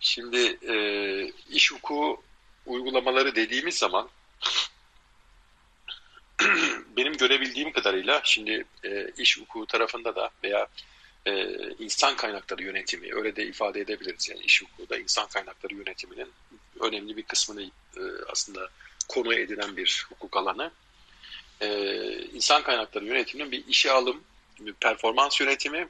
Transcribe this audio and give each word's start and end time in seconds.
Şimdi 0.00 0.58
e, 0.68 0.74
iş 1.50 1.72
hukuku 1.72 2.22
uygulamaları 2.66 3.34
dediğimiz 3.34 3.78
zaman 3.78 4.08
benim 6.96 7.12
görebildiğim 7.12 7.72
kadarıyla 7.72 8.20
şimdi 8.24 8.64
e, 8.84 9.10
iş 9.16 9.38
hukuku 9.38 9.66
tarafında 9.66 10.16
da 10.16 10.30
veya 10.44 10.66
e, 11.26 11.46
insan 11.78 12.16
kaynakları 12.16 12.62
yönetimi 12.62 13.14
öyle 13.14 13.36
de 13.36 13.46
ifade 13.46 13.80
edebiliriz. 13.80 14.28
Yani 14.28 14.40
iş 14.40 14.62
hukuku 14.62 14.88
da 14.88 14.98
insan 14.98 15.28
kaynakları 15.28 15.74
yönetiminin 15.74 16.28
önemli 16.80 17.16
bir 17.16 17.22
kısmını 17.22 17.62
e, 17.96 18.00
aslında 18.28 18.68
konu 19.08 19.34
edinen 19.34 19.76
bir 19.76 20.06
hukuk 20.08 20.36
alanı. 20.36 20.70
E, 21.60 21.68
insan 22.32 22.62
kaynakları 22.62 23.04
yönetiminin 23.04 23.52
bir 23.52 23.66
işe 23.66 23.90
alım, 23.90 24.24
bir 24.60 24.72
performans 24.72 25.40
yönetimi 25.40 25.88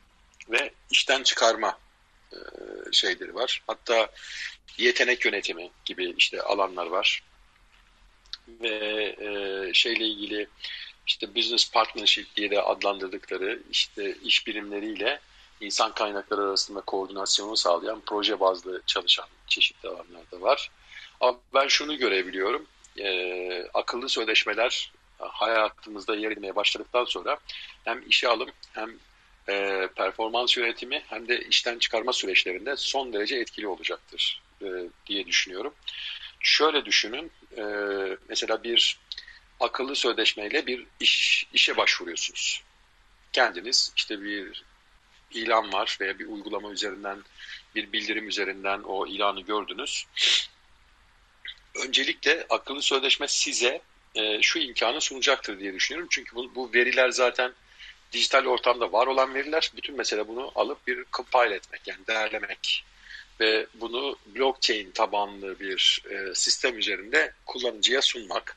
ve 0.49 0.73
işten 0.91 1.23
çıkarma 1.23 1.79
şeyleri 2.93 3.35
var. 3.35 3.63
Hatta 3.67 4.09
yetenek 4.79 5.25
yönetimi 5.25 5.71
gibi 5.85 6.15
işte 6.19 6.43
alanlar 6.43 6.87
var. 6.87 7.23
Ve 8.49 9.17
e, 9.21 9.75
şeyle 9.75 10.05
ilgili 10.05 10.49
işte 11.07 11.35
business 11.35 11.71
partnership 11.71 12.37
diye 12.37 12.51
de 12.51 12.63
adlandırdıkları 12.63 13.63
işte 13.71 14.15
iş 14.25 14.47
birimleriyle 14.47 15.21
insan 15.61 15.95
kaynakları 15.95 16.43
arasında 16.43 16.81
koordinasyonu 16.81 17.57
sağlayan 17.57 18.03
proje 18.07 18.41
bazlı 18.41 18.83
çalışan 18.87 19.27
çeşitli 19.47 19.89
alanlar 19.89 20.31
da 20.33 20.41
var. 20.41 20.71
Ama 21.21 21.39
ben 21.55 21.69
şunu 21.69 21.99
görebiliyorum. 21.99 22.67
E, 22.99 23.69
akıllı 23.75 24.09
sözleşmeler 24.09 24.93
hayatımızda 25.19 26.17
yer 26.17 26.31
edmeye 26.31 26.57
başladıktan 26.57 27.05
sonra 27.05 27.39
hem 27.85 28.09
işe 28.09 28.29
alım 28.29 28.51
hem 28.73 28.91
e, 29.49 29.89
performans 29.97 30.57
yönetimi 30.57 31.03
hem 31.09 31.29
de 31.29 31.41
işten 31.41 31.79
çıkarma 31.79 32.13
süreçlerinde 32.13 32.77
son 32.77 33.13
derece 33.13 33.37
etkili 33.37 33.69
olacaktır 33.69 34.43
e, 34.63 34.67
diye 35.07 35.27
düşünüyorum. 35.27 35.75
Şöyle 36.41 36.85
düşünün, 36.85 37.33
e, 37.57 37.63
mesela 38.29 38.63
bir 38.63 38.99
akıllı 39.61 39.97
sözleşmeyle 39.97 40.67
bir 40.67 40.87
iş, 41.01 41.47
işe 41.53 41.77
başvuruyorsunuz. 41.77 42.63
Kendiniz 43.33 43.93
işte 43.97 44.23
bir 44.23 44.65
ilan 45.31 45.73
var 45.73 45.99
veya 46.01 46.19
bir 46.19 46.27
uygulama 46.27 46.71
üzerinden, 46.71 47.25
bir 47.75 47.93
bildirim 47.93 48.29
üzerinden 48.29 48.81
o 48.83 49.07
ilanı 49.07 49.41
gördünüz. 49.41 50.07
Öncelikle 51.75 52.47
akıllı 52.51 52.83
sözleşme 52.83 53.29
size 53.29 53.81
e, 54.15 54.43
şu 54.43 54.59
imkanı 54.59 55.01
sunacaktır 55.01 55.61
diye 55.61 55.75
düşünüyorum. 55.75 56.09
Çünkü 56.11 56.37
bu, 56.37 56.55
bu 56.55 56.75
veriler 56.75 57.11
zaten 57.11 57.53
dijital 58.13 58.47
ortamda 58.47 58.93
var 58.93 59.07
olan 59.07 59.35
veriler. 59.35 59.73
Bütün 59.77 59.97
mesele 59.97 60.29
bunu 60.29 60.53
alıp 60.55 60.87
bir 60.87 61.05
compile 61.13 61.55
etmek 61.55 61.81
yani 61.87 62.07
değerlemek 62.07 62.85
ve 63.41 63.67
bunu 63.75 64.17
blockchain 64.27 64.91
tabanlı 64.91 65.61
bir 65.61 66.03
e, 66.11 66.35
sistem 66.35 66.79
üzerinde 66.79 67.35
kullanıcıya 67.47 68.03
sunmak. 68.03 68.57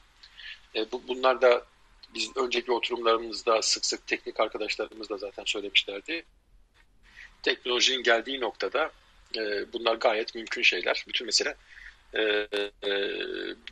E, 0.75 0.91
bu, 0.91 1.07
bunlar 1.07 1.41
da 1.41 1.65
biz 2.13 2.37
önceki 2.37 2.71
oturumlarımızda 2.71 3.61
sık 3.61 3.85
sık 3.85 4.07
teknik 4.07 4.39
arkadaşlarımız 4.39 5.09
da 5.09 5.17
zaten 5.17 5.43
söylemişlerdi. 5.45 6.25
Teknolojinin 7.43 8.03
geldiği 8.03 8.41
noktada 8.41 8.91
e, 9.35 9.73
bunlar 9.73 9.95
gayet 9.95 10.35
mümkün 10.35 10.61
şeyler. 10.61 11.05
Bütün 11.07 11.25
mesele 11.25 11.55
e, 12.13 12.21
e, 12.83 12.89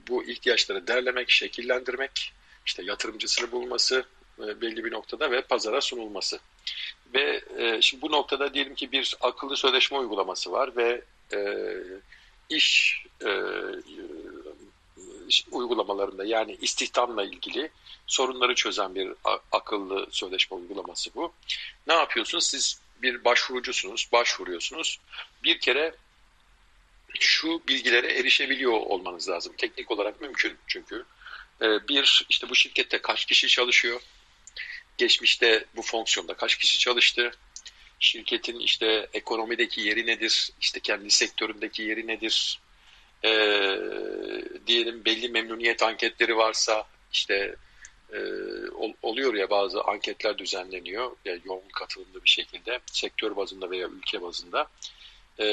bu 0.07 0.23
ihtiyaçları 0.23 0.87
derlemek, 0.87 1.29
şekillendirmek, 1.29 2.33
işte 2.65 2.83
yatırımcısını 2.83 3.51
bulması 3.51 4.05
belli 4.61 4.85
bir 4.85 4.91
noktada 4.91 5.31
ve 5.31 5.41
pazara 5.41 5.81
sunulması. 5.81 6.39
Ve 7.13 7.41
e, 7.57 7.81
şimdi 7.81 8.01
bu 8.01 8.11
noktada 8.11 8.53
diyelim 8.53 8.75
ki 8.75 8.91
bir 8.91 9.15
akıllı 9.21 9.57
sözleşme 9.57 9.97
uygulaması 9.97 10.51
var 10.51 10.75
ve 10.75 11.01
e, 11.33 11.39
iş 12.49 12.97
e, 13.25 13.29
uygulamalarında 15.51 16.25
yani 16.25 16.57
istihdamla 16.61 17.23
ilgili 17.23 17.71
sorunları 18.07 18.55
çözen 18.55 18.95
bir 18.95 19.13
akıllı 19.51 20.07
sözleşme 20.11 20.57
uygulaması 20.57 21.09
bu. 21.15 21.33
Ne 21.87 21.93
yapıyorsunuz? 21.93 22.45
Siz 22.45 22.81
bir 23.01 23.23
başvurucusunuz, 23.25 24.09
başvuruyorsunuz. 24.11 24.99
Bir 25.43 25.59
kere 25.59 25.95
şu 27.19 27.61
bilgilere 27.67 28.19
erişebiliyor 28.19 28.73
olmanız 28.73 29.29
lazım. 29.29 29.53
Teknik 29.57 29.91
olarak 29.91 30.21
mümkün 30.21 30.57
çünkü. 30.67 31.05
Bir, 31.61 32.25
işte 32.29 32.49
bu 32.49 32.55
şirkette 32.55 33.01
kaç 33.01 33.25
kişi 33.25 33.47
çalışıyor? 33.47 34.01
Geçmişte 34.97 35.65
bu 35.75 35.81
fonksiyonda 35.81 36.33
kaç 36.33 36.57
kişi 36.57 36.79
çalıştı? 36.79 37.31
Şirketin 37.99 38.59
işte 38.59 39.09
ekonomideki 39.13 39.81
yeri 39.81 40.07
nedir? 40.07 40.51
İşte 40.61 40.79
kendi 40.79 41.11
sektöründeki 41.11 41.83
yeri 41.83 42.07
nedir? 42.07 42.59
Ee, 43.23 43.77
diyelim 44.67 45.05
belli 45.05 45.29
memnuniyet 45.29 45.83
anketleri 45.83 46.37
varsa 46.37 46.87
işte 47.13 47.55
e, 48.13 48.19
oluyor 49.01 49.33
ya 49.33 49.49
bazı 49.49 49.83
anketler 49.83 50.37
düzenleniyor 50.37 51.11
ya 51.25 51.37
yoğun 51.45 51.69
katılımlı 51.73 52.23
bir 52.23 52.29
şekilde 52.29 52.79
sektör 52.85 53.35
bazında 53.35 53.71
veya 53.71 53.87
ülke 53.87 54.21
bazında 54.21 54.67
e, 55.41 55.45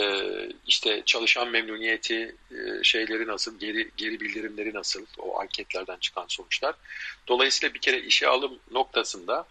işte 0.67 1.03
çalışan 1.07 1.49
memnuniyeti 1.49 2.37
e, 2.51 2.85
şeyleri 2.85 3.27
nasıl 3.27 3.59
geri 3.59 3.91
geri 3.97 4.21
bildirimleri 4.21 4.75
nasıl 4.75 5.07
o 5.19 5.41
anketlerden 5.41 5.97
çıkan 5.97 6.25
sonuçlar 6.29 6.75
dolayısıyla 7.29 7.75
bir 7.75 7.81
kere 7.81 8.01
işe 8.01 8.29
alım 8.29 8.59
noktasında 8.71 9.47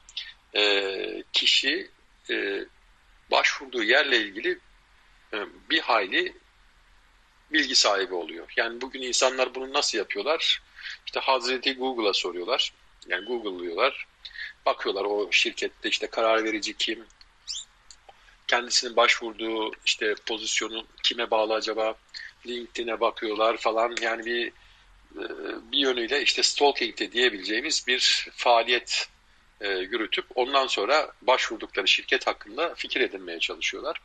e, 0.56 1.24
kişi 1.34 1.90
e, 2.30 2.66
başvurduğu 3.32 3.84
yerle 3.84 4.18
ilgili 4.18 4.60
bir 5.70 5.80
hayli 5.80 6.34
bilgi 7.52 7.76
sahibi 7.76 8.14
oluyor. 8.14 8.54
Yani 8.58 8.82
bugün 8.82 9.02
insanlar 9.02 9.56
bunu 9.56 9.74
nasıl 9.74 9.98
yapıyorlar? 9.98 10.62
İşte 11.06 11.20
Hazreti 11.20 11.76
Google'a 11.76 12.14
soruyorlar. 12.14 12.74
Yani 13.08 13.26
Google'lıyorlar. 13.26 14.08
Bakıyorlar 14.66 15.06
o 15.06 15.32
şirkette 15.32 15.90
işte 15.90 16.08
karar 16.08 16.44
verici 16.44 16.74
kim, 16.78 17.06
kendisinin 18.48 18.96
başvurduğu 18.96 19.72
işte 19.86 20.16
pozisyonu 20.26 20.86
kime 21.04 21.32
bağlı 21.32 21.54
acaba, 21.54 21.96
LinkedIn'e 22.48 23.00
bakıyorlar 23.00 23.58
falan. 23.58 23.96
Yani 24.02 24.26
bir 24.26 24.48
e, 25.16 25.24
bir 25.72 25.78
yönüyle 25.78 26.22
işte 26.22 26.44
stalking 26.44 27.00
de 27.00 27.12
diyebileceğimiz 27.12 27.88
bir 27.88 28.30
faaliyet 28.36 29.10
e, 29.62 29.68
yürütüp 29.70 30.26
ondan 30.36 30.68
sonra 30.68 31.12
başvurdukları 31.22 31.88
şirket 31.88 32.28
hakkında 32.28 32.76
fikir 32.76 33.02
edinmeye 33.02 33.40
çalışıyorlar. 33.40 34.02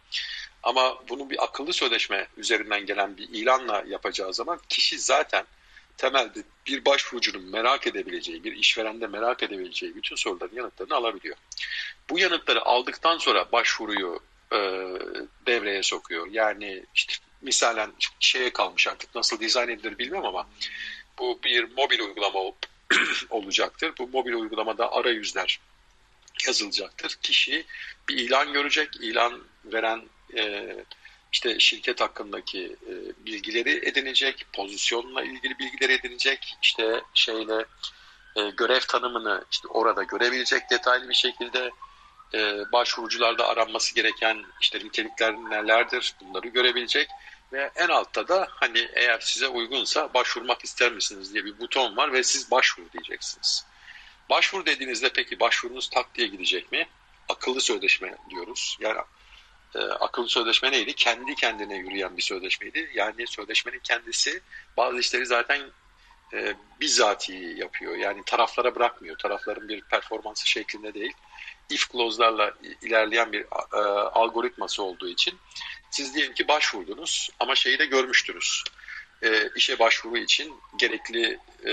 Ama 0.62 1.08
bunu 1.08 1.30
bir 1.30 1.44
akıllı 1.44 1.72
sözleşme 1.72 2.26
üzerinden 2.36 2.86
gelen 2.86 3.16
bir 3.16 3.28
ilanla 3.28 3.84
yapacağı 3.88 4.34
zaman 4.34 4.60
kişi 4.68 4.98
zaten 4.98 5.44
temelde 5.96 6.42
bir 6.66 6.84
başvurucunun 6.84 7.42
merak 7.42 7.86
edebileceği, 7.86 8.44
bir 8.44 8.56
işverende 8.56 9.06
merak 9.06 9.42
edebileceği 9.42 9.94
bütün 9.94 10.16
soruların 10.16 10.56
yanıtlarını 10.56 10.94
alabiliyor. 10.94 11.36
Bu 12.10 12.18
yanıtları 12.18 12.62
aldıktan 12.62 13.18
sonra 13.18 13.52
başvuruyu 13.52 14.20
e, 14.52 14.58
devreye 15.46 15.82
sokuyor. 15.82 16.26
Yani 16.30 16.84
işte 16.94 17.14
misalen 17.42 17.92
şeye 18.20 18.52
kalmış 18.52 18.88
artık 18.88 19.14
nasıl 19.14 19.40
dizayn 19.40 19.68
edilir 19.68 19.98
bilmem 19.98 20.24
ama 20.24 20.48
bu 21.18 21.40
bir 21.44 21.64
mobil 21.76 22.00
uygulama 22.00 22.40
olacaktır. 23.30 23.92
Bu 23.98 24.08
mobil 24.08 24.32
uygulamada 24.32 24.92
arayüzler 24.92 25.60
yazılacaktır. 26.46 27.18
Kişi 27.22 27.64
bir 28.08 28.16
ilan 28.16 28.52
görecek. 28.52 28.88
İlan 29.00 29.42
veren 29.64 30.02
e, 30.36 30.74
işte 31.32 31.58
şirket 31.58 32.00
hakkındaki 32.00 32.76
e, 32.88 32.92
bilgileri 33.26 33.88
edinecek, 33.88 34.46
pozisyonla 34.52 35.22
ilgili 35.22 35.58
bilgileri 35.58 35.92
edinecek, 35.92 36.56
işte 36.62 37.02
şeyle 37.14 37.64
e, 38.36 38.50
görev 38.50 38.80
tanımını 38.80 39.44
işte 39.50 39.68
orada 39.68 40.02
görebilecek 40.02 40.70
detaylı 40.70 41.08
bir 41.08 41.14
şekilde 41.14 41.70
e, 42.34 42.72
başvurucularda 42.72 43.48
aranması 43.48 43.94
gereken 43.94 44.44
işte 44.60 44.78
nitelikler 44.78 45.34
nelerdir 45.34 46.14
bunları 46.20 46.48
görebilecek 46.48 47.08
ve 47.52 47.70
en 47.76 47.88
altta 47.88 48.28
da 48.28 48.48
hani 48.50 48.88
eğer 48.94 49.20
size 49.20 49.48
uygunsa 49.48 50.14
başvurmak 50.14 50.64
ister 50.64 50.92
misiniz 50.92 51.34
diye 51.34 51.44
bir 51.44 51.58
buton 51.58 51.96
var 51.96 52.12
ve 52.12 52.22
siz 52.22 52.50
başvur 52.50 52.92
diyeceksiniz. 52.92 53.66
Başvur 54.30 54.66
dediğinizde 54.66 55.08
peki 55.08 55.40
başvurunuz 55.40 55.90
tak 55.90 56.14
gidecek 56.14 56.72
mi? 56.72 56.88
Akıllı 57.28 57.60
sözleşme 57.60 58.14
diyoruz. 58.30 58.76
Yani 58.80 58.98
e, 59.74 59.78
akıllı 59.78 60.28
sözleşme 60.28 60.72
neydi? 60.72 60.94
Kendi 60.94 61.34
kendine 61.34 61.76
yürüyen 61.76 62.16
bir 62.16 62.22
sözleşmeydi. 62.22 62.90
Yani 62.94 63.26
sözleşmenin 63.26 63.80
kendisi 63.80 64.40
bazı 64.76 64.98
işleri 64.98 65.26
zaten 65.26 65.62
e, 66.32 66.54
bizzati 66.80 67.54
yapıyor. 67.56 67.96
Yani 67.96 68.22
taraflara 68.26 68.74
bırakmıyor. 68.74 69.18
Tarafların 69.18 69.68
bir 69.68 69.80
performansı 69.80 70.48
şeklinde 70.48 70.94
değil. 70.94 71.12
If 71.72 71.90
clause'larla 71.92 72.54
ilerleyen 72.82 73.32
bir 73.32 73.40
e, 73.72 73.78
algoritması 74.08 74.82
olduğu 74.82 75.08
için 75.08 75.38
siz 75.90 76.14
diyelim 76.14 76.34
ki 76.34 76.48
başvurdunuz 76.48 77.30
ama 77.40 77.54
şeyi 77.54 77.78
de 77.78 77.86
görmüştünüz. 77.86 78.64
E, 79.22 79.50
işe 79.56 79.78
başvuru 79.78 80.18
için 80.18 80.54
gerekli 80.76 81.38
e, 81.64 81.72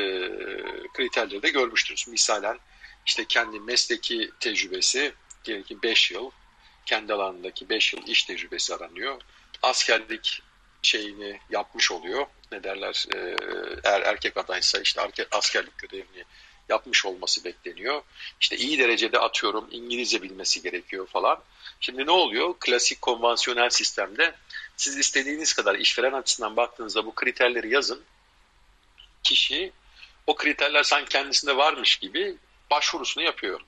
kriterleri 0.94 1.42
de 1.42 1.50
görmüştünüz. 1.50 2.08
Misalen 2.08 2.60
işte 3.06 3.26
kendi 3.26 3.60
mesleki 3.60 4.32
tecrübesi 4.40 5.14
diyelim 5.46 5.64
ki 5.64 5.84
5 5.84 6.12
yıl 6.12 6.32
kendi 6.86 7.14
alanındaki 7.14 7.70
5 7.70 7.94
yıl 7.94 8.08
iş 8.08 8.24
tecrübesi 8.24 8.76
aranıyor. 8.76 9.22
Askerlik 9.62 10.42
şeyini 10.82 11.40
yapmış 11.50 11.92
oluyor. 11.92 12.26
Ne 12.52 12.64
derler? 12.64 13.06
E, 13.16 13.36
eğer 13.84 14.02
erkek 14.02 14.38
adaysa 14.38 14.80
işte 14.80 15.02
askerlik 15.32 15.78
görevini 15.78 16.24
yapmış 16.70 17.06
olması 17.06 17.44
bekleniyor. 17.44 18.02
İşte 18.42 18.58
iyi 18.58 18.80
derecede 18.80 19.20
atıyorum 19.20 19.68
İngilizce 19.72 20.22
bilmesi 20.22 20.62
gerekiyor 20.62 21.08
falan. 21.08 21.40
Şimdi 21.80 22.06
ne 22.06 22.12
oluyor? 22.12 22.56
Klasik 22.60 23.02
konvansiyonel 23.02 23.70
sistemde 23.70 24.36
siz 24.78 24.98
istediğiniz 24.98 25.54
kadar 25.54 25.76
işveren 25.76 26.14
açısından 26.14 26.58
baktığınızda 26.58 27.06
bu 27.06 27.16
kriterleri 27.16 27.74
yazın. 27.74 28.02
Kişi 29.24 29.72
o 30.28 30.36
kriterler 30.36 30.84
sanki 30.84 31.10
kendisinde 31.10 31.58
varmış 31.58 31.98
gibi 31.98 32.36
başvurusunu 32.72 33.24
yapıyor. 33.24 33.62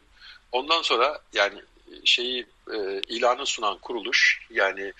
Ondan 0.52 0.82
sonra 0.82 1.22
yani 1.34 1.62
şeyi 2.06 2.46
e, 2.74 3.02
ilanı 3.08 3.46
sunan 3.46 3.78
kuruluş 3.78 4.48
yani 4.50 4.94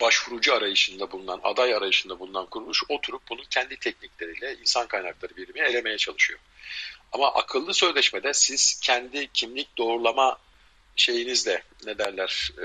başvurucu 0.00 0.54
arayışında 0.54 1.10
bulunan, 1.12 1.40
aday 1.42 1.74
arayışında 1.74 2.18
bulunan 2.18 2.46
kuruluş 2.46 2.82
oturup 2.88 3.22
bunu 3.30 3.40
kendi 3.50 3.76
teknikleriyle 3.76 4.56
insan 4.60 4.86
kaynakları 4.86 5.36
birimi 5.36 5.60
elemeye 5.60 5.96
çalışıyor. 5.96 6.40
Ama 7.12 7.34
akıllı 7.34 7.74
sözleşmede 7.74 8.34
siz 8.34 8.80
kendi 8.80 9.28
kimlik 9.32 9.78
doğrulama 9.78 10.38
şeyinizle 10.96 11.62
ne 11.84 11.98
derler 11.98 12.52
e, 12.58 12.64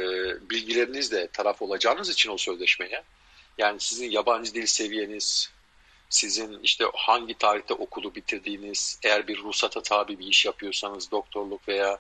bilgilerinizle 0.50 1.28
taraf 1.28 1.62
olacağınız 1.62 2.10
için 2.10 2.30
o 2.30 2.38
sözleşmeye 2.38 3.04
yani 3.58 3.80
sizin 3.80 4.12
yabancı 4.12 4.54
dil 4.54 4.66
seviyeniz, 4.66 5.50
sizin 6.10 6.60
işte 6.64 6.86
hangi 6.94 7.34
tarihte 7.34 7.74
okulu 7.74 8.16
bitirdiğiniz, 8.16 9.00
eğer 9.04 9.28
bir 9.28 9.38
ruhsata 9.38 9.84
tabi 9.84 10.20
bir 10.20 10.28
iş 10.28 10.46
yapıyorsanız 10.46 11.12
doktorluk 11.12 11.68
veya 11.68 12.00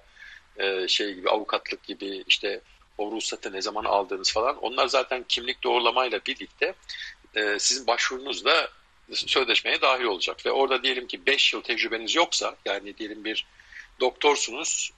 e, 0.57 0.87
şey 0.87 1.13
gibi 1.13 1.29
avukatlık 1.29 1.83
gibi 1.83 2.23
işte 2.27 2.61
o 3.01 3.11
ruhsatı 3.11 3.53
ne 3.53 3.61
zaman 3.61 3.85
aldığınız 3.85 4.33
falan 4.33 4.57
onlar 4.57 4.87
zaten 4.87 5.25
kimlik 5.29 5.63
doğrulamayla 5.63 6.19
birlikte 6.27 6.73
e, 7.35 7.59
sizin 7.59 7.87
başvurunuzda 7.87 8.69
sözleşmeye 9.13 9.81
dahil 9.81 10.03
olacak 10.03 10.45
ve 10.45 10.51
orada 10.51 10.83
diyelim 10.83 11.07
ki 11.07 11.25
5 11.25 11.53
yıl 11.53 11.61
tecrübeniz 11.61 12.15
yoksa 12.15 12.55
yani 12.65 12.97
diyelim 12.97 13.25
bir 13.25 13.45
doktorsunuz 13.99 14.91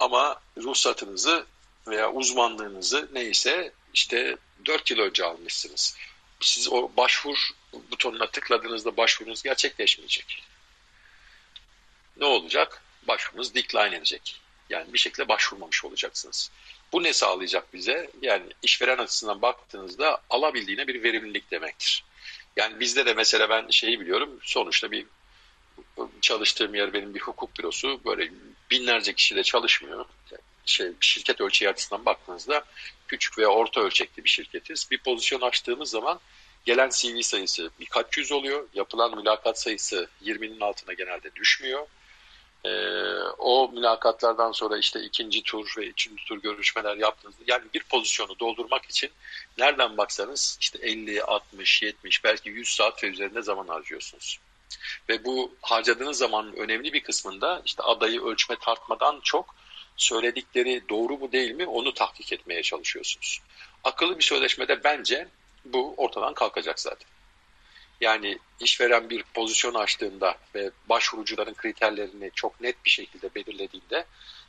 ama 0.00 0.40
ruhsatınızı 0.56 1.46
veya 1.86 2.12
uzmanlığınızı 2.12 3.08
neyse 3.12 3.72
işte 3.94 4.36
4 4.66 4.90
yıl 4.90 4.98
önce 4.98 5.24
almışsınız. 5.24 5.96
Siz 6.40 6.72
o 6.72 6.90
başvur 6.96 7.50
butonuna 7.90 8.30
tıkladığınızda 8.30 8.96
başvurunuz 8.96 9.42
gerçekleşmeyecek. 9.42 10.42
Ne 12.16 12.24
olacak? 12.24 12.82
Başvurunuz 13.08 13.54
decline 13.54 13.96
edecek. 13.96 14.40
Yani 14.70 14.92
bir 14.92 14.98
şekilde 14.98 15.28
başvurmamış 15.28 15.84
olacaksınız. 15.84 16.50
Bu 16.94 17.02
ne 17.02 17.12
sağlayacak 17.12 17.74
bize? 17.74 18.10
Yani 18.22 18.44
işveren 18.62 18.98
açısından 18.98 19.42
baktığınızda 19.42 20.18
alabildiğine 20.30 20.86
bir 20.86 21.02
verimlilik 21.02 21.50
demektir. 21.50 22.04
Yani 22.56 22.80
bizde 22.80 23.06
de 23.06 23.14
mesela 23.14 23.48
ben 23.48 23.66
şeyi 23.70 24.00
biliyorum 24.00 24.38
sonuçta 24.42 24.90
bir 24.90 25.06
çalıştığım 26.20 26.74
yer 26.74 26.92
benim 26.92 27.14
bir 27.14 27.20
hukuk 27.20 27.58
bürosu 27.58 28.00
böyle 28.04 28.30
binlerce 28.70 29.12
kişiyle 29.12 29.42
çalışmıyor. 29.42 30.04
Şey, 30.66 30.92
şirket 31.00 31.40
ölçeği 31.40 31.70
açısından 31.70 32.04
baktığınızda 32.04 32.64
küçük 33.08 33.38
veya 33.38 33.48
orta 33.48 33.80
ölçekli 33.80 34.24
bir 34.24 34.28
şirketiz. 34.28 34.90
Bir 34.90 34.98
pozisyon 34.98 35.40
açtığımız 35.40 35.90
zaman 35.90 36.20
gelen 36.64 36.90
CV 36.90 37.20
sayısı 37.20 37.70
birkaç 37.80 38.18
yüz 38.18 38.32
oluyor. 38.32 38.68
Yapılan 38.74 39.16
mülakat 39.16 39.60
sayısı 39.60 40.08
20'nin 40.24 40.60
altına 40.60 40.92
genelde 40.92 41.34
düşmüyor. 41.34 41.86
Ee, 42.64 42.70
o 43.38 43.70
mülakatlardan 43.72 44.52
sonra 44.52 44.78
işte 44.78 45.00
ikinci 45.02 45.42
tur 45.42 45.74
ve 45.78 45.86
üçüncü 45.86 46.24
tur 46.24 46.42
görüşmeler 46.42 46.96
yaptığınızda 46.96 47.42
yani 47.46 47.64
bir 47.74 47.82
pozisyonu 47.82 48.38
doldurmak 48.38 48.84
için 48.84 49.10
nereden 49.58 49.96
baksanız 49.96 50.58
işte 50.60 50.78
50, 50.78 51.22
60, 51.22 51.82
70 51.82 52.24
belki 52.24 52.50
100 52.50 52.68
saat 52.68 53.04
ve 53.04 53.08
üzerinde 53.08 53.42
zaman 53.42 53.68
harcıyorsunuz. 53.68 54.38
Ve 55.08 55.24
bu 55.24 55.54
harcadığınız 55.62 56.18
zamanın 56.18 56.52
önemli 56.52 56.92
bir 56.92 57.02
kısmında 57.02 57.62
işte 57.64 57.82
adayı 57.82 58.22
ölçme 58.22 58.56
tartmadan 58.56 59.20
çok 59.24 59.54
söyledikleri 59.96 60.82
doğru 60.88 61.18
mu 61.18 61.32
değil 61.32 61.50
mi 61.50 61.66
onu 61.66 61.94
tahkik 61.94 62.32
etmeye 62.32 62.62
çalışıyorsunuz. 62.62 63.40
Akıllı 63.84 64.18
bir 64.18 64.24
sözleşmede 64.24 64.84
bence 64.84 65.28
bu 65.64 65.94
ortadan 65.96 66.34
kalkacak 66.34 66.80
zaten. 66.80 67.08
Yani 68.04 68.38
işveren 68.60 69.10
bir 69.10 69.22
pozisyon 69.34 69.74
açtığında 69.74 70.34
ve 70.54 70.70
başvurucuların 70.88 71.54
kriterlerini 71.54 72.30
çok 72.34 72.60
net 72.60 72.84
bir 72.84 72.90
şekilde 72.90 73.34
belirlediğinde 73.34 74.04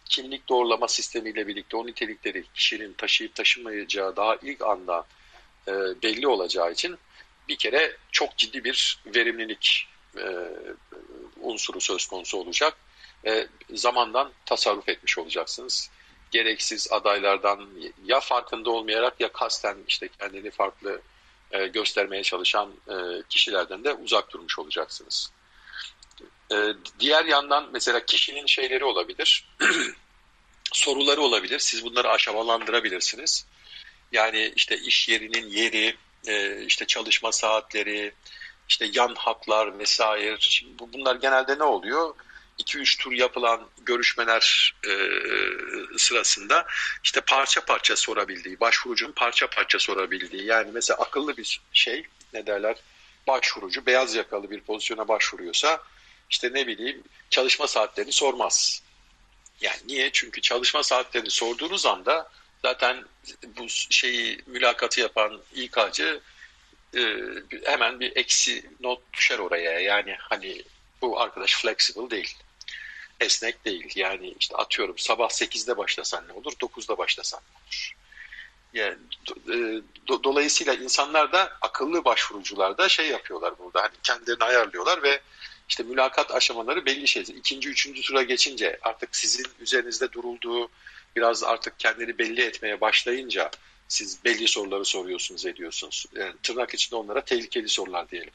kimlik 0.06 0.50
doğrulama 0.50 0.88
sistemiyle 0.88 1.48
birlikte 1.48 1.78
o 1.78 1.88
nitelikleri 1.88 2.44
kişinin 2.54 2.94
taşıyıp 2.94 3.36
taşımayacağı 3.36 4.16
daha 4.16 4.36
ilk 4.36 4.62
anda 4.62 5.06
e, 5.68 5.72
belli 6.04 6.28
olacağı 6.28 6.72
için 6.72 6.98
bir 7.48 7.56
kere 7.56 7.98
çok 8.12 8.38
ciddi 8.38 8.64
bir 8.64 9.04
verimlilik 9.06 9.88
e, 10.18 10.26
unsuru 11.42 11.82
söz 11.82 12.08
konusu 12.08 12.38
olacak. 12.38 12.78
E, 13.26 13.48
zamandan 13.74 14.32
tasarruf 14.46 14.90
etmiş 14.90 15.18
olacaksınız. 15.18 15.90
Gereksiz 16.32 16.92
adaylardan 16.92 17.70
ya 18.06 18.20
farkında 18.20 18.70
olmayarak 18.70 19.22
ya 19.22 19.32
kasten 19.32 19.78
işte 19.88 20.10
kendini 20.20 20.52
farklı 20.52 21.02
e, 21.56 21.68
göstermeye 21.68 22.24
çalışan 22.24 22.72
e, 22.88 22.94
kişilerden 23.30 23.84
de 23.84 23.94
uzak 23.94 24.32
durmuş 24.32 24.60
olacaksınız. 24.60 25.32
E, 26.52 26.56
diğer 27.00 27.26
yandan 27.26 27.70
mesela 27.74 28.06
kişinin 28.06 28.46
şeyleri 28.46 28.86
olabilir, 28.86 29.50
soruları 30.74 31.22
olabilir. 31.22 31.60
Siz 31.60 31.86
bunları 31.86 32.10
aşamalandırabilirsiniz. 32.10 33.46
Yani 34.12 34.54
işte 34.56 34.78
iş 34.78 35.10
yerinin 35.10 35.48
yeri, 35.48 35.96
e, 36.28 36.66
işte 36.66 36.86
çalışma 36.88 37.32
saatleri, 37.32 38.14
işte 38.70 38.90
yan 38.94 39.16
haklar 39.16 39.80
vesaire. 39.80 40.38
Şimdi 40.40 40.74
bunlar 40.94 41.16
genelde 41.16 41.60
ne 41.60 41.64
oluyor? 41.64 42.16
2-3 42.60 43.02
tur 43.02 43.12
yapılan 43.12 43.70
görüşmeler 43.86 44.76
e, 44.88 44.94
sırasında 45.98 46.66
işte 47.04 47.22
parça 47.22 47.66
parça 47.66 47.96
sorabildiği, 47.96 48.60
başvurucunun 48.60 49.12
parça 49.12 49.48
parça 49.48 49.80
sorabildiği 49.80 50.46
yani 50.46 50.72
mesela 50.74 50.98
akıllı 50.98 51.38
bir 51.38 51.62
şey 51.74 52.04
ne 52.34 52.48
derler 52.48 52.76
başvurucu 53.28 53.86
beyaz 53.86 54.16
yakalı 54.16 54.52
bir 54.52 54.62
pozisyona 54.62 55.08
başvuruyorsa 55.08 55.84
işte 56.30 56.54
ne 56.54 56.68
bileyim 56.68 57.04
çalışma 57.30 57.68
saatlerini 57.68 58.12
sormaz. 58.12 58.82
Yani 59.62 59.78
niye? 59.88 60.10
Çünkü 60.14 60.42
çalışma 60.42 60.84
saatlerini 60.84 61.30
sorduğunuz 61.30 61.86
anda 61.86 62.32
zaten 62.62 63.06
bu 63.44 63.70
şeyi 63.70 64.42
mülakatı 64.46 65.02
yapan 65.02 65.42
İK'cı 65.54 66.22
e, 66.98 67.02
hemen 67.66 68.00
bir 68.00 68.16
eksi 68.16 68.66
not 68.80 69.14
düşer 69.14 69.40
oraya. 69.40 69.80
Yani 69.80 70.16
hani 70.20 70.64
bu 71.02 71.22
arkadaş 71.22 71.56
flexible 71.56 72.10
değil 72.10 72.36
esnek 73.20 73.66
değil. 73.66 73.92
Yani 73.96 74.36
işte 74.40 74.56
atıyorum 74.56 74.98
sabah 74.98 75.30
8'de 75.30 75.78
başlasan 75.78 76.28
ne 76.28 76.34
olur, 76.34 76.54
9'da 76.54 76.98
başlasan 76.98 77.42
ne 77.52 77.58
olur. 77.58 77.96
Yani, 78.74 78.98
e, 79.48 79.82
do, 80.08 80.24
dolayısıyla 80.24 80.74
insanlar 80.74 81.32
da 81.32 81.58
akıllı 81.62 82.06
başvurucular 82.06 82.78
da 82.78 82.90
şey 82.90 83.08
yapıyorlar 83.08 83.54
burada. 83.60 83.82
Hani 83.82 83.94
kendilerini 84.04 84.44
ayarlıyorlar 84.44 85.04
ve 85.04 85.22
işte 85.70 85.84
mülakat 85.84 86.32
aşamaları 86.32 86.86
belli 86.86 87.08
şeyler. 87.08 87.36
İkinci, 87.36 87.70
üçüncü 87.70 88.02
tura 88.02 88.24
geçince 88.24 88.80
artık 88.82 89.16
sizin 89.16 89.46
üzerinizde 89.60 90.12
durulduğu 90.12 90.70
biraz 91.16 91.44
artık 91.44 91.80
kendini 91.80 92.18
belli 92.18 92.42
etmeye 92.42 92.82
başlayınca 92.82 93.52
siz 93.88 94.24
belli 94.26 94.48
soruları 94.48 94.86
soruyorsunuz, 94.86 95.46
ediyorsunuz. 95.46 96.06
Yani 96.16 96.34
tırnak 96.44 96.74
içinde 96.74 96.96
onlara 96.96 97.22
tehlikeli 97.22 97.70
sorular 97.70 98.10
diyelim. 98.10 98.34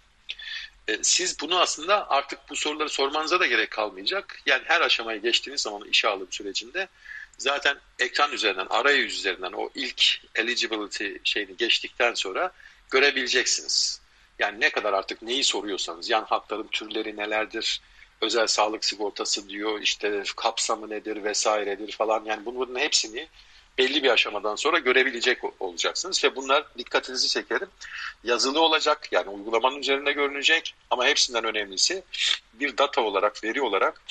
E, 0.89 0.99
siz 1.03 1.41
bunu 1.41 1.61
aslında 1.61 2.11
artık 2.11 2.39
bu 2.51 2.57
soruları 2.57 2.89
sormanıza 2.89 3.41
da 3.41 3.47
gerek 3.47 3.71
kalmayacak. 3.71 4.41
Yani 4.47 4.63
her 4.67 4.81
aşamayı 4.81 5.23
geçtiğiniz 5.23 5.61
zaman 5.61 5.89
işe 5.89 6.09
alım 6.09 6.29
sürecinde 6.31 6.89
zaten 7.39 7.77
ekran 7.99 8.33
üzerinden, 8.33 8.67
arayüz 8.71 9.15
üzerinden 9.19 9.53
o 9.53 9.71
ilk 9.75 10.21
eligibility 10.35 11.09
şeyini 11.25 11.57
geçtikten 11.57 12.15
sonra 12.15 12.53
görebileceksiniz. 12.91 14.01
Yani 14.39 14.61
ne 14.61 14.71
kadar 14.71 14.93
artık 14.93 15.23
neyi 15.23 15.45
soruyorsanız, 15.45 16.11
yan 16.11 16.25
hakların 16.25 16.69
türleri 16.69 17.17
nelerdir, 17.17 17.81
özel 18.21 18.47
sağlık 18.47 18.85
sigortası 18.85 19.49
diyor, 19.49 19.81
işte 19.81 20.23
kapsamı 20.37 20.91
nedir 20.91 21.25
vesairedir 21.25 21.93
falan. 21.93 22.25
Yani 22.25 22.45
bunların 22.45 22.81
hepsini 22.81 23.29
belli 23.81 24.03
bir 24.03 24.11
aşamadan 24.11 24.57
sonra 24.57 24.79
görebilecek 24.79 25.39
olacaksınız 25.61 26.25
ve 26.25 26.37
bunlar 26.37 26.65
dikkatinizi 26.79 27.29
çekerim. 27.29 27.69
Yazılı 28.25 28.61
olacak 28.61 29.09
yani 29.13 29.29
uygulamanın 29.29 29.79
üzerinde 29.79 30.13
görünecek 30.13 30.75
ama 30.91 31.07
hepsinden 31.07 31.45
önemlisi 31.45 32.03
bir 32.55 32.79
data 32.79 33.01
olarak, 33.01 33.45
veri 33.45 33.63
olarak 33.63 34.03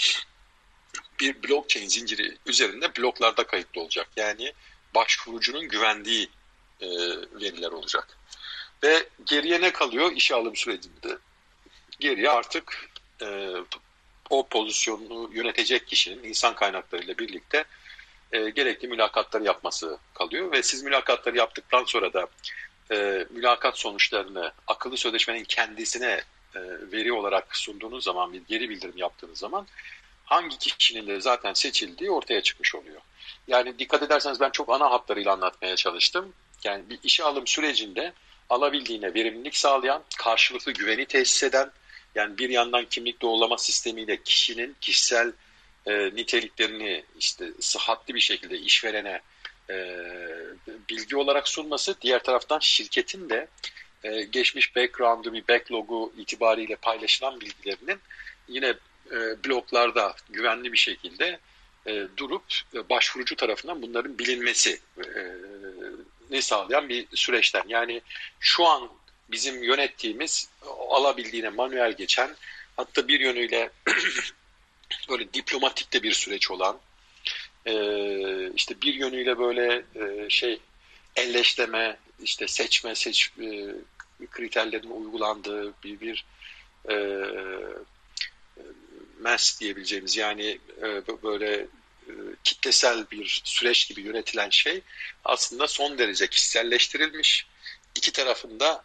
bir 1.20 1.44
blockchain 1.44 1.88
zinciri 1.88 2.38
üzerinde 2.46 2.96
bloklarda 2.96 3.44
kayıtlı 3.44 3.82
olacak. 3.82 4.08
Yani 4.16 4.54
başvurucunun 4.96 5.68
güvendiği 5.68 6.30
e, 6.82 6.88
veriler 7.42 7.72
olacak. 7.72 8.18
Ve 8.84 9.08
geriye 9.26 9.62
ne 9.62 9.72
kalıyor 9.74 10.12
işe 10.12 10.36
alım 10.36 10.56
sürecinde? 10.56 11.18
Geriye 12.00 12.30
artık 12.30 12.90
e, 13.22 13.54
o 14.30 14.48
pozisyonu 14.48 15.30
yönetecek 15.34 15.88
kişinin 15.88 16.24
insan 16.24 16.56
kaynaklarıyla 16.56 17.18
birlikte 17.18 17.66
e, 18.32 18.50
gerekli 18.50 18.88
mülakatları 18.88 19.44
yapması 19.44 19.98
kalıyor 20.14 20.52
ve 20.52 20.64
siz 20.64 20.84
mülakatları 20.84 21.38
yaptıktan 21.38 21.84
sonra 21.84 22.14
da 22.14 22.28
e, 22.92 23.26
mülakat 23.30 23.78
sonuçlarını 23.78 24.52
akıllı 24.68 24.98
sözleşmenin 24.98 25.44
kendisine 25.44 26.22
e, 26.56 26.60
veri 26.92 27.14
olarak 27.14 27.58
sunduğunuz 27.58 28.04
zaman 28.04 28.34
bir 28.34 28.42
geri 28.48 28.70
bildirim 28.70 28.98
yaptığınız 28.98 29.40
zaman 29.40 29.68
hangi 30.26 30.58
kişinin 30.58 31.08
de 31.08 31.22
zaten 31.22 31.54
seçildiği 31.54 32.12
ortaya 32.12 32.42
çıkmış 32.42 32.76
oluyor. 32.76 33.02
Yani 33.48 33.80
dikkat 33.80 34.04
ederseniz 34.04 34.40
ben 34.40 34.50
çok 34.50 34.70
ana 34.70 34.92
hatlarıyla 34.92 35.34
anlatmaya 35.34 35.76
çalıştım. 35.76 36.34
Yani 36.64 36.90
bir 36.90 37.00
işe 37.04 37.24
alım 37.24 37.48
sürecinde 37.48 38.14
alabildiğine 38.50 39.14
verimlilik 39.14 39.58
sağlayan, 39.58 40.04
karşılıklı 40.18 40.72
güveni 40.72 41.06
tesis 41.06 41.44
eden, 41.44 41.72
yani 42.16 42.38
bir 42.38 42.50
yandan 42.50 42.86
kimlik 42.86 43.22
doğrulama 43.22 43.58
sistemiyle 43.58 44.24
kişinin 44.24 44.76
kişisel 44.82 45.32
e, 45.89 46.15
niteliklerini 46.15 47.03
işte 47.19 47.50
sıhhatli 47.60 48.15
bir 48.15 48.19
şekilde 48.19 48.58
işverene 48.58 49.22
e, 49.69 49.98
bilgi 50.89 51.17
olarak 51.17 51.48
sunması, 51.48 51.96
diğer 52.01 52.24
taraftan 52.24 52.60
şirketin 52.60 53.29
de 53.29 53.48
e, 54.03 54.22
geçmiş 54.22 54.75
background'u, 54.75 55.34
bir 55.34 55.48
backlog'u 55.48 56.13
itibariyle 56.17 56.75
paylaşılan 56.75 57.41
bilgilerinin 57.41 58.00
yine 58.48 58.74
e, 59.12 59.43
bloklarda 59.46 60.15
güvenli 60.29 60.74
bir 60.74 60.77
şekilde 60.77 61.39
e, 61.88 62.08
durup 62.17 62.43
e, 62.74 62.89
başvurucu 62.89 63.36
tarafından 63.36 63.81
bunların 63.81 64.19
bilinmesi 64.19 64.79
e, 64.98 65.19
ne 66.29 66.41
sağlayan 66.41 66.89
bir 66.89 67.08
süreçten. 67.13 67.63
Yani 67.67 68.01
şu 68.39 68.65
an 68.65 68.89
bizim 69.31 69.63
yönettiğimiz 69.63 70.50
alabildiğine 70.89 71.50
manuel 71.50 71.93
geçen 71.93 72.36
hatta 72.77 73.08
bir 73.08 73.19
yönüyle 73.19 73.69
böyle 75.10 75.34
diplomatik 75.34 75.93
de 75.93 76.03
bir 76.03 76.13
süreç 76.13 76.51
olan 76.51 76.79
e, 77.65 77.74
işte 78.55 78.81
bir 78.81 78.93
yönüyle 78.93 79.39
böyle 79.39 79.84
e, 79.96 80.29
şey 80.29 80.60
elleşleme 81.15 81.98
işte 82.24 82.48
seçme 82.48 82.96
seç 82.96 83.31
e, 83.41 83.75
kriterlerin 84.31 84.89
uygulandığı 84.89 85.74
bir 85.84 86.00
bir 86.00 86.25
e, 86.89 86.96
mass 89.22 89.60
diyebileceğimiz 89.60 90.17
yani 90.17 90.60
e, 90.81 91.08
böyle 91.24 91.55
e, 92.08 92.13
kitlesel 92.43 93.12
bir 93.12 93.41
süreç 93.43 93.88
gibi 93.88 94.01
yönetilen 94.01 94.50
şey 94.50 94.81
aslında 95.25 95.67
son 95.67 95.98
derece 95.98 96.27
kişiselleştirilmiş. 96.27 97.48
İki 97.96 98.12
tarafında 98.12 98.84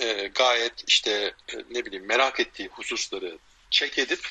e, 0.00 0.30
gayet 0.34 0.84
işte 0.86 1.34
e, 1.48 1.56
ne 1.70 1.84
bileyim 1.84 2.06
merak 2.06 2.40
ettiği 2.40 2.68
hususları 2.68 3.38
çek 3.70 3.98
edip 3.98 4.28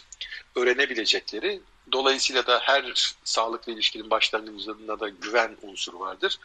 öğrenebilecekleri 0.55 1.61
dolayısıyla 1.91 2.47
da 2.47 2.59
her 2.63 3.13
sağlıklı 3.23 3.71
ilişkinin 3.71 4.09
başlangıcında 4.09 4.99
da 4.99 5.09
güven 5.09 5.57
unsuru 5.61 5.99
vardır. 5.99 6.39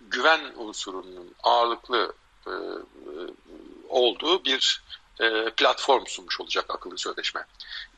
Güven 0.00 0.40
unsurunun 0.56 1.34
ağırlıklı 1.42 2.14
e, 2.46 2.50
e 2.50 2.54
olduğu 3.88 4.44
bir 4.44 4.82
e, 5.20 5.50
platform 5.50 6.06
sunmuş 6.06 6.40
olacak 6.40 6.64
akıllı 6.68 6.98
sözleşme. 6.98 7.46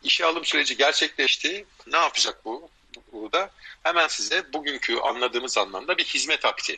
İşe 0.03 0.25
alım 0.25 0.45
süreci 0.45 0.77
gerçekleşti. 0.77 1.67
Ne 1.87 1.97
yapacak 1.97 2.45
bu? 2.45 2.69
Burada 3.13 3.51
hemen 3.83 4.09
size 4.09 4.53
bugünkü 4.53 4.97
anladığımız 4.99 5.59
anlamda 5.59 5.99
bir 5.99 6.05
hizmet 6.05 6.45
akti 6.45 6.77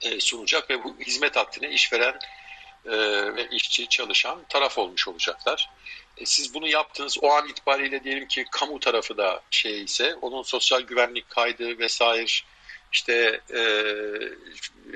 e, 0.00 0.20
sunacak 0.20 0.70
ve 0.70 0.84
bu 0.84 0.96
hizmet 1.00 1.36
aktine 1.36 1.70
işveren 1.70 2.18
e, 2.86 2.96
ve 3.36 3.48
işçi 3.50 3.88
çalışan 3.88 4.44
taraf 4.48 4.78
olmuş 4.78 5.08
olacaklar. 5.08 5.70
E, 6.16 6.26
siz 6.26 6.54
bunu 6.54 6.68
yaptığınız 6.68 7.18
o 7.22 7.30
an 7.30 7.48
itibariyle 7.48 8.04
diyelim 8.04 8.28
ki 8.28 8.44
kamu 8.50 8.80
tarafı 8.80 9.16
da 9.16 9.42
şey 9.50 9.82
ise 9.82 10.14
onun 10.14 10.42
sosyal 10.42 10.80
güvenlik 10.80 11.30
kaydı 11.30 11.78
vesaire 11.78 12.26
işte 12.92 13.40
e, 13.50 13.60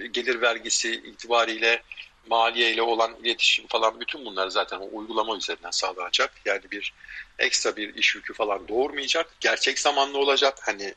gelir 0.06 0.40
vergisi 0.40 0.92
itibariyle 0.92 1.82
maliye 2.30 2.72
ile 2.72 2.82
olan 2.82 3.16
iletişim 3.24 3.66
falan 3.66 4.00
bütün 4.00 4.24
bunlar 4.24 4.48
zaten 4.48 4.78
o 4.78 4.88
uygulama 4.92 5.36
üzerinden 5.36 5.70
sağlanacak. 5.70 6.32
Yani 6.44 6.62
bir 6.70 6.94
ekstra 7.38 7.76
bir 7.76 7.94
iş 7.94 8.14
yükü 8.14 8.34
falan 8.34 8.68
doğurmayacak. 8.68 9.40
Gerçek 9.40 9.78
zamanlı 9.78 10.18
olacak. 10.18 10.58
Hani 10.62 10.94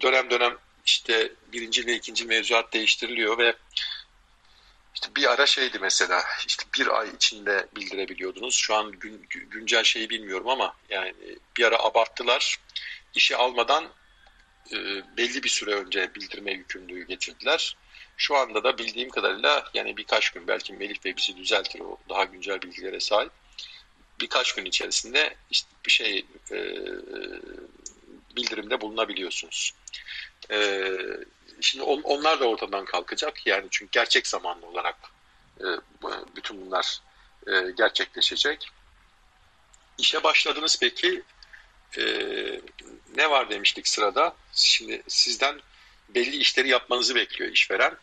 dönem 0.00 0.30
dönem 0.30 0.56
işte 0.86 1.32
birinci 1.52 1.80
ile 1.80 1.94
ikinci 1.94 2.24
mevzuat 2.24 2.72
değiştiriliyor 2.72 3.38
ve 3.38 3.54
işte 5.04 5.16
bir 5.16 5.32
ara 5.32 5.46
şeydi 5.46 5.78
mesela 5.78 6.24
işte 6.46 6.64
bir 6.78 7.00
ay 7.00 7.08
içinde 7.08 7.66
bildirebiliyordunuz. 7.76 8.54
Şu 8.54 8.74
an 8.74 8.92
gün, 8.92 9.26
güncel 9.30 9.84
şeyi 9.84 10.10
bilmiyorum 10.10 10.48
ama 10.48 10.76
yani 10.88 11.14
bir 11.56 11.64
ara 11.64 11.78
abarttılar. 11.78 12.58
İşe 13.14 13.36
almadan 13.36 13.84
e, 14.72 14.76
belli 15.16 15.42
bir 15.42 15.48
süre 15.48 15.74
önce 15.74 16.14
bildirme 16.14 16.52
yükümlülüğü 16.52 17.06
getirdiler. 17.06 17.76
Şu 18.16 18.36
anda 18.36 18.64
da 18.64 18.78
bildiğim 18.78 19.08
kadarıyla 19.08 19.64
yani 19.74 19.96
birkaç 19.96 20.30
gün 20.30 20.48
belki 20.48 20.72
Melih 20.72 21.04
Bey 21.04 21.16
bizi 21.16 21.36
düzeltir 21.36 21.80
o 21.80 21.98
daha 22.08 22.24
güncel 22.24 22.62
bilgilere 22.62 23.00
sahip. 23.00 23.32
Birkaç 24.20 24.54
gün 24.54 24.64
içerisinde 24.64 25.36
işte 25.50 25.68
bir 25.86 25.90
şey 25.90 26.26
e, 26.52 26.56
bildirimde 28.36 28.80
bulunabiliyorsunuz. 28.80 29.74
E, 30.50 30.90
şimdi 31.60 31.84
on, 31.84 32.00
onlar 32.02 32.40
da 32.40 32.48
ortadan 32.48 32.84
kalkacak 32.84 33.46
yani 33.46 33.66
çünkü 33.70 33.90
gerçek 33.92 34.26
zamanlı 34.26 34.66
olarak 34.66 34.96
e, 35.60 35.66
bütün 36.36 36.66
bunlar 36.66 37.00
e, 37.46 37.70
gerçekleşecek. 37.70 38.70
İşe 39.98 40.22
başladınız 40.22 40.78
peki 40.80 41.22
e, 41.98 42.02
ne 43.16 43.30
var 43.30 43.50
demiştik 43.50 43.88
sırada? 43.88 44.36
Şimdi 44.52 45.02
sizden 45.08 45.60
belli 46.08 46.36
işleri 46.36 46.68
yapmanızı 46.68 47.14
bekliyor 47.14 47.52
işveren. 47.52 47.96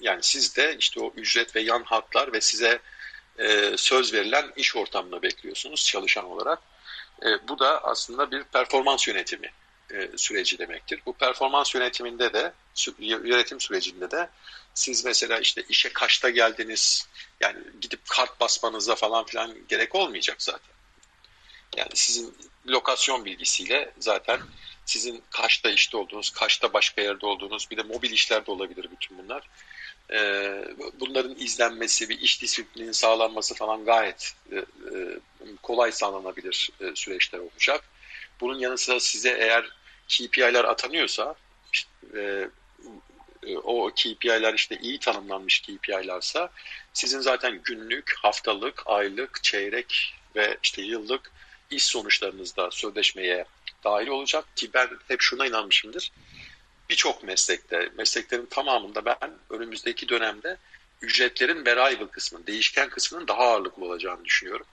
Yani 0.00 0.22
siz 0.22 0.56
de 0.56 0.76
işte 0.78 1.00
o 1.00 1.12
ücret 1.16 1.56
ve 1.56 1.60
yan 1.60 1.82
haklar 1.82 2.32
ve 2.32 2.40
size 2.40 2.78
e, 3.38 3.76
söz 3.76 4.12
verilen 4.12 4.52
iş 4.56 4.76
ortamını 4.76 5.22
bekliyorsunuz 5.22 5.86
çalışan 5.86 6.24
olarak. 6.24 6.58
E, 7.22 7.48
bu 7.48 7.58
da 7.58 7.84
aslında 7.84 8.30
bir 8.30 8.44
performans 8.44 9.08
yönetimi 9.08 9.52
e, 9.90 10.10
süreci 10.16 10.58
demektir. 10.58 11.00
Bu 11.06 11.12
performans 11.12 11.74
yönetiminde 11.74 12.32
de 12.32 12.52
yönetim 13.00 13.60
sürecinde 13.60 14.10
de 14.10 14.28
siz 14.74 15.04
mesela 15.04 15.38
işte 15.38 15.64
işe 15.68 15.92
kaçta 15.92 16.30
geldiniz 16.30 17.08
yani 17.40 17.58
gidip 17.80 18.00
kart 18.08 18.40
basmanıza 18.40 18.94
falan 18.94 19.24
filan 19.24 19.54
gerek 19.68 19.94
olmayacak 19.94 20.36
zaten. 20.42 20.74
Yani 21.76 21.90
sizin 21.94 22.34
lokasyon 22.66 23.24
bilgisiyle 23.24 23.92
zaten 23.98 24.40
sizin 24.86 25.22
kaçta 25.30 25.70
işte 25.70 25.96
olduğunuz, 25.96 26.30
kaçta 26.30 26.72
başka 26.72 27.02
yerde 27.02 27.26
olduğunuz, 27.26 27.70
bir 27.70 27.76
de 27.76 27.82
mobil 27.82 28.10
işlerde 28.10 28.50
olabilir 28.50 28.88
bütün 28.90 29.18
bunlar. 29.18 29.48
Ee, 30.10 30.64
bunların 31.00 31.36
izlenmesi, 31.38 32.08
bir 32.08 32.20
iş 32.20 32.42
disiplininin 32.42 32.92
sağlanması 32.92 33.54
falan 33.54 33.84
gayet 33.84 34.34
e, 34.52 34.56
e, 34.56 34.64
kolay 35.62 35.92
sağlanabilir 35.92 36.70
e, 36.80 36.84
süreçler 36.94 37.38
olacak. 37.38 37.84
Bunun 38.40 38.58
yanı 38.58 38.78
sıra 38.78 39.00
size 39.00 39.30
eğer 39.30 39.70
KPI'ler 40.08 40.64
atanıyorsa, 40.64 41.34
işte, 41.72 42.50
o 43.62 43.90
KPI'ler 43.90 44.54
işte 44.54 44.78
iyi 44.82 44.98
tanımlanmış 44.98 45.60
KPI'larsa 45.60 46.50
sizin 46.92 47.20
zaten 47.20 47.60
günlük, 47.64 48.14
haftalık, 48.22 48.82
aylık, 48.86 49.42
çeyrek 49.42 50.14
ve 50.36 50.58
işte 50.62 50.82
yıllık 50.82 51.30
iş 51.70 51.84
sonuçlarınızda 51.84 52.70
sözleşmeye 52.70 53.44
dahil 53.84 54.08
olacak 54.08 54.56
ki 54.56 54.70
ben 54.74 54.88
hep 55.08 55.20
şuna 55.20 55.46
inanmışımdır. 55.46 56.12
Birçok 56.90 57.22
meslekte, 57.22 57.90
mesleklerin 57.96 58.46
tamamında 58.46 59.04
ben 59.04 59.32
önümüzdeki 59.50 60.08
dönemde 60.08 60.56
ücretlerin 61.02 61.66
variable 61.66 62.08
kısmının, 62.08 62.46
değişken 62.46 62.88
kısmının 62.88 63.28
daha 63.28 63.38
ağırlıklı 63.38 63.84
olacağını 63.84 64.24
düşünüyorum. 64.24 64.66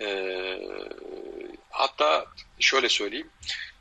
Ee, 0.00 0.60
hatta 1.70 2.26
şöyle 2.60 2.88
söyleyeyim, 2.88 3.30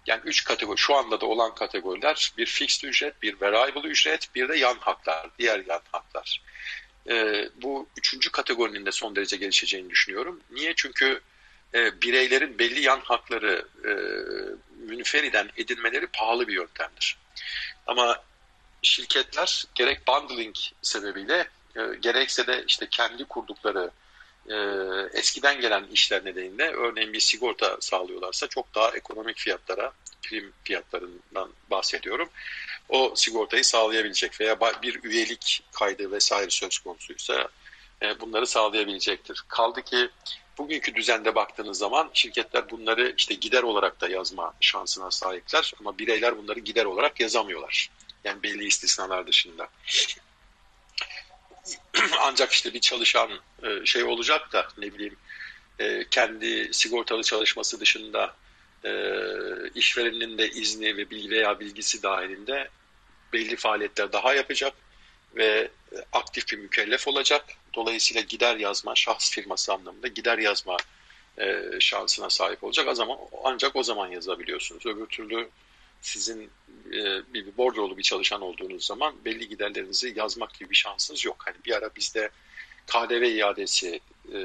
yani 0.06 0.22
üç 0.26 0.44
kategori, 0.44 0.78
şu 0.78 0.96
anda 0.96 1.22
da 1.22 1.26
olan 1.26 1.56
kategoriler 1.56 2.34
bir 2.38 2.46
fixed 2.46 2.90
ücret, 2.90 3.22
bir 3.22 3.42
variable 3.42 3.90
ücret, 3.90 4.36
bir 4.36 4.50
de 4.50 4.58
yan 4.58 4.78
haklar, 4.80 5.30
diğer 5.40 5.64
yan 5.68 5.82
haklar. 5.92 6.42
Ee, 7.10 7.50
bu 7.56 7.88
üçüncü 7.98 8.32
kategorinin 8.32 8.86
de 8.86 8.92
son 8.92 9.16
derece 9.16 9.38
gelişeceğini 9.38 9.90
düşünüyorum. 9.90 10.42
Niye? 10.52 10.74
Çünkü 10.76 11.22
e, 11.74 12.02
bireylerin 12.02 12.60
belli 12.60 12.82
yan 12.82 13.00
hakları 13.00 13.68
e, 13.86 13.92
münferiden 14.88 15.50
edinmeleri 15.58 16.08
pahalı 16.08 16.48
bir 16.48 16.54
yöntemdir. 16.54 17.18
Ama 17.88 18.24
şirketler 18.82 19.66
gerek 19.76 20.08
bundling 20.08 20.56
sebebiyle 20.82 21.48
e, 21.76 21.82
gerekse 22.00 22.48
de 22.48 22.64
işte 22.68 22.88
kendi 22.92 23.26
kurdukları 23.26 23.92
e, 24.50 24.56
eskiden 25.14 25.62
gelen 25.62 25.88
işler 25.94 26.26
nedeniyle 26.26 26.72
örneğin 26.72 27.14
bir 27.14 27.20
sigorta 27.20 27.78
sağlıyorlarsa 27.80 28.48
çok 28.48 28.76
daha 28.76 28.92
ekonomik 28.92 29.38
fiyatlara 29.38 29.92
prim 30.22 30.54
fiyatlarından 30.64 31.50
bahsediyorum. 31.72 32.30
O 32.90 33.14
sigortayı 33.16 33.66
sağlayabilecek 33.66 34.42
veya 34.42 34.60
bir 34.82 35.04
üyelik 35.04 35.64
kaydı 35.72 36.12
vesaire 36.12 36.50
söz 36.50 36.80
konusuysa 36.80 37.48
e, 38.02 38.20
bunları 38.20 38.48
sağlayabilecektir. 38.48 39.44
Kaldı 39.48 39.82
ki 39.82 40.10
bugünkü 40.58 40.96
düzende 40.96 41.36
baktığınız 41.36 41.78
zaman 41.78 42.10
şirketler 42.14 42.70
bunları 42.70 43.14
işte 43.18 43.34
gider 43.34 43.64
olarak 43.64 44.02
da 44.02 44.10
yazma 44.10 44.54
şansına 44.60 45.12
sahipler 45.12 45.74
ama 45.80 45.98
bireyler 45.98 46.38
bunları 46.38 46.60
gider 46.60 46.86
olarak 46.86 47.20
yazamıyorlar. 47.20 47.90
Yani 48.24 48.44
belli 48.44 48.66
istisnalar 48.66 49.28
dışında. 49.28 49.68
ancak 52.22 52.52
işte 52.52 52.74
bir 52.74 52.80
çalışan 52.80 53.30
e, 53.64 53.86
şey 53.86 54.04
olacak 54.04 54.54
da 54.54 54.68
ne 54.78 54.94
bileyim 54.94 55.16
e, 55.80 56.06
kendi 56.12 56.74
sigortalı 56.74 57.24
çalışması 57.24 57.80
dışında 57.80 58.36
e, 58.84 58.92
işverenin 59.76 60.38
de 60.38 60.50
izni 60.50 60.98
ve 60.98 61.10
bilgi 61.10 61.30
veya 61.30 61.60
bilgisi 61.60 62.04
dahilinde 62.04 62.70
belli 63.34 63.56
faaliyetler 63.56 64.12
daha 64.12 64.34
yapacak 64.34 64.74
ve 65.36 65.72
aktif 66.14 66.52
bir 66.52 66.58
mükellef 66.58 67.08
olacak. 67.08 67.46
Dolayısıyla 67.74 68.22
gider 68.22 68.56
yazma, 68.56 68.96
şahs 68.96 69.32
firması 69.32 69.74
anlamında 69.74 70.08
gider 70.08 70.38
yazma 70.38 70.78
e, 71.38 71.64
şansına 71.80 72.30
sahip 72.30 72.64
olacak. 72.64 72.88
O 72.88 72.96
zaman 72.96 73.18
ancak 73.44 73.76
o 73.76 73.84
zaman 73.84 74.08
yazabiliyorsunuz. 74.08 74.86
Öbür 74.86 75.06
türlü 75.06 75.50
sizin 76.06 76.52
e, 76.92 77.34
bir, 77.34 77.58
bordrolu 77.58 77.98
bir 77.98 78.04
çalışan 78.04 78.42
olduğunuz 78.42 78.86
zaman 78.86 79.16
belli 79.26 79.50
giderlerinizi 79.50 80.14
yazmak 80.16 80.54
gibi 80.54 80.70
bir 80.70 80.76
şansınız 80.76 81.26
yok. 81.26 81.36
Hani 81.46 81.56
bir 81.66 81.72
ara 81.72 81.96
bizde 81.96 82.30
KDV 82.88 83.24
iadesi 83.24 84.00
e, 84.34 84.40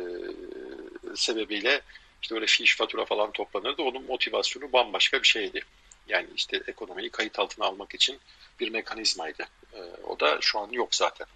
sebebiyle 1.16 1.80
işte 2.22 2.34
böyle 2.34 2.46
fiş 2.46 2.76
fatura 2.76 3.04
falan 3.04 3.32
toplanırdı. 3.32 3.82
Onun 3.82 4.04
motivasyonu 4.04 4.72
bambaşka 4.72 5.22
bir 5.22 5.26
şeydi. 5.26 5.60
Yani 6.08 6.26
işte 6.36 6.62
ekonomiyi 6.66 7.10
kayıt 7.10 7.38
altına 7.38 7.66
almak 7.66 7.94
için 7.94 8.18
bir 8.60 8.70
mekanizmaydı. 8.70 9.42
E, 9.72 9.80
o 10.06 10.20
da 10.20 10.38
şu 10.40 10.58
an 10.58 10.70
yok 10.70 10.94
zaten. 10.94 11.26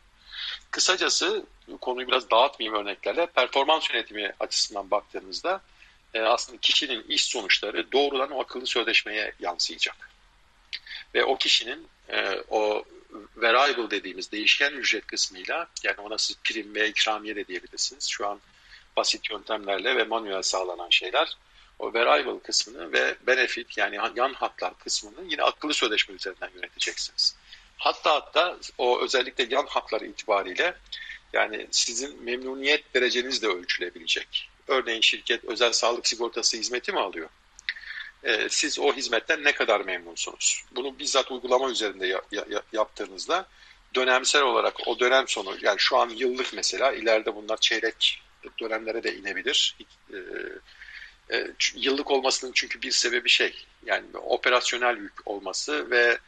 Kısacası 0.70 1.46
konuyu 1.80 2.08
biraz 2.08 2.30
dağıtmayayım 2.30 2.80
örneklerle. 2.80 3.26
Performans 3.26 3.90
yönetimi 3.90 4.32
açısından 4.40 4.90
baktığımızda 4.90 5.60
e, 6.14 6.20
aslında 6.20 6.58
kişinin 6.60 7.02
iş 7.08 7.24
sonuçları 7.24 7.92
doğrudan 7.92 8.30
o 8.30 8.40
akıllı 8.40 8.66
sözleşmeye 8.66 9.32
yansıyacak. 9.40 10.13
Ve 11.14 11.24
o 11.24 11.36
kişinin 11.36 11.86
e, 12.08 12.42
o 12.50 12.84
variable 13.36 13.90
dediğimiz 13.90 14.32
değişken 14.32 14.72
ücret 14.72 15.06
kısmıyla 15.06 15.68
yani 15.82 16.00
ona 16.00 16.18
siz 16.18 16.36
prim 16.44 16.74
ve 16.74 16.88
ikramiye 16.88 17.36
de 17.36 17.46
diyebilirsiniz. 17.46 18.08
Şu 18.08 18.28
an 18.28 18.40
basit 18.96 19.30
yöntemlerle 19.30 19.96
ve 19.96 20.04
manuel 20.04 20.42
sağlanan 20.42 20.90
şeyler. 20.90 21.36
O 21.78 21.94
variable 21.94 22.40
kısmını 22.40 22.92
ve 22.92 23.14
benefit 23.26 23.78
yani 23.78 23.98
yan 24.16 24.32
hatlar 24.32 24.78
kısmını 24.78 25.30
yine 25.30 25.42
akıllı 25.42 25.74
sözleşme 25.74 26.14
üzerinden 26.14 26.50
yöneteceksiniz. 26.54 27.36
Hatta 27.76 28.14
hatta 28.14 28.56
o 28.78 29.00
özellikle 29.00 29.46
yan 29.50 29.66
hatları 29.66 30.06
itibariyle 30.06 30.74
yani 31.32 31.66
sizin 31.70 32.22
memnuniyet 32.22 32.94
dereceniz 32.94 33.42
de 33.42 33.46
ölçülebilecek. 33.46 34.50
Örneğin 34.68 35.00
şirket 35.00 35.44
özel 35.44 35.72
sağlık 35.72 36.06
sigortası 36.06 36.56
hizmeti 36.56 36.92
mi 36.92 37.00
alıyor? 37.00 37.28
Ee, 38.24 38.48
siz 38.50 38.78
o 38.78 38.92
hizmetten 38.92 39.44
ne 39.44 39.52
kadar 39.52 39.80
memnunsunuz? 39.80 40.64
Bunu 40.76 40.98
bizzat 40.98 41.30
uygulama 41.30 41.70
üzerinde 41.70 42.06
ya, 42.06 42.22
ya, 42.30 42.62
yaptığınızda 42.72 43.46
dönemsel 43.94 44.42
olarak 44.42 44.88
o 44.88 45.00
dönem 45.00 45.28
sonu 45.28 45.56
yani 45.62 45.78
şu 45.78 45.96
an 45.96 46.08
yıllık 46.08 46.54
mesela 46.54 46.92
ileride 46.92 47.34
bunlar 47.34 47.56
çeyrek 47.56 48.22
dönemlere 48.60 49.02
de 49.02 49.16
inebilir. 49.16 49.76
Ee, 50.12 50.16
e, 51.36 51.46
yıllık 51.74 52.10
olmasının 52.10 52.52
çünkü 52.54 52.82
bir 52.82 52.90
sebebi 52.90 53.28
şey 53.28 53.66
yani 53.86 54.16
operasyonel 54.16 54.96
yük 54.96 55.26
olması 55.26 55.90
ve 55.90 56.18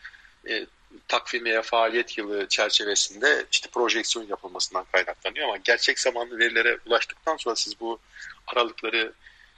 e, 0.49 0.67
takvim 1.09 1.45
veya 1.45 1.63
faaliyet 1.63 2.19
yılı 2.19 2.49
çerçevesinde 2.49 3.47
işte 3.53 3.69
projeksiyon 3.71 4.27
yapılmasından 4.27 4.85
kaynaklanıyor 4.93 5.49
ama 5.49 5.57
gerçek 5.57 6.01
zamanlı 6.01 6.39
verilere 6.39 6.79
ulaştıktan 6.87 7.37
sonra 7.37 7.57
siz 7.57 7.81
bu 7.81 7.99
aralıkları 8.47 9.13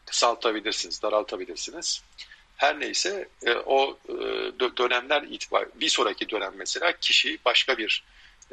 kısaltabilirsiniz, 0.08 1.02
daraltabilirsiniz. 1.02 2.02
Her 2.56 2.80
neyse 2.80 3.28
e, 3.46 3.52
o 3.52 3.98
e, 4.08 4.16
dönemler 4.76 5.22
itibar 5.22 5.68
bir 5.74 5.88
sonraki 5.88 6.28
dönem 6.28 6.52
mesela 6.56 6.92
kişi 6.92 7.38
başka 7.44 7.78
bir 7.78 8.04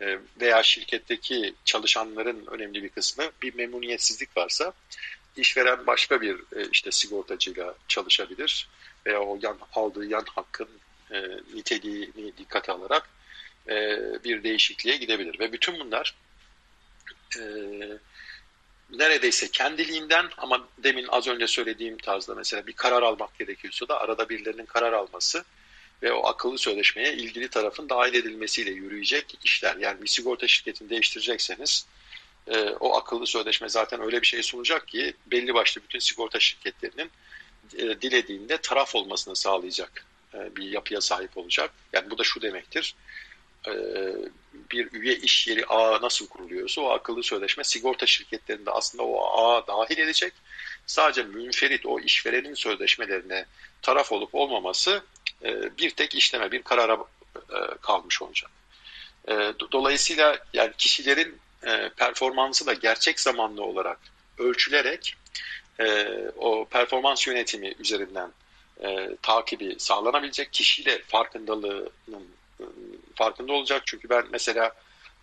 e, 0.01 0.19
veya 0.41 0.63
şirketteki 0.63 1.53
çalışanların 1.65 2.45
önemli 2.45 2.83
bir 2.83 2.89
kısmı 2.89 3.23
bir 3.41 3.55
memnuniyetsizlik 3.55 4.37
varsa 4.37 4.73
işveren 5.37 5.87
başka 5.87 6.21
bir 6.21 6.37
işte 6.71 6.91
sigortacıyla 6.91 7.75
çalışabilir 7.87 8.69
veya 9.05 9.21
o 9.21 9.39
yan 9.41 9.57
aldığı 9.73 10.05
yan 10.05 10.25
hakkın 10.35 10.69
e, 11.11 11.21
niteliğini 11.53 12.37
dikkate 12.37 12.71
alarak 12.71 13.09
bir 14.23 14.43
değişikliğe 14.43 14.97
gidebilir. 14.97 15.39
Ve 15.39 15.51
bütün 15.51 15.79
bunlar 15.79 16.15
e, 17.39 17.41
neredeyse 18.89 19.51
kendiliğinden 19.51 20.29
ama 20.37 20.67
demin 20.77 21.05
az 21.09 21.27
önce 21.27 21.47
söylediğim 21.47 21.97
tarzda 21.97 22.35
mesela 22.35 22.67
bir 22.67 22.73
karar 22.73 23.01
almak 23.01 23.39
gerekiyorsa 23.39 23.87
da 23.87 23.99
arada 23.99 24.29
birilerinin 24.29 24.65
karar 24.65 24.93
alması 24.93 25.43
ve 26.03 26.13
o 26.13 26.27
akıllı 26.27 26.57
sözleşmeye 26.57 27.13
ilgili 27.13 27.47
tarafın 27.47 27.89
dahil 27.89 28.13
edilmesiyle 28.13 28.71
yürüyecek 28.71 29.37
işler. 29.43 29.75
Yani 29.75 30.01
bir 30.01 30.07
sigorta 30.07 30.47
şirketini 30.47 30.89
değiştirecekseniz 30.89 31.85
e, 32.47 32.69
o 32.69 32.97
akıllı 32.97 33.27
sözleşme 33.27 33.69
zaten 33.69 34.01
öyle 34.01 34.21
bir 34.21 34.27
şey 34.27 34.43
sunacak 34.43 34.87
ki 34.87 35.13
belli 35.25 35.53
başlı 35.53 35.81
bütün 35.83 35.99
sigorta 35.99 36.39
şirketlerinin 36.39 37.11
e, 37.77 38.01
dilediğinde 38.01 38.57
taraf 38.57 38.95
olmasını 38.95 39.35
sağlayacak 39.35 40.05
e, 40.33 40.55
bir 40.55 40.71
yapıya 40.71 41.01
sahip 41.01 41.37
olacak. 41.37 41.71
Yani 41.93 42.09
bu 42.09 42.17
da 42.17 42.23
şu 42.23 42.41
demektir. 42.41 42.95
E, 43.67 43.73
bir 44.71 44.91
üye 44.91 45.15
iş 45.15 45.47
yeri 45.47 45.65
ağı 45.65 46.01
nasıl 46.01 46.27
kuruluyorsa 46.27 46.81
o 46.81 46.89
akıllı 46.89 47.23
sözleşme 47.23 47.63
sigorta 47.63 48.05
şirketlerinde 48.05 48.71
aslında 48.71 49.03
o 49.03 49.39
ağa 49.41 49.67
dahil 49.67 49.97
edecek. 49.97 50.33
Sadece 50.85 51.23
münferit 51.23 51.85
o 51.85 51.99
işverenin 51.99 52.53
sözleşmelerine 52.53 53.45
taraf 53.81 54.11
olup 54.11 54.35
olmaması 54.35 55.03
e, 55.43 55.77
bir 55.77 55.89
tek 55.89 56.15
işleme, 56.15 56.51
bir 56.51 56.61
karara 56.61 56.97
kalmış 57.81 58.21
olacak. 58.21 58.51
Dolayısıyla 59.71 60.39
yani 60.53 60.71
kişilerin 60.77 61.39
performansı 61.97 62.65
da 62.65 62.73
gerçek 62.73 63.19
zamanlı 63.19 63.63
olarak 63.63 63.99
ölçülerek 64.37 65.15
o 66.37 66.65
performans 66.65 67.27
yönetimi 67.27 67.73
üzerinden 67.79 68.31
e, 68.83 69.09
takibi 69.21 69.75
sağlanabilecek 69.77 70.53
kişiyle 70.53 71.01
farkındalığının 71.07 72.27
e, 72.59 72.63
farkında 73.15 73.53
olacak. 73.53 73.81
Çünkü 73.85 74.09
ben 74.09 74.25
mesela 74.31 74.71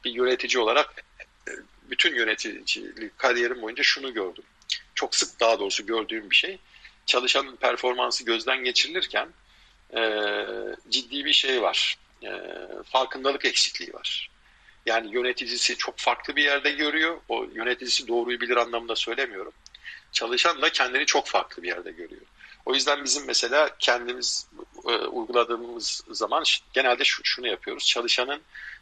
bir 0.04 0.10
yönetici 0.10 0.62
olarak 0.62 1.04
e, 1.48 1.52
bütün 1.90 2.14
yöneticilik 2.14 3.18
kariyerim 3.18 3.62
boyunca 3.62 3.82
şunu 3.82 4.14
gördüm. 4.14 4.44
Çok 4.94 5.14
sık 5.14 5.40
daha 5.40 5.58
doğrusu 5.60 5.86
gördüğüm 5.86 6.30
bir 6.30 6.36
şey. 6.36 6.58
Çalışanın 7.06 7.56
performansı 7.56 8.24
gözden 8.24 8.64
geçirilirken 8.64 9.28
e, 9.96 10.00
ciddi 10.88 11.24
bir 11.24 11.32
şey 11.32 11.62
var. 11.62 11.98
E, 12.24 12.30
farkındalık 12.84 13.44
eksikliği 13.44 13.92
var. 13.92 14.30
Yani 14.86 15.14
yöneticisi 15.14 15.76
çok 15.76 15.98
farklı 15.98 16.36
bir 16.36 16.44
yerde 16.44 16.70
görüyor. 16.70 17.20
O 17.28 17.44
yöneticisi 17.54 18.08
doğruyu 18.08 18.40
bilir 18.40 18.56
anlamında 18.56 18.96
söylemiyorum. 18.96 19.52
Çalışan 20.12 20.62
da 20.62 20.72
kendini 20.72 21.06
çok 21.06 21.26
farklı 21.26 21.62
bir 21.62 21.68
yerde 21.68 21.90
görüyor. 21.90 22.22
O 22.66 22.74
yüzden 22.74 23.04
bizim 23.04 23.26
mesela 23.26 23.70
kendimiz 23.78 24.46
e, 24.88 24.92
uyguladığımız 24.92 26.04
zaman 26.10 26.44
genelde 26.72 27.04
şu, 27.04 27.24
şunu 27.24 27.46
yapıyoruz. 27.46 27.86
Çalışanın 27.86 28.40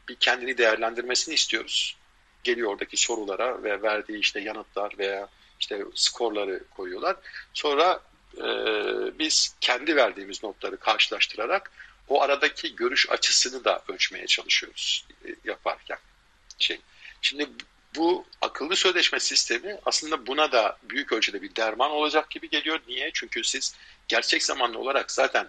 bir 0.09 0.15
kendini 0.15 0.59
değerlendirmesini 0.59 1.35
istiyoruz. 1.35 1.97
Geliyor 2.45 2.71
oradaki 2.71 2.97
sorulara 2.97 3.63
ve 3.63 3.83
verdiği 3.83 4.19
işte 4.19 4.41
yanıtlar 4.41 4.99
veya 4.99 5.29
işte 5.61 5.85
skorları 5.95 6.65
koyuyorlar. 6.77 7.17
Sonra 7.55 8.01
e, 8.37 8.45
biz 9.19 9.55
kendi 9.61 9.97
verdiğimiz 9.97 10.43
notları 10.43 10.77
karşılaştırarak 10.77 11.73
o 12.09 12.23
aradaki 12.23 12.77
görüş 12.77 13.11
açısını 13.11 13.65
da 13.65 13.83
ölçmeye 13.89 14.27
çalışıyoruz 14.27 15.07
e, 15.25 15.29
yaparken. 15.45 15.99
Şey. 16.59 16.81
Şimdi 17.23 17.49
bu 17.97 18.25
akıllı 18.41 18.77
sözleşme 18.77 19.21
sistemi 19.21 19.79
aslında 19.87 20.27
buna 20.27 20.53
da 20.53 20.79
büyük 20.83 21.13
ölçüde 21.13 21.43
bir 21.43 21.57
derman 21.57 21.91
olacak 21.91 22.31
gibi 22.31 22.51
geliyor. 22.51 22.81
Niye? 22.89 23.11
Çünkü 23.15 23.45
siz 23.45 23.75
gerçek 24.09 24.43
zamanlı 24.43 24.79
olarak 24.79 25.11
zaten 25.11 25.49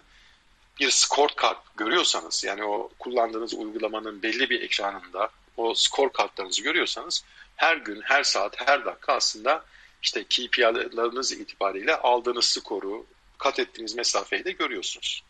bir 0.79 0.91
scorecard 0.91 1.57
görüyorsanız 1.77 2.43
yani 2.43 2.63
o 2.63 2.89
kullandığınız 2.99 3.53
uygulamanın 3.53 4.21
belli 4.21 4.49
bir 4.49 4.61
ekranında 4.61 5.29
o 5.57 5.73
scorecardlarınızı 5.75 6.61
görüyorsanız 6.61 7.23
her 7.55 7.77
gün, 7.77 8.01
her 8.01 8.23
saat, 8.23 8.67
her 8.67 8.85
dakika 8.85 9.13
aslında 9.13 9.65
işte 10.03 10.23
KPI'larınız 10.23 11.31
itibariyle 11.31 11.95
aldığınız 11.95 12.45
skoru, 12.45 13.05
kat 13.37 13.59
ettiğiniz 13.59 13.95
mesafeyi 13.95 14.45
de 14.45 14.51
görüyorsunuz. 14.51 15.23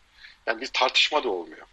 Yani 0.46 0.60
bir 0.60 0.66
tartışma 0.66 1.24
da 1.24 1.28
olmuyor. 1.28 1.66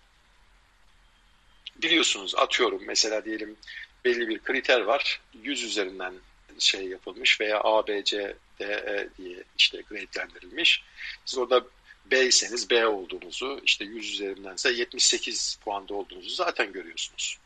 Biliyorsunuz 1.76 2.36
atıyorum 2.36 2.82
mesela 2.88 3.26
diyelim 3.26 3.58
belli 4.06 4.28
bir 4.28 4.40
kriter 4.40 4.82
var. 4.82 5.22
100 5.44 5.64
üzerinden 5.64 6.14
şey 6.60 6.88
yapılmış 6.88 7.42
veya 7.42 7.62
A, 7.62 7.88
B, 7.88 8.04
C, 8.04 8.36
D, 8.60 8.66
E 8.66 9.10
diye 9.18 9.44
işte 9.58 9.82
gradelendirilmiş. 9.90 10.84
Siz 11.26 11.40
orada 11.40 11.66
B 12.06 12.26
iseniz 12.26 12.70
B 12.70 12.88
olduğunuzu, 12.88 13.62
işte 13.64 13.86
100 13.86 14.14
üzerindense 14.14 14.72
78 14.72 15.60
puanda 15.64 15.94
olduğunuzu 15.94 16.30
zaten 16.30 16.72
görüyorsunuz. 16.72 17.38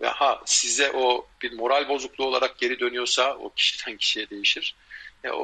Ve 0.00 0.06
ha 0.06 0.42
size 0.46 0.92
o 0.92 1.26
bir 1.42 1.52
moral 1.52 1.88
bozukluğu 1.88 2.24
olarak 2.24 2.58
geri 2.58 2.80
dönüyorsa 2.80 3.36
o 3.36 3.50
kişiden 3.50 3.96
kişiye 4.00 4.30
değişir. 4.30 4.74
Ya, 5.24 5.34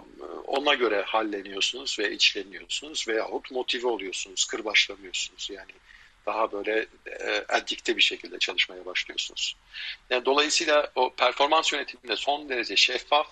ona 0.47 0.75
göre 0.75 1.03
halleniyorsunuz 1.03 1.99
ve 1.99 2.13
içleniyorsunuz 2.13 3.09
veyahut 3.09 3.51
motive 3.51 3.87
oluyorsunuz, 3.87 4.45
kırbaçlanıyorsunuz. 4.45 5.51
Yani 5.53 5.73
Daha 6.27 6.53
böyle 6.53 6.87
e, 7.07 7.45
adikte 7.49 7.97
bir 7.97 8.03
şekilde 8.03 8.39
çalışmaya 8.39 8.85
başlıyorsunuz. 8.85 9.57
Yani 10.11 10.25
dolayısıyla 10.25 10.93
o 10.95 11.15
performans 11.15 11.73
yönetiminde 11.73 12.17
son 12.17 12.49
derece 12.49 12.77
şeffaf, 12.77 13.29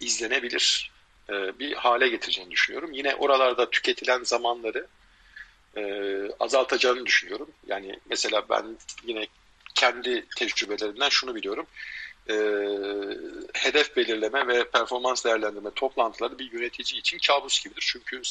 izlenebilir 0.00 0.90
e, 1.30 1.58
bir 1.58 1.72
hale 1.72 2.08
getireceğini 2.08 2.50
düşünüyorum. 2.50 2.92
Yine 2.92 3.14
oralarda 3.14 3.70
tüketilen 3.70 4.24
zamanları 4.24 4.86
e, 5.76 5.82
azaltacağını 6.40 7.06
düşünüyorum. 7.06 7.50
Yani 7.66 8.00
mesela 8.10 8.48
ben 8.50 8.76
yine 9.04 9.26
kendi 9.74 10.26
tecrübelerimden 10.36 11.08
şunu 11.08 11.34
biliyorum. 11.34 11.66
E, 12.28 12.34
hedef 13.52 13.96
belirleme 13.96 14.48
ve 14.48 14.70
performans 14.70 15.24
değerlendirme 15.24 15.70
toplantıları 15.74 16.38
bir 16.38 16.52
yönetici 16.52 17.00
için 17.00 17.18
kabus 17.26 17.64
gibidir. 17.64 17.84
Çünkü 17.92 18.22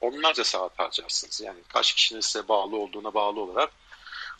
onlarca 0.00 0.44
saat 0.44 0.78
harcarsınız. 0.78 1.40
Yani 1.40 1.58
kaç 1.68 1.94
kişinin 1.94 2.20
size 2.20 2.48
bağlı 2.48 2.76
olduğuna 2.76 3.14
bağlı 3.14 3.40
olarak 3.40 3.70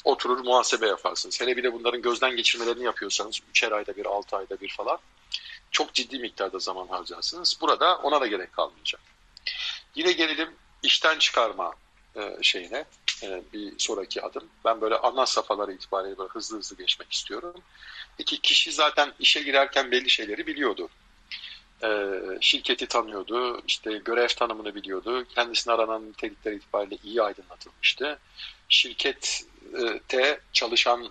oturur 0.05 0.39
muhasebe 0.39 0.87
yaparsınız. 0.87 1.41
Hele 1.41 1.57
bir 1.57 1.63
de 1.63 1.73
bunların 1.73 2.03
gözden 2.03 2.37
geçirmelerini 2.37 2.85
yapıyorsanız 2.85 3.41
3'er 3.55 3.75
ayda 3.75 3.97
bir, 3.97 4.07
6 4.07 4.37
ayda 4.37 4.61
bir 4.61 4.69
falan 4.69 4.99
çok 5.71 5.95
ciddi 5.95 6.19
miktarda 6.19 6.59
zaman 6.59 6.87
harcarsınız. 6.87 7.59
Burada 7.61 7.97
ona 7.97 8.21
da 8.21 8.27
gerek 8.27 8.53
kalmayacak. 8.53 9.01
Yine 9.95 10.13
gelelim 10.13 10.55
işten 10.83 11.19
çıkarma 11.19 11.73
e, 12.17 12.39
şeyine 12.43 12.85
e, 13.23 13.43
bir 13.53 13.73
sonraki 13.79 14.23
adım. 14.23 14.45
Ben 14.65 14.81
böyle 14.81 14.95
ana 14.95 15.27
safhaları 15.27 15.73
itibariyle 15.73 16.19
böyle 16.19 16.31
hızlı 16.31 16.59
hızlı 16.59 16.77
geçmek 16.77 17.13
istiyorum. 17.13 17.55
İki 18.19 18.41
kişi 18.41 18.73
zaten 18.73 19.13
işe 19.19 19.43
girerken 19.43 19.91
belli 19.91 20.11
şeyleri 20.11 20.47
biliyordu. 20.47 20.89
E, 21.83 22.11
şirketi 22.41 22.87
tanıyordu, 22.87 23.63
işte 23.67 23.93
görev 24.05 24.29
tanımını 24.29 24.75
biliyordu, 24.75 25.25
kendisine 25.35 25.75
aranan 25.75 26.09
nitelikler 26.09 26.53
itibariyle 26.53 26.99
iyi 27.05 27.23
aydınlatılmıştı. 27.23 28.19
Şirkette 28.69 30.41
çalışana 30.53 31.11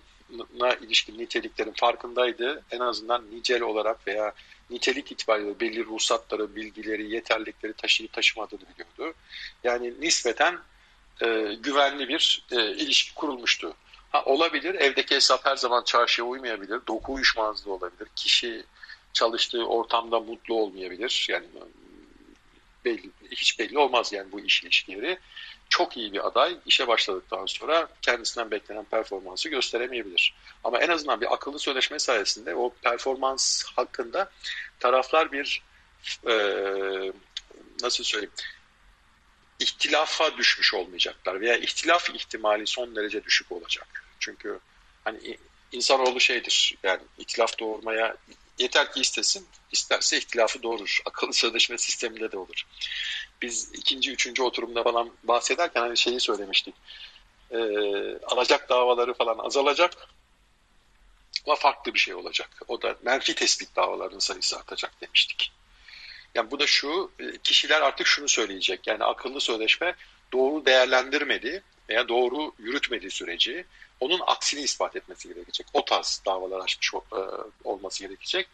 ilişkin 0.81 1.19
niteliklerin 1.19 1.73
farkındaydı. 1.75 2.63
En 2.71 2.79
azından 2.79 3.23
nicel 3.31 3.61
olarak 3.61 4.07
veya 4.07 4.33
nitelik 4.69 5.11
itibariyle 5.11 5.59
belli 5.59 5.85
ruhsatları, 5.85 6.55
bilgileri, 6.55 7.11
yeterlilikleri 7.11 7.73
taşıyıp 7.73 8.13
taşımadığını 8.13 8.61
biliyordu. 8.61 9.17
Yani 9.63 9.93
nispeten 9.99 10.59
e, 11.21 11.55
güvenli 11.59 12.07
bir 12.07 12.45
e, 12.51 12.71
ilişki 12.71 13.15
kurulmuştu. 13.15 13.75
Ha, 14.09 14.23
olabilir, 14.25 14.75
evdeki 14.75 15.15
hesap 15.15 15.45
her 15.45 15.55
zaman 15.55 15.83
çarşıya 15.83 16.25
uymayabilir, 16.27 16.79
doku 16.87 17.13
uyuşmazlığı 17.13 17.73
olabilir, 17.73 18.07
kişi 18.15 18.63
çalıştığı 19.15 19.65
ortamda 19.65 20.19
mutlu 20.19 20.55
olmayabilir. 20.55 21.27
Yani 21.29 21.45
belli, 22.85 23.09
hiç 23.31 23.59
belli 23.59 23.79
olmaz 23.79 24.13
yani 24.13 24.31
bu 24.31 24.39
iş 24.39 24.63
ilişkileri. 24.63 25.19
Çok 25.69 25.97
iyi 25.97 26.13
bir 26.13 26.27
aday 26.27 26.57
işe 26.65 26.87
başladıktan 26.87 27.45
sonra 27.45 27.87
kendisinden 28.01 28.51
beklenen 28.51 28.85
performansı 28.85 29.49
gösteremeyebilir. 29.49 30.35
Ama 30.63 30.79
en 30.79 30.89
azından 30.89 31.21
bir 31.21 31.33
akıllı 31.33 31.59
sözleşme 31.59 31.99
sayesinde 31.99 32.55
o 32.55 32.73
performans 32.83 33.63
hakkında 33.63 34.31
taraflar 34.79 35.31
bir 35.31 35.61
e, 36.27 36.33
nasıl 37.81 38.03
söyleyeyim 38.03 38.33
ihtilafa 39.59 40.37
düşmüş 40.37 40.73
olmayacaklar 40.73 41.41
veya 41.41 41.57
ihtilaf 41.57 42.09
ihtimali 42.09 42.67
son 42.67 42.95
derece 42.95 43.23
düşük 43.23 43.51
olacak. 43.51 44.05
Çünkü 44.19 44.59
hani 45.03 45.37
insanoğlu 45.71 46.19
şeydir 46.19 46.77
yani 46.83 47.01
ihtilaf 47.17 47.59
doğurmaya 47.59 48.17
yeter 48.57 48.91
ki 48.93 49.01
istesin, 49.01 49.47
isterse 49.71 50.17
ihtilafı 50.17 50.63
doğurur. 50.63 50.99
Akıllı 51.05 51.33
sözleşme 51.33 51.77
sisteminde 51.77 52.31
de 52.31 52.37
olur. 52.37 52.63
Biz 53.41 53.71
ikinci, 53.73 54.11
üçüncü 54.11 54.43
oturumda 54.43 54.83
falan 54.83 55.11
bahsederken 55.23 55.81
hani 55.81 55.97
şeyi 55.97 56.19
söylemiştik. 56.19 56.75
Ee, 57.51 57.57
alacak 58.23 58.69
davaları 58.69 59.13
falan 59.13 59.37
azalacak 59.37 59.93
ama 61.45 61.55
farklı 61.55 61.93
bir 61.93 61.99
şey 61.99 62.13
olacak. 62.15 62.49
O 62.67 62.81
da 62.81 62.95
menfi 63.03 63.35
tespit 63.35 63.75
davalarının 63.75 64.19
sayısı 64.19 64.57
artacak 64.57 65.01
demiştik. 65.01 65.51
Yani 66.35 66.51
bu 66.51 66.59
da 66.59 66.67
şu, 66.67 67.11
e, 67.19 67.37
kişiler 67.37 67.81
artık 67.81 68.07
şunu 68.07 68.27
söyleyecek. 68.27 68.87
Yani 68.87 69.03
akıllı 69.03 69.41
sözleşme 69.41 69.95
doğru 70.33 70.65
değerlendirmedi 70.65 71.63
veya 71.89 72.07
doğru 72.07 72.51
yürütmediği 72.59 73.11
süreci 73.11 73.65
onun 73.99 74.19
aksini 74.27 74.61
ispat 74.61 74.95
etmesi 74.95 75.27
gerekecek. 75.27 75.67
O 75.73 75.85
tarz 75.85 76.21
davalar 76.25 76.59
açmış 76.59 76.93
e, 76.93 77.19
olması 77.63 78.03
gerekecek. 78.03 78.47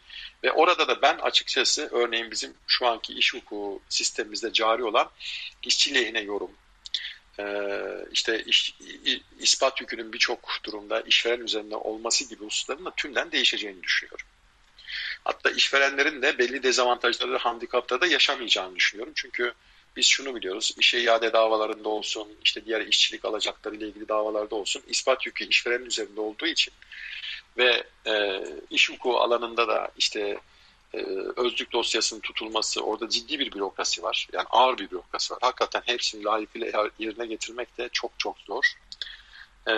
Ve 0.44 0.52
orada 0.52 0.88
da 0.88 1.02
ben 1.02 1.18
açıkçası 1.18 1.88
örneğin 1.92 2.30
bizim 2.30 2.54
şu 2.66 2.86
anki 2.86 3.12
iş 3.14 3.34
hukuku 3.34 3.82
sistemimizde 3.88 4.52
cari 4.52 4.84
olan 4.84 5.10
işçi 5.62 5.94
lehine 5.94 6.20
yorum, 6.20 6.50
e, 7.38 7.44
işte 8.12 8.42
iş, 8.44 8.74
ispat 9.38 9.80
yükünün 9.80 10.12
birçok 10.12 10.58
durumda 10.64 11.00
işveren 11.00 11.40
üzerinde 11.40 11.76
olması 11.76 12.28
gibi 12.28 12.44
hususların 12.44 12.84
da 12.84 12.90
tümden 12.90 13.32
değişeceğini 13.32 13.82
düşünüyorum. 13.82 14.26
Hatta 15.24 15.50
işverenlerin 15.50 16.22
de 16.22 16.38
belli 16.38 16.62
dezavantajları, 16.62 17.38
handikapları 17.38 18.00
da 18.00 18.06
yaşamayacağını 18.06 18.76
düşünüyorum. 18.76 19.12
Çünkü 19.16 19.54
biz 19.96 20.06
şunu 20.06 20.34
biliyoruz, 20.34 20.74
işe 20.78 21.00
iade 21.00 21.32
davalarında 21.32 21.88
olsun, 21.88 22.28
işte 22.44 22.64
diğer 22.64 22.80
işçilik 22.80 23.24
alacakları 23.24 23.76
ile 23.76 23.86
ilgili 23.88 24.08
davalarda 24.08 24.54
olsun, 24.54 24.82
ispat 24.86 25.26
yükü 25.26 25.44
işverenin 25.44 25.86
üzerinde 25.86 26.20
olduğu 26.20 26.46
için 26.46 26.72
ve 27.56 27.84
e, 28.06 28.44
iş 28.70 28.90
hukuku 28.90 29.18
alanında 29.20 29.68
da 29.68 29.90
işte 29.96 30.38
e, 30.94 30.98
özlük 31.36 31.72
dosyasının 31.72 32.20
tutulması, 32.20 32.80
orada 32.80 33.08
ciddi 33.08 33.38
bir 33.38 33.52
bürokrasi 33.52 34.02
var. 34.02 34.28
Yani 34.32 34.46
ağır 34.50 34.78
bir 34.78 34.90
bürokrasi 34.90 35.34
var. 35.34 35.38
Hakikaten 35.42 35.82
hepsini 35.86 36.24
layıkıyla 36.24 36.90
yerine 36.98 37.26
getirmek 37.26 37.78
de 37.78 37.88
çok 37.92 38.12
çok 38.18 38.38
zor. 38.38 38.64
E, 39.68 39.72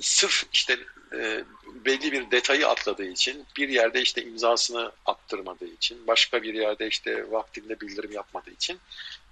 sırf 0.00 0.44
işte 0.52 0.78
e, 1.12 1.44
belli 1.84 2.12
bir 2.12 2.30
detayı 2.30 2.68
atladığı 2.68 3.06
için, 3.06 3.46
bir 3.56 3.68
yerde 3.68 4.02
işte 4.02 4.22
imzasını 4.22 4.92
attırmadığı 5.06 5.68
için, 5.68 6.06
başka 6.06 6.42
bir 6.42 6.54
yerde 6.54 6.86
işte 6.86 7.30
vaktinde 7.30 7.80
bildirim 7.80 8.12
yapmadığı 8.12 8.50
için 8.50 8.78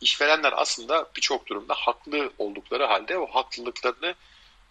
işverenler 0.00 0.52
aslında 0.56 1.10
birçok 1.16 1.46
durumda 1.46 1.74
haklı 1.74 2.30
oldukları 2.38 2.84
halde 2.84 3.18
o 3.18 3.26
haklılıklarını 3.26 4.14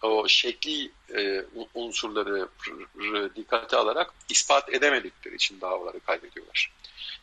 o 0.02 0.28
şekli 0.28 0.90
e, 1.16 1.44
unsurları 1.74 2.48
dikkate 3.36 3.76
alarak 3.76 4.14
ispat 4.28 4.74
edemedikleri 4.74 5.34
için 5.34 5.60
davaları 5.60 6.00
kaybediyorlar. 6.00 6.72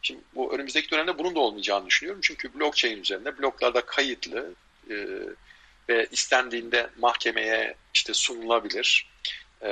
Şimdi 0.01 0.21
bu 0.35 0.53
önümüzdeki 0.53 0.91
dönemde 0.91 1.17
bunun 1.17 1.35
da 1.35 1.39
olmayacağını 1.39 1.85
düşünüyorum. 1.85 2.21
Çünkü 2.23 2.59
blockchain 2.59 3.01
üzerinde 3.01 3.37
bloklarda 3.37 3.81
kayıtlı 3.81 4.53
e, 4.89 4.95
ve 5.89 6.07
istendiğinde 6.11 6.89
mahkemeye 6.97 7.75
işte 7.93 8.13
sunulabilir 8.13 9.09
e, 9.61 9.69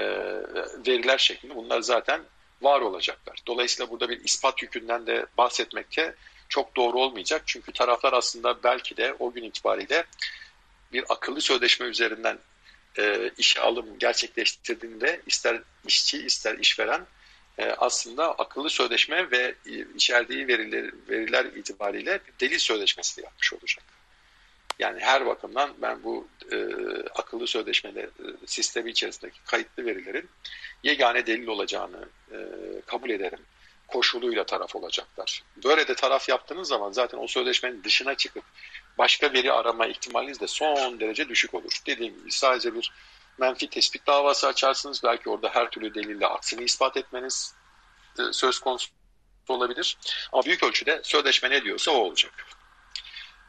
veriler 0.88 1.18
şeklinde 1.18 1.56
bunlar 1.56 1.82
zaten 1.82 2.22
var 2.62 2.82
olacaklar. 2.82 3.40
Dolayısıyla 3.48 3.92
burada 3.92 4.10
bir 4.10 4.24
ispat 4.24 4.62
yükünden 4.62 5.08
de 5.08 5.26
bahsetmekte 5.38 6.16
çok 6.50 6.76
doğru 6.76 7.00
olmayacak. 7.00 7.42
Çünkü 7.46 7.72
taraflar 7.72 8.14
aslında 8.14 8.64
belki 8.64 8.98
de 8.98 9.16
o 9.20 9.34
gün 9.34 9.44
itibariyle 9.44 10.06
bir 10.94 11.04
akıllı 11.10 11.42
sözleşme 11.42 11.86
üzerinden 11.86 12.40
e, 12.98 13.32
işe 13.38 13.62
alım 13.62 14.00
gerçekleştirdiğinde 14.00 15.22
ister 15.26 15.62
işçi 15.88 16.26
ister 16.26 16.58
işveren 16.58 17.06
e, 17.58 17.66
aslında 17.66 18.32
akıllı 18.32 18.70
sözleşme 18.70 19.32
ve 19.32 19.56
içerdiği 19.96 20.48
veriler, 20.48 20.92
veriler 21.10 21.46
itibariyle 21.46 22.20
delil 22.40 22.60
sözleşmesi 22.60 23.22
yapmış 23.22 23.54
olacak. 23.54 23.97
Yani 24.80 25.00
her 25.00 25.26
bakımdan 25.26 25.74
ben 25.82 26.04
bu 26.04 26.28
e, 26.52 26.58
akıllı 27.16 27.48
sözleşmeli 27.48 28.00
e, 28.00 28.26
sistemi 28.46 28.92
içerisindeki 28.92 29.40
kayıtlı 29.46 29.86
verilerin 29.86 30.30
yegane 30.84 31.28
delil 31.28 31.48
olacağını 31.48 32.10
e, 32.32 32.38
kabul 32.86 33.10
ederim. 33.10 33.40
Koşuluyla 33.88 34.44
taraf 34.44 34.76
olacaklar. 34.76 35.44
Böyle 35.64 35.88
de 35.88 35.96
taraf 35.96 36.30
yaptığınız 36.30 36.68
zaman 36.68 36.92
zaten 36.92 37.18
o 37.18 37.28
sözleşmenin 37.28 37.84
dışına 37.84 38.16
çıkıp 38.16 38.44
başka 38.98 39.34
veri 39.34 39.52
arama 39.52 39.88
ihtimaliniz 39.88 40.40
de 40.40 40.48
son 40.48 41.00
derece 41.00 41.30
düşük 41.30 41.54
olur. 41.54 41.82
Dediğim 41.86 42.18
gibi 42.18 42.32
sadece 42.32 42.76
bir 42.76 42.92
menfi 43.38 43.70
tespit 43.70 44.08
davası 44.08 44.48
açarsınız. 44.48 45.04
Belki 45.04 45.30
orada 45.30 45.50
her 45.50 45.70
türlü 45.70 45.94
delille 45.94 46.28
aksini 46.28 46.64
ispat 46.64 46.98
etmeniz 46.98 47.56
e, 48.20 48.34
söz 48.34 48.60
konusu 48.60 48.90
olabilir. 49.48 49.98
Ama 50.32 50.44
büyük 50.44 50.64
ölçüde 50.64 51.02
sözleşme 51.04 51.50
ne 51.50 51.64
diyorsa 51.64 51.92
o 51.92 51.96
olacak. 51.96 52.57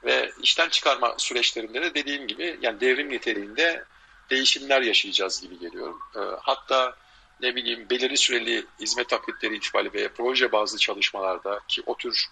Ve 0.04 0.32
işten 0.42 0.68
çıkarma 0.68 1.14
süreçlerinde 1.18 1.82
de 1.82 1.94
dediğim 1.94 2.26
gibi 2.26 2.58
yani 2.62 2.80
devrim 2.80 3.08
niteliğinde 3.08 3.84
değişimler 4.30 4.82
yaşayacağız 4.82 5.40
gibi 5.40 5.58
geliyorum. 5.58 5.98
E, 6.16 6.20
hatta 6.42 6.96
ne 7.40 7.56
bileyim 7.56 7.90
belirli 7.90 8.16
süreli 8.16 8.66
hizmet 8.80 9.08
taklitleri 9.08 9.56
itibariyle 9.56 9.92
veya 9.92 10.12
proje 10.12 10.52
bazlı 10.52 10.78
çalışmalarda 10.78 11.60
ki 11.68 11.82
o 11.86 11.96
tür 11.96 12.26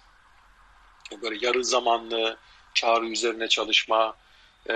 böyle 1.23 1.47
yarı 1.47 1.65
zamanlı 1.65 2.37
çağrı 2.75 3.07
üzerine 3.07 3.49
çalışma, 3.49 4.17
e, 4.69 4.75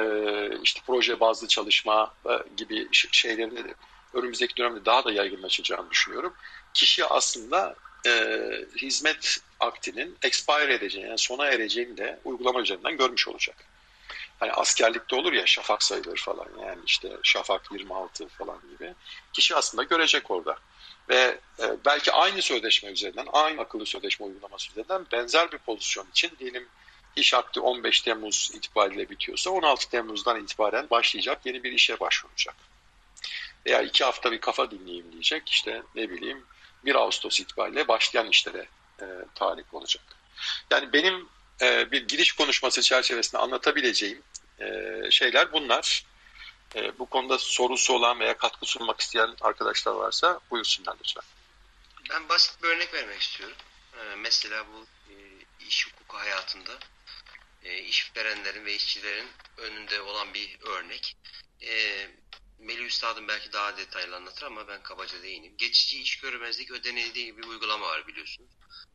işte 0.63 0.81
proje 0.87 1.21
bazlı 1.21 1.49
çalışma 1.49 2.15
e, 2.27 2.31
gibi 2.57 2.89
şeylerin 2.93 3.57
de 3.57 3.75
önümüzdeki 4.15 4.57
dönemde 4.57 4.85
daha 4.85 5.05
da 5.05 5.13
yaygınlaşacağını 5.13 5.91
düşünüyorum. 5.91 6.35
Kişi 6.75 7.05
aslında 7.05 7.77
e, 8.07 8.41
hizmet 8.77 9.39
aktinin 9.61 10.17
expire 10.23 10.75
edeceğini, 10.75 11.09
yani 11.09 11.19
sona 11.19 11.47
ereceğini 11.47 11.97
de 11.97 12.21
uygulama 12.25 12.61
üzerinden 12.61 12.97
görmüş 12.97 13.29
olacak. 13.29 13.57
Hani 14.41 14.53
askerlikte 14.53 15.17
olur 15.17 15.33
ya 15.33 15.47
şafak 15.47 15.83
sayılır 15.83 16.17
falan 16.17 16.49
yani 16.67 16.81
işte 16.87 17.09
şafak 17.23 17.73
26 17.73 18.29
falan 18.29 18.61
gibi. 18.73 18.95
Kişi 19.33 19.55
aslında 19.57 19.83
görecek 19.83 20.31
orada. 20.31 20.59
Ve 21.09 21.39
e, 21.59 21.77
belki 21.85 22.13
aynı 22.13 22.43
sözleşme 22.43 22.91
üzerinden, 22.91 23.27
aynı 23.33 23.61
akıllı 23.61 23.87
sözleşme 23.87 24.27
uygulaması 24.27 24.71
üzerinden 24.71 25.07
benzer 25.13 25.53
bir 25.53 25.59
pozisyon 25.59 26.07
için 26.11 26.31
diyelim 26.39 26.69
iş 27.17 27.35
akti 27.35 27.61
15 27.61 28.01
Temmuz 28.01 28.51
itibariyle 28.55 29.11
bitiyorsa 29.11 29.51
16 29.51 29.91
Temmuz'dan 29.91 30.43
itibaren 30.43 30.91
başlayacak 30.91 31.41
yeni 31.45 31.63
bir 31.65 31.73
işe 31.73 32.01
başvuracak. 32.01 32.55
Veya 33.67 33.83
iki 33.83 34.05
hafta 34.05 34.33
bir 34.33 34.41
kafa 34.41 34.71
dinleyeyim 34.71 35.13
diyecek 35.13 35.49
işte 35.49 35.83
ne 35.95 36.11
bileyim 36.11 36.45
1 36.85 36.95
Ağustos 36.95 37.41
itibariyle 37.41 37.89
başlayan 37.89 38.27
işlere 38.27 38.69
e, 39.01 39.05
talip 39.35 39.75
olacak. 39.75 40.03
Yani 40.71 40.93
benim 40.93 41.29
e, 41.63 41.91
bir 41.91 42.09
giriş 42.09 42.33
konuşması 42.33 42.83
çerçevesinde 42.83 43.41
anlatabileceğim 43.41 44.23
e, 44.61 44.67
şeyler 45.11 45.53
bunlar. 45.53 46.05
E, 46.75 46.99
bu 46.99 47.07
konuda 47.07 47.39
sorusu 47.39 47.95
olan 47.95 48.21
veya 48.21 48.37
katkı 48.37 48.67
sunmak 48.67 49.01
isteyen 49.01 49.37
arkadaşlar 49.41 49.93
varsa 49.93 50.41
buyursunlar 50.51 50.97
lütfen. 51.01 51.25
Ben 52.11 52.29
basit 52.29 52.63
bir 52.63 52.69
örnek 52.69 52.95
vermek 52.95 53.21
istiyorum. 53.21 53.57
E, 53.95 54.15
mesela 54.17 54.67
bu 54.67 54.87
e, 55.13 55.15
iş 55.69 55.87
hukuku 55.87 56.17
hayatında 56.17 56.79
e, 57.65 57.79
işverenlerin 57.79 58.65
ve 58.65 58.75
işçilerin 58.75 59.29
önünde 59.57 60.01
olan 60.01 60.35
bir 60.35 60.59
örnek. 60.61 61.17
E, 61.63 62.07
Melih 62.61 62.85
Üstad'ın 62.85 63.29
belki 63.29 63.53
daha 63.53 63.77
detaylı 63.77 64.17
anlatır 64.17 64.43
ama 64.43 64.69
ben 64.69 64.83
kabaca 64.83 65.23
değineyim. 65.23 65.57
Geçici 65.57 66.03
iş 66.03 66.21
görmezlik 66.21 66.71
ödeneği 66.71 67.15
diye 67.15 67.37
bir 67.37 67.45
uygulama 67.45 67.87
var 67.87 68.07
biliyorsunuz. 68.07 68.51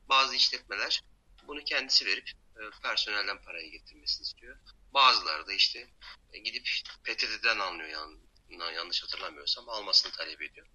Bazı 0.09 0.35
işletmeler 0.35 1.01
bunu 1.47 1.63
kendisi 1.63 2.05
verip 2.05 2.29
e, 2.29 2.61
personelden 2.81 3.41
parayı 3.41 3.71
getirmesini 3.71 4.23
istiyor. 4.23 4.57
Bazıları 4.93 5.47
da 5.47 5.53
işte 5.53 5.87
e, 6.33 6.39
gidip 6.39 6.69
PTT'den 7.03 7.59
anlıyor 7.59 7.89
yani, 7.89 8.75
yanlış 8.75 9.03
hatırlamıyorsam 9.03 9.69
almasını 9.69 10.11
talep 10.11 10.41
ediyor. 10.41 10.67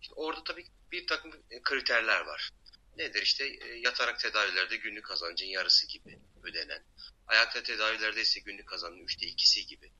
Şimdi 0.00 0.14
orada 0.14 0.44
tabii 0.44 0.66
bir 0.92 1.06
takım 1.06 1.32
e, 1.50 1.62
kriterler 1.62 2.20
var. 2.20 2.50
Nedir 2.96 3.22
işte 3.22 3.44
yatarak 3.76 4.20
tedavilerde 4.20 4.76
günlük 4.76 5.04
kazancın 5.04 5.46
yarısı 5.46 5.86
gibi 5.86 6.18
ödenen. 6.42 6.84
Ayakta 7.26 7.62
tedavilerde 7.62 8.20
ise 8.20 8.40
günlük 8.40 8.68
kazancın 8.68 9.04
üçte 9.04 9.26
ikisi 9.26 9.66
gibi. 9.66 9.92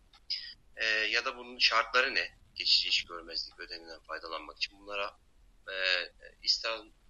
E, 0.77 0.85
ya 0.87 1.25
da 1.25 1.37
bunun 1.37 1.59
şartları 1.59 2.15
ne? 2.15 2.39
Geçici 2.55 2.89
iş 2.89 3.05
görmezlik 3.05 3.61
ödeneğinden 3.61 4.01
faydalanmak 4.01 4.57
için 4.57 4.81
bunlara 4.81 5.19
e, 5.69 5.75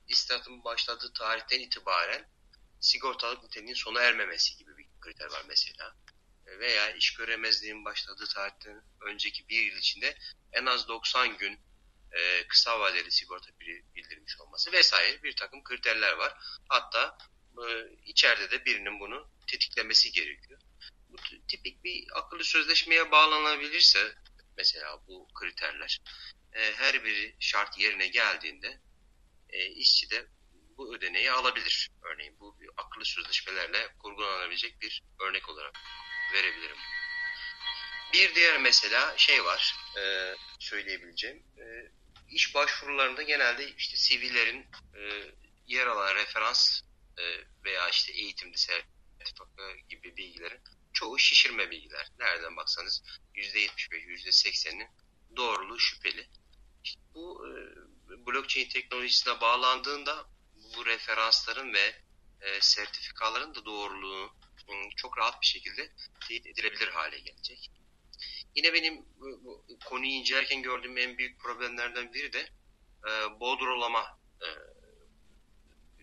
istihdamın 0.08 0.64
başladığı 0.64 1.12
tarihten 1.12 1.60
itibaren 1.60 2.28
sigortalık 2.80 3.42
niteliğinin 3.42 3.74
sona 3.74 4.00
ermemesi 4.00 4.56
gibi 4.56 4.76
bir 4.76 4.86
kriter 5.00 5.30
var 5.30 5.42
mesela. 5.48 5.96
Veya 6.46 6.90
iş 6.90 7.14
göremezliğin 7.14 7.84
başladığı 7.84 8.26
tarihten 8.26 8.82
önceki 9.00 9.48
bir 9.48 9.62
yıl 9.62 9.76
içinde 9.76 10.18
en 10.52 10.66
az 10.66 10.88
90 10.88 11.36
gün 11.36 11.60
e, 12.12 12.46
kısa 12.46 12.80
vadeli 12.80 13.10
sigorta 13.10 13.50
bildirmiş 13.94 14.40
olması 14.40 14.72
vesaire 14.72 15.22
bir 15.22 15.36
takım 15.36 15.64
kriterler 15.64 16.12
var. 16.12 16.34
Hatta 16.68 17.18
e, 17.58 17.64
içeride 18.04 18.50
de 18.50 18.64
birinin 18.64 19.00
bunu 19.00 19.30
tetiklemesi 19.46 20.12
gerekiyor. 20.12 20.60
Bu 21.14 21.46
tipik 21.48 21.84
bir 21.84 22.04
akıllı 22.14 22.44
sözleşmeye 22.44 23.10
bağlanabilirse 23.10 24.14
mesela 24.56 25.06
bu 25.06 25.28
kriterler 25.34 26.00
e, 26.52 26.72
her 26.72 27.04
biri 27.04 27.36
şart 27.40 27.78
yerine 27.78 28.06
geldiğinde 28.06 28.80
e, 29.48 29.66
işçi 29.66 30.10
de 30.10 30.26
bu 30.76 30.94
ödeneği 30.94 31.30
alabilir. 31.30 31.90
Örneğin 32.02 32.40
bu 32.40 32.60
bir 32.60 32.70
akıllı 32.76 33.04
sözleşmelerle 33.04 33.88
kurgulanabilecek 33.98 34.80
bir 34.80 35.02
örnek 35.20 35.48
olarak 35.48 35.74
verebilirim. 36.32 36.76
Bir 38.12 38.34
diğer 38.34 38.60
mesela 38.60 39.18
şey 39.18 39.44
var 39.44 39.74
e, 39.98 40.34
söyleyebileceğim. 40.58 41.36
E, 41.36 41.64
iş 42.30 42.54
başvurularında 42.54 43.22
genelde 43.22 43.68
işte 43.68 43.96
CV'lerin 43.96 44.66
e, 44.96 45.30
yer 45.66 45.86
alan 45.86 46.14
referans 46.14 46.80
e, 47.18 47.22
veya 47.64 47.88
işte 47.88 48.12
eğitimde 48.12 48.56
sertifika 48.56 49.76
gibi 49.88 50.16
bilgilerin 50.16 50.60
çoğu 50.94 51.18
şişirme 51.18 51.70
bilgiler. 51.70 52.08
Nereden 52.18 52.56
baksanız 52.56 53.02
%75, 53.34 54.26
%80'inin 54.26 54.88
doğruluğu 55.36 55.78
şüpheli. 55.78 56.28
İşte 56.84 57.00
bu 57.14 57.46
e, 57.48 57.52
blockchain 58.26 58.68
teknolojisine 58.68 59.40
bağlandığında 59.40 60.26
bu 60.76 60.86
referansların 60.86 61.72
ve 61.72 61.94
e, 62.40 62.60
sertifikaların 62.60 63.54
da 63.54 63.64
doğruluğu 63.64 64.30
çok 64.96 65.18
rahat 65.18 65.40
bir 65.42 65.46
şekilde 65.46 65.92
teyit 66.28 66.46
edilebilir 66.46 66.88
hale 66.88 67.18
gelecek. 67.18 67.70
Yine 68.54 68.72
benim 68.72 69.04
bu, 69.16 69.42
bu 69.44 69.78
konuyu 69.84 70.10
incelerken 70.10 70.62
gördüğüm 70.62 70.98
en 70.98 71.18
büyük 71.18 71.40
problemlerden 71.40 72.12
biri 72.12 72.32
de 72.32 72.48
e, 73.08 73.40
bodrolama 73.40 74.18
e, 74.40 74.46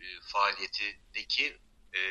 e, 0.02 0.22
faaliyetindeki 0.22 1.58
e, 1.94 2.02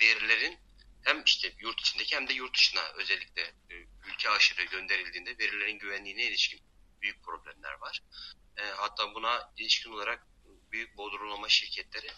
verilerin 0.00 0.58
hem 1.04 1.24
işte 1.24 1.54
yurt 1.58 1.80
içindeki 1.80 2.16
hem 2.16 2.28
de 2.28 2.32
yurt 2.32 2.54
dışına 2.54 2.82
özellikle 2.94 3.42
e, 3.42 3.74
ülke 4.08 4.30
aşırı 4.30 4.64
gönderildiğinde 4.64 5.38
verilerin 5.38 5.78
güvenliğine 5.78 6.22
ilişkin 6.22 6.60
büyük 7.00 7.24
problemler 7.24 7.72
var. 7.72 8.02
E, 8.56 8.62
hatta 8.62 9.14
buna 9.14 9.52
ilişkin 9.56 9.92
olarak 9.92 10.26
büyük 10.72 10.96
bodrolama 10.96 11.48
şirketleri 11.48 12.10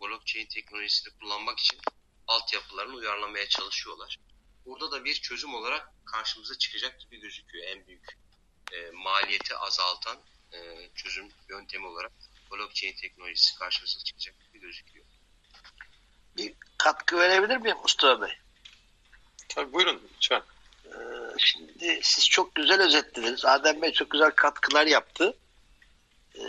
blockchain 0.00 0.46
teknolojisini 0.46 1.18
kullanmak 1.18 1.58
için 1.58 1.80
altyapılarını 2.26 2.94
uyarlamaya 2.94 3.48
çalışıyorlar. 3.48 4.18
Burada 4.64 4.90
da 4.90 5.04
bir 5.04 5.14
çözüm 5.14 5.54
olarak 5.54 5.88
karşımıza 6.06 6.58
çıkacak 6.58 7.00
gibi 7.00 7.20
gözüküyor. 7.20 7.64
En 7.66 7.86
büyük 7.86 8.18
e, 8.72 8.90
maliyeti 8.90 9.56
azaltan 9.56 10.20
çözüm 10.94 11.28
yöntemi 11.48 11.86
olarak 11.86 12.12
blockchain 12.50 12.96
teknolojisi 12.96 13.58
karşımıza 13.58 14.04
çıkacak 14.04 14.34
gibi 14.40 14.60
gözüküyor. 14.60 14.99
Bir 16.36 16.54
katkı 16.78 17.18
verebilir 17.18 17.56
miyim 17.56 17.76
Mustafa 17.82 18.22
Bey? 18.22 18.32
Tabii 19.48 19.72
buyurun 19.72 20.02
lütfen. 20.16 20.42
Ee, 20.86 20.98
şimdi 21.38 22.00
siz 22.02 22.28
çok 22.28 22.54
güzel 22.54 22.80
özetlediniz. 22.80 23.44
Adem 23.44 23.82
Bey 23.82 23.92
çok 23.92 24.10
güzel 24.10 24.30
katkılar 24.30 24.86
yaptı. 24.86 25.36
Ee, 26.38 26.40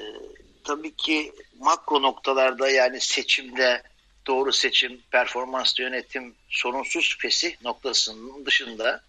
tabii 0.64 0.96
ki 0.96 1.34
makro 1.60 2.02
noktalarda 2.02 2.70
yani 2.70 3.02
seçimde 3.02 3.84
doğru 4.28 4.54
seçim, 4.54 5.02
performans 5.12 5.80
yönetim, 5.80 6.36
sorunsuz 6.50 7.18
fesih 7.20 7.62
noktasının 7.62 8.46
dışında 8.46 9.04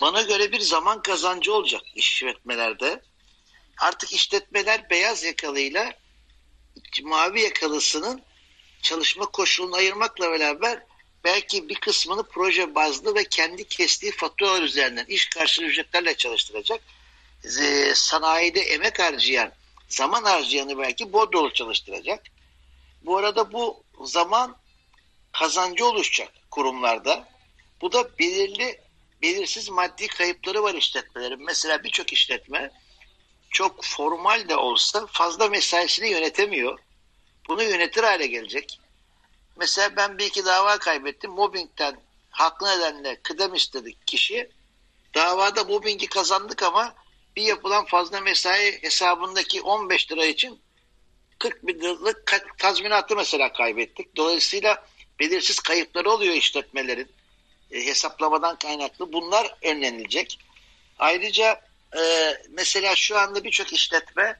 bana 0.00 0.22
göre 0.22 0.52
bir 0.52 0.60
zaman 0.60 1.02
kazancı 1.02 1.54
olacak 1.54 1.82
işletmelerde. 1.94 3.02
Artık 3.78 4.12
işletmeler 4.12 4.90
beyaz 4.90 5.24
yakalıyla 5.24 5.92
mavi 7.02 7.40
yakalısının 7.40 8.22
çalışma 8.84 9.26
koşulunu 9.26 9.76
ayırmakla 9.76 10.32
beraber 10.32 10.82
belki 11.24 11.68
bir 11.68 11.74
kısmını 11.74 12.22
proje 12.22 12.74
bazlı 12.74 13.14
ve 13.14 13.24
kendi 13.24 13.68
kestiği 13.68 14.12
faturalar 14.12 14.62
üzerinden 14.62 15.04
iş 15.04 15.28
karşılığı 15.28 15.66
ücretlerle 15.66 16.16
çalıştıracak. 16.16 16.80
Sanayide 17.94 18.60
emek 18.60 18.98
harcayan 18.98 19.52
zaman 19.88 20.22
harcayanı 20.24 20.78
belki 20.78 21.12
bordrolu 21.12 21.52
çalıştıracak. 21.52 22.24
Bu 23.02 23.18
arada 23.18 23.52
bu 23.52 23.84
zaman 24.04 24.56
kazancı 25.32 25.86
oluşacak 25.86 26.32
kurumlarda. 26.50 27.28
Bu 27.80 27.92
da 27.92 28.18
belirli 28.18 28.80
belirsiz 29.22 29.68
maddi 29.68 30.06
kayıpları 30.06 30.62
var 30.62 30.74
işletmelerin. 30.74 31.44
Mesela 31.44 31.84
birçok 31.84 32.12
işletme 32.12 32.70
çok 33.50 33.84
formal 33.84 34.48
de 34.48 34.56
olsa 34.56 35.06
fazla 35.06 35.48
mesaisini 35.48 36.08
yönetemiyor. 36.08 36.78
Bunu 37.48 37.62
yönetir 37.62 38.02
hale 38.02 38.26
gelecek. 38.26 38.80
Mesela 39.56 39.96
ben 39.96 40.18
bir 40.18 40.26
iki 40.26 40.44
dava 40.44 40.78
kaybettim. 40.78 41.30
Mobbingten 41.30 41.96
haklı 42.30 42.68
nedenle 42.68 43.20
kıdem 43.22 43.54
istedik 43.54 44.06
kişi. 44.06 44.50
Davada 45.14 45.64
mobbingi 45.64 46.06
kazandık 46.06 46.62
ama 46.62 46.94
bir 47.36 47.42
yapılan 47.42 47.84
fazla 47.84 48.20
mesai 48.20 48.82
hesabındaki 48.82 49.62
15 49.62 50.12
lira 50.12 50.24
için 50.24 50.60
40 51.38 51.66
bin 51.66 51.80
liralık 51.80 52.42
tazminatı 52.58 53.16
mesela 53.16 53.52
kaybettik. 53.52 54.16
Dolayısıyla 54.16 54.86
belirsiz 55.20 55.58
kayıpları 55.60 56.10
oluyor 56.10 56.34
işletmelerin 56.34 57.08
e, 57.70 57.86
hesaplamadan 57.86 58.58
kaynaklı. 58.58 59.12
Bunlar 59.12 59.54
önlenilecek. 59.62 60.38
Ayrıca 60.98 61.60
e, 61.96 62.34
mesela 62.50 62.96
şu 62.96 63.18
anda 63.18 63.44
birçok 63.44 63.72
işletme 63.72 64.38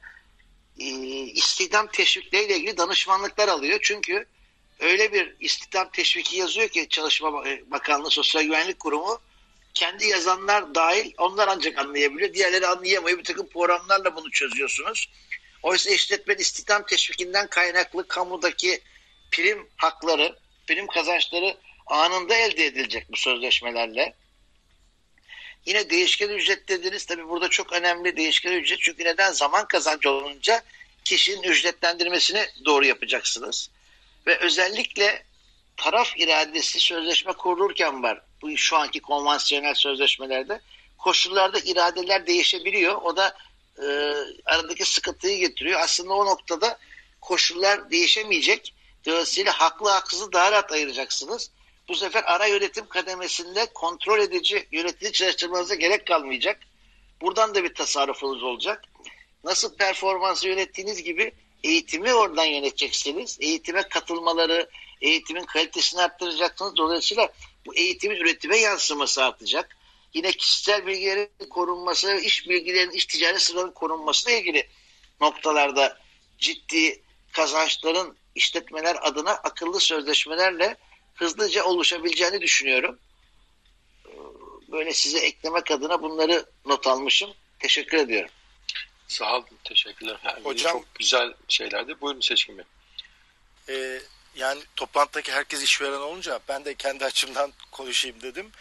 e, 0.79 0.85
istihdam 1.25 1.87
teşvikleriyle 1.87 2.57
ilgili 2.57 2.77
danışmanlıklar 2.77 3.47
alıyor. 3.47 3.79
Çünkü 3.81 4.25
öyle 4.79 5.13
bir 5.13 5.35
istihdam 5.39 5.89
teşviki 5.89 6.37
yazıyor 6.37 6.69
ki 6.69 6.89
Çalışma 6.89 7.43
Bakanlığı 7.67 8.11
Sosyal 8.11 8.43
Güvenlik 8.43 8.79
Kurumu 8.79 9.19
kendi 9.73 10.07
yazanlar 10.07 10.75
dahil 10.75 11.13
onlar 11.17 11.47
ancak 11.47 11.77
anlayabiliyor. 11.77 12.33
Diğerleri 12.33 12.67
anlayamıyor. 12.67 13.17
Bir 13.17 13.23
takım 13.23 13.47
programlarla 13.47 14.15
bunu 14.15 14.31
çözüyorsunuz. 14.31 15.09
Oysa 15.63 15.89
işletmenin 15.89 16.39
istihdam 16.39 16.85
teşvikinden 16.85 17.47
kaynaklı 17.47 18.07
kamudaki 18.07 18.81
prim 19.31 19.67
hakları, 19.75 20.37
prim 20.67 20.87
kazançları 20.87 21.57
anında 21.87 22.35
elde 22.35 22.65
edilecek 22.65 23.11
bu 23.11 23.17
sözleşmelerle. 23.17 24.13
Yine 25.65 25.89
değişken 25.89 26.29
ücret 26.29 26.69
dediniz. 26.69 27.05
Tabii 27.05 27.29
burada 27.29 27.49
çok 27.49 27.73
önemli 27.73 28.17
değişken 28.17 28.51
ücret. 28.51 28.79
Çünkü 28.81 29.05
neden? 29.05 29.31
Zaman 29.31 29.67
kazancı 29.67 30.11
olunca 30.11 30.63
kişinin 31.03 31.43
ücretlendirmesini 31.43 32.47
doğru 32.65 32.85
yapacaksınız. 32.85 33.69
Ve 34.27 34.37
özellikle 34.37 35.23
taraf 35.77 36.17
iradesi 36.17 36.79
sözleşme 36.79 37.33
kurulurken 37.33 38.03
var. 38.03 38.21
Bu 38.41 38.57
şu 38.57 38.77
anki 38.77 38.99
konvansiyonel 38.99 39.73
sözleşmelerde 39.73 40.61
koşullarda 40.97 41.59
iradeler 41.59 42.27
değişebiliyor. 42.27 43.01
O 43.01 43.17
da 43.17 43.37
e, 43.77 43.85
aradaki 44.45 44.85
sıkıntıyı 44.85 45.39
getiriyor. 45.39 45.79
Aslında 45.79 46.13
o 46.13 46.25
noktada 46.25 46.79
koşullar 47.21 47.91
değişemeyecek. 47.91 48.73
Dolayısıyla 49.05 49.51
haklı 49.51 49.89
haksızı 49.89 50.33
daha 50.33 50.51
rahat 50.51 50.71
ayıracaksınız. 50.71 51.51
Bu 51.87 51.95
sefer 51.95 52.23
ara 52.25 52.47
yönetim 52.47 52.87
kademesinde 52.87 53.65
kontrol 53.73 54.19
edici 54.19 54.67
yönetici 54.71 55.11
çalıştırmanıza 55.11 55.75
gerek 55.75 56.07
kalmayacak. 56.07 56.59
Buradan 57.21 57.55
da 57.55 57.63
bir 57.63 57.73
tasarrufunuz 57.73 58.43
olacak. 58.43 58.83
Nasıl 59.43 59.75
performansı 59.75 60.47
yönettiğiniz 60.47 61.03
gibi 61.03 61.31
eğitimi 61.63 62.13
oradan 62.13 62.45
yöneteceksiniz. 62.45 63.37
Eğitime 63.41 63.83
katılmaları, 63.83 64.69
eğitimin 65.01 65.45
kalitesini 65.45 66.01
arttıracaksınız. 66.01 66.77
Dolayısıyla 66.77 67.29
bu 67.65 67.75
eğitimin 67.75 68.15
üretime 68.15 68.57
yansıması 68.57 69.23
artacak. 69.23 69.77
Yine 70.13 70.31
kişisel 70.31 70.87
bilgilerin 70.87 71.29
korunması 71.49 72.15
iş 72.15 72.49
bilgilerinin, 72.49 72.91
iş 72.91 73.05
ticaret 73.05 73.41
sırlarının 73.41 73.71
korunmasıyla 73.71 74.39
ilgili 74.39 74.69
noktalarda 75.21 75.99
ciddi 76.37 77.03
kazançların 77.31 78.17
işletmeler 78.35 78.97
adına 79.01 79.31
akıllı 79.31 79.79
sözleşmelerle 79.79 80.77
hızlıca 81.15 81.63
oluşabileceğini 81.63 82.41
düşünüyorum. 82.41 82.99
Böyle 84.71 84.93
size 84.93 85.19
eklemek 85.19 85.71
adına 85.71 86.01
bunları 86.01 86.45
not 86.65 86.87
almışım. 86.87 87.33
Teşekkür 87.59 87.97
ediyorum. 87.97 88.29
Sağ 89.07 89.35
olun, 89.35 89.45
teşekkürler. 89.63 90.17
Yani 90.23 90.43
Hocam, 90.43 90.71
çok 90.71 90.95
güzel 90.95 91.33
şeylerdi. 91.47 92.01
Buyurun 92.01 92.21
Seçkin 92.21 92.57
Bey. 92.57 92.65
E, 93.69 94.01
yani 94.35 94.61
toplantıdaki 94.75 95.31
herkes 95.31 95.63
işveren 95.63 95.99
olunca 95.99 96.39
ben 96.47 96.65
de 96.65 96.75
kendi 96.75 97.05
açımdan 97.05 97.53
konuşayım 97.71 98.21
dedim. 98.21 98.51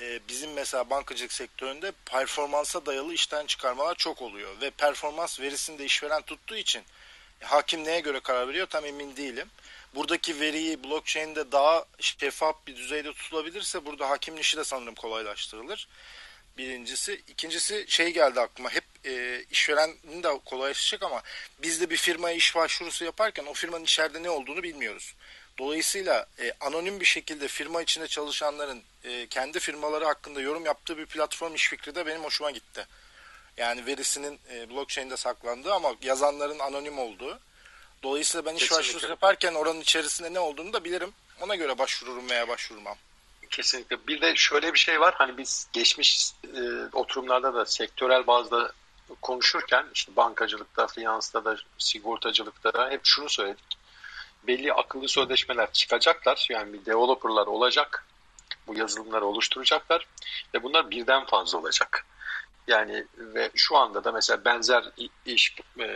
E, 0.00 0.20
bizim 0.28 0.52
mesela 0.52 0.90
bankacılık 0.90 1.32
sektöründe 1.32 1.92
performansa 2.04 2.86
dayalı 2.86 3.14
işten 3.14 3.46
çıkarmalar 3.46 3.94
çok 3.94 4.22
oluyor. 4.22 4.60
Ve 4.60 4.70
performans 4.70 5.40
verisini 5.40 5.78
de 5.78 5.84
işveren 5.84 6.22
tuttuğu 6.22 6.56
için 6.56 6.82
hakim 7.40 7.84
neye 7.84 8.00
göre 8.00 8.20
karar 8.20 8.48
veriyor 8.48 8.66
tam 8.66 8.84
emin 8.84 9.16
değilim. 9.16 9.50
Buradaki 9.94 10.40
veriyi 10.40 10.84
blockchain'de 10.84 11.52
daha 11.52 11.84
şeffaf 12.00 12.66
bir 12.66 12.76
düzeyde 12.76 13.12
tutulabilirse 13.12 13.86
burada 13.86 14.10
hakimin 14.10 14.40
işi 14.40 14.56
de 14.56 14.64
sanırım 14.64 14.94
kolaylaştırılır. 14.94 15.88
Birincisi. 16.58 17.22
ikincisi 17.28 17.84
şey 17.88 18.12
geldi 18.12 18.40
aklıma. 18.40 18.70
Hep 18.70 18.84
e, 19.04 19.44
işverenin 19.50 20.22
de 20.22 20.40
kolaylaşacak 20.44 21.02
ama 21.02 21.22
biz 21.62 21.80
de 21.80 21.90
bir 21.90 21.96
firmaya 21.96 22.36
iş 22.36 22.56
başvurusu 22.56 23.04
yaparken 23.04 23.46
o 23.46 23.52
firmanın 23.54 23.84
içeride 23.84 24.22
ne 24.22 24.30
olduğunu 24.30 24.62
bilmiyoruz. 24.62 25.14
Dolayısıyla 25.58 26.26
e, 26.40 26.52
anonim 26.60 27.00
bir 27.00 27.04
şekilde 27.04 27.48
firma 27.48 27.82
içinde 27.82 28.06
çalışanların 28.06 28.82
e, 29.04 29.26
kendi 29.26 29.60
firmaları 29.60 30.04
hakkında 30.04 30.40
yorum 30.40 30.66
yaptığı 30.66 30.98
bir 30.98 31.06
platform 31.06 31.54
iş 31.54 31.68
fikri 31.68 31.94
de 31.94 32.06
benim 32.06 32.24
hoşuma 32.24 32.50
gitti. 32.50 32.86
Yani 33.56 33.86
verisinin 33.86 34.40
e, 34.52 34.70
blockchain'de 34.70 35.16
saklandığı 35.16 35.74
ama 35.74 35.94
yazanların 36.02 36.58
anonim 36.58 36.98
olduğu. 36.98 37.40
Dolayısıyla 38.02 38.44
ben 38.46 38.54
iş 38.54 38.62
Kesinlikle. 38.62 38.78
başvurusu 38.78 39.08
yaparken 39.08 39.54
oranın 39.54 39.80
içerisinde 39.80 40.34
ne 40.34 40.40
olduğunu 40.40 40.72
da 40.72 40.84
bilirim. 40.84 41.12
Ona 41.40 41.56
göre 41.56 41.78
başvururum 41.78 42.30
veya 42.30 42.48
başvurmam. 42.48 42.96
Kesinlikle. 43.50 44.06
Bir 44.06 44.20
de 44.20 44.36
şöyle 44.36 44.74
bir 44.74 44.78
şey 44.78 45.00
var. 45.00 45.14
Hani 45.18 45.38
biz 45.38 45.68
geçmiş 45.72 46.32
e, 46.56 46.60
oturumlarda 46.92 47.54
da 47.54 47.66
sektörel 47.66 48.26
bazda 48.26 48.72
konuşurken 49.22 49.86
işte 49.94 50.16
bankacılıkta, 50.16 50.86
finansta 50.86 51.44
da, 51.44 51.56
sigortacılıkta 51.78 52.72
da 52.72 52.90
hep 52.90 53.00
şunu 53.04 53.28
söyledik. 53.28 53.78
Belli 54.46 54.72
akıllı 54.72 55.08
sözleşmeler 55.08 55.72
çıkacaklar. 55.72 56.46
Yani 56.50 56.72
bir 56.72 56.84
developerlar 56.84 57.46
olacak. 57.46 58.06
Bu 58.66 58.74
yazılımları 58.74 59.26
oluşturacaklar. 59.26 60.06
Ve 60.54 60.62
bunlar 60.62 60.90
birden 60.90 61.26
fazla 61.26 61.58
olacak. 61.58 62.06
Yani 62.68 63.04
ve 63.18 63.50
şu 63.54 63.76
anda 63.76 64.04
da 64.04 64.12
mesela 64.12 64.44
benzer 64.44 64.84
iş 65.26 65.56
e, 65.80 65.86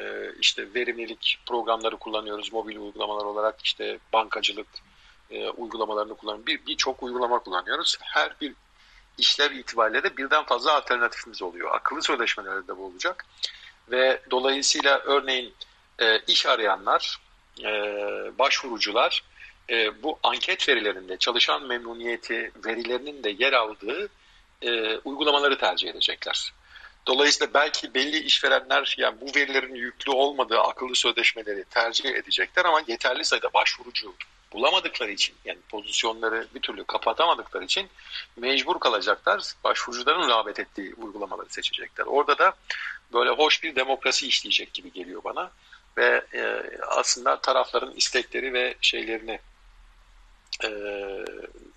işte 0.40 0.74
verimlilik 0.74 1.38
programları 1.46 1.96
kullanıyoruz 1.96 2.52
mobil 2.52 2.76
uygulamalar 2.76 3.24
olarak 3.24 3.60
işte 3.64 3.98
bankacılık 4.12 4.66
e, 5.30 5.48
uygulamalarını 5.48 6.14
kullanıyoruz. 6.14 6.46
Bir 6.46 6.66
birçok 6.66 7.02
uygulama 7.02 7.38
kullanıyoruz. 7.38 7.96
Her 8.00 8.40
bir 8.40 8.54
işlev 9.18 9.52
itibariyle 9.52 10.02
de 10.02 10.16
birden 10.16 10.44
fazla 10.44 10.72
alternatifimiz 10.72 11.42
oluyor. 11.42 11.74
Akıllı 11.74 12.02
sözleşmelerde 12.02 12.68
de 12.68 12.76
bu 12.76 12.84
olacak. 12.84 13.26
Ve 13.90 14.22
dolayısıyla 14.30 14.98
örneğin 14.98 15.54
e, 15.98 16.18
iş 16.18 16.46
arayanlar, 16.46 17.20
başvurucular 18.38 19.24
bu 20.02 20.18
anket 20.22 20.68
verilerinde 20.68 21.16
çalışan 21.16 21.66
memnuniyeti 21.66 22.52
verilerinin 22.66 23.22
de 23.22 23.30
yer 23.38 23.52
aldığı 23.52 24.08
uygulamaları 25.04 25.58
tercih 25.58 25.88
edecekler. 25.88 26.52
Dolayısıyla 27.06 27.54
belki 27.54 27.94
belli 27.94 28.18
işverenler 28.18 28.94
yani 28.98 29.20
bu 29.20 29.26
verilerin 29.36 29.74
yüklü 29.74 30.12
olmadığı 30.12 30.60
akıllı 30.60 30.96
sözleşmeleri 30.96 31.64
tercih 31.64 32.10
edecekler 32.10 32.64
ama 32.64 32.82
yeterli 32.86 33.24
sayıda 33.24 33.52
başvurucu 33.54 34.14
bulamadıkları 34.52 35.10
için 35.10 35.34
yani 35.44 35.58
pozisyonları 35.68 36.46
bir 36.54 36.60
türlü 36.60 36.84
kapatamadıkları 36.84 37.64
için 37.64 37.88
mecbur 38.36 38.80
kalacaklar. 38.80 39.42
Başvurucuların 39.64 40.28
rağbet 40.28 40.58
ettiği 40.58 40.94
uygulamaları 40.94 41.48
seçecekler. 41.48 42.04
Orada 42.04 42.38
da 42.38 42.52
böyle 43.12 43.30
hoş 43.30 43.62
bir 43.62 43.76
demokrasi 43.76 44.26
işleyecek 44.26 44.74
gibi 44.74 44.92
geliyor 44.92 45.24
bana 45.24 45.50
ve 45.96 46.24
e, 46.34 46.62
aslında 46.88 47.40
tarafların 47.40 47.94
istekleri 47.96 48.52
ve 48.52 48.74
şeylerini 48.80 49.40
e, 50.64 50.70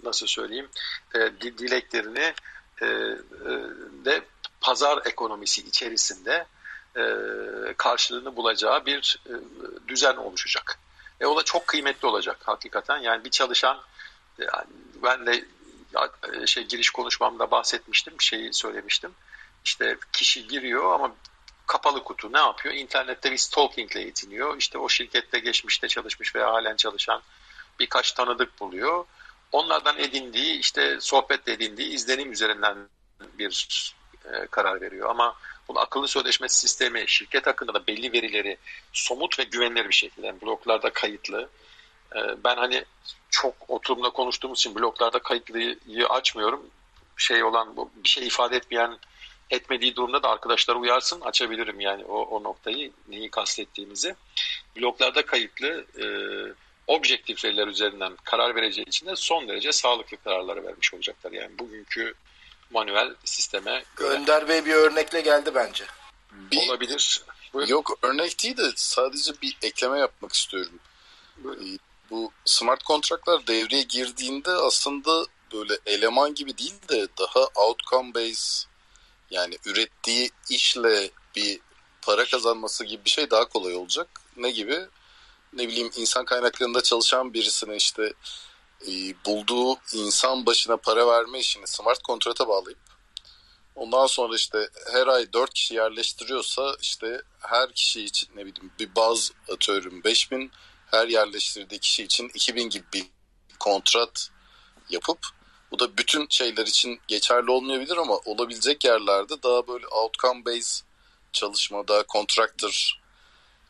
nasıl 0.03 0.27
söyleyeyim 0.27 0.69
e, 1.15 1.19
dileklerini 1.41 2.33
e, 2.81 2.85
e, 2.85 2.85
de 4.05 4.21
pazar 4.65 5.01
ekonomisi 5.05 5.61
içerisinde 5.61 6.45
e, 6.97 7.03
karşılığını 7.77 8.35
bulacağı 8.35 8.85
bir 8.85 9.19
e, 9.29 9.33
düzen 9.87 10.15
oluşacak. 10.15 10.79
E 11.19 11.25
o 11.25 11.37
da 11.37 11.43
çok 11.43 11.67
kıymetli 11.67 12.07
olacak 12.07 12.37
hakikaten. 12.43 12.97
Yani 12.97 13.23
bir 13.23 13.29
çalışan 13.29 13.81
yani 14.39 14.65
ben 15.03 15.25
de 15.25 15.45
e, 16.33 16.47
şey 16.47 16.63
giriş 16.63 16.89
konuşmamda 16.89 17.51
bahsetmiştim, 17.51 18.13
şeyi 18.19 18.53
söylemiştim. 18.53 19.11
İşte 19.65 19.97
kişi 20.13 20.47
giriyor 20.47 20.93
ama 20.93 21.11
kapalı 21.67 22.03
kutu 22.03 22.33
ne 22.33 22.39
yapıyor? 22.39 22.75
İnternette 22.75 23.31
bir 23.31 23.37
stalkingle 23.37 23.99
yetiniyor. 23.99 24.57
İşte 24.57 24.77
o 24.77 24.89
şirkette 24.89 25.39
geçmişte 25.39 25.87
çalışmış 25.87 26.35
veya 26.35 26.53
halen 26.53 26.75
çalışan 26.75 27.21
birkaç 27.79 28.11
tanıdık 28.11 28.59
buluyor. 28.59 29.05
Onlardan 29.51 29.99
edindiği 29.99 30.59
işte 30.59 30.97
sohbet 31.01 31.47
edindiği 31.47 31.89
izlenim 31.89 32.31
üzerinden 32.31 32.77
bir 33.39 33.93
e, 34.33 34.47
karar 34.47 34.81
veriyor. 34.81 35.09
Ama 35.09 35.35
bunu 35.67 35.79
akıllı 35.79 36.07
sözleşme 36.07 36.49
sistemi 36.49 37.03
şirket 37.07 37.47
hakkında 37.47 37.73
da 37.73 37.87
belli 37.87 38.13
verileri 38.13 38.57
somut 38.93 39.39
ve 39.39 39.43
güvenilir 39.43 39.89
bir 39.89 39.93
şekilde 39.93 40.27
yani 40.27 40.41
bloklarda 40.41 40.89
kayıtlı. 40.89 41.49
E, 42.15 42.19
ben 42.43 42.55
hani 42.55 42.85
çok 43.29 43.53
oturumda 43.67 44.09
konuştuğumuz 44.09 44.59
için 44.59 44.75
bloklarda 44.75 45.19
kayıtlıyı 45.19 46.07
açmıyorum. 46.09 46.69
Şey 47.17 47.43
olan 47.43 47.77
bu 47.77 47.91
bir 47.95 48.09
şey 48.09 48.27
ifade 48.27 48.57
etmeyen 48.57 48.97
etmediği 49.49 49.95
durumda 49.95 50.23
da 50.23 50.29
arkadaşlar 50.29 50.75
uyarsın 50.75 51.21
açabilirim 51.21 51.79
yani 51.79 52.05
o, 52.05 52.21
o 52.21 52.43
noktayı 52.43 52.91
neyi 53.07 53.29
kastettiğimizi. 53.29 54.15
Bloklarda 54.77 55.25
kayıtlı 55.25 55.85
e, 56.01 56.05
objektif 56.87 57.45
veriler 57.45 57.67
üzerinden 57.67 58.13
karar 58.23 58.55
vereceği 58.55 58.85
için 58.85 59.05
de 59.05 59.15
son 59.15 59.47
derece 59.47 59.71
sağlıklı 59.71 60.17
kararları 60.17 60.63
vermiş 60.63 60.93
olacaklar. 60.93 61.31
Yani 61.31 61.59
bugünkü 61.59 62.13
manuel 62.71 63.15
sisteme 63.25 63.83
göre. 63.95 64.09
Önder 64.09 64.47
Bey 64.47 64.65
bir 64.65 64.73
örnekle 64.73 65.21
geldi 65.21 65.51
bence. 65.55 65.85
Bir, 66.31 66.69
Olabilir. 66.69 67.23
Buyurun. 67.53 67.71
Yok 67.71 67.97
örnek 68.01 68.43
değil 68.43 68.57
de 68.57 68.71
sadece 68.75 69.31
bir 69.41 69.57
ekleme 69.61 69.99
yapmak 69.99 70.33
istiyorum. 70.33 70.79
Buyurun. 71.37 71.75
Ee, 71.75 71.77
bu 72.09 72.31
smart 72.45 72.83
kontratlar 72.83 73.47
devreye 73.47 73.81
girdiğinde 73.81 74.51
aslında 74.51 75.25
böyle 75.53 75.77
eleman 75.85 76.35
gibi 76.35 76.57
değil 76.57 76.75
de 76.89 77.07
daha 77.19 77.45
outcome 77.55 78.13
based 78.13 78.67
yani 79.31 79.57
ürettiği 79.65 80.29
işle 80.49 81.11
bir 81.35 81.59
para 82.01 82.25
kazanması 82.25 82.85
gibi 82.85 83.05
bir 83.05 83.09
şey 83.09 83.31
daha 83.31 83.45
kolay 83.45 83.75
olacak. 83.75 84.07
Ne 84.37 84.51
gibi? 84.51 84.85
Ne 85.53 85.67
bileyim 85.67 85.91
insan 85.95 86.25
kaynaklarında 86.25 86.83
çalışan 86.83 87.33
birisine 87.33 87.75
işte 87.75 88.13
bulduğu 89.25 89.77
insan 89.93 90.45
başına 90.45 90.77
para 90.77 91.07
verme 91.07 91.39
işini 91.39 91.67
smart 91.67 92.03
kontrata 92.03 92.47
bağlayıp 92.47 92.79
ondan 93.75 94.07
sonra 94.07 94.35
işte 94.35 94.69
her 94.93 95.07
ay 95.07 95.33
4 95.33 95.53
kişi 95.53 95.73
yerleştiriyorsa 95.73 96.75
işte 96.81 97.21
her 97.39 97.71
kişi 97.71 98.03
için 98.03 98.29
ne 98.35 98.45
bileyim 98.45 98.71
bir 98.79 98.95
baz 98.95 99.31
atıyorum 99.53 100.03
5000 100.03 100.51
her 100.91 101.07
yerleştirdiği 101.07 101.79
kişi 101.79 102.03
için 102.03 102.31
2000 102.33 102.69
gibi 102.69 102.85
bir 102.93 103.05
kontrat 103.59 104.29
yapıp 104.89 105.19
Bu 105.71 105.79
da 105.79 105.97
bütün 105.97 106.27
şeyler 106.29 106.67
için 106.67 106.99
geçerli 107.07 107.51
olmayabilir 107.51 107.97
ama 107.97 108.17
olabilecek 108.25 108.85
yerlerde 108.85 109.43
daha 109.43 109.67
böyle 109.67 109.87
outcome 109.87 110.45
based 110.45 110.85
çalışma, 111.33 111.87
daha 111.87 112.03
contractor 112.13 112.99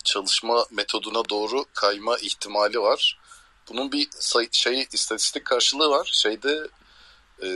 çalışma 0.04 0.66
metoduna 0.72 1.30
doğru 1.30 1.66
kayma 1.74 2.18
ihtimali 2.18 2.80
var. 2.80 3.20
Bunun 3.70 3.92
bir 3.92 4.08
say- 4.12 4.50
şey 4.52 4.88
istatistik 4.92 5.46
karşılığı 5.46 5.90
var. 5.90 6.10
Şeyde 6.14 6.68
e, 7.44 7.48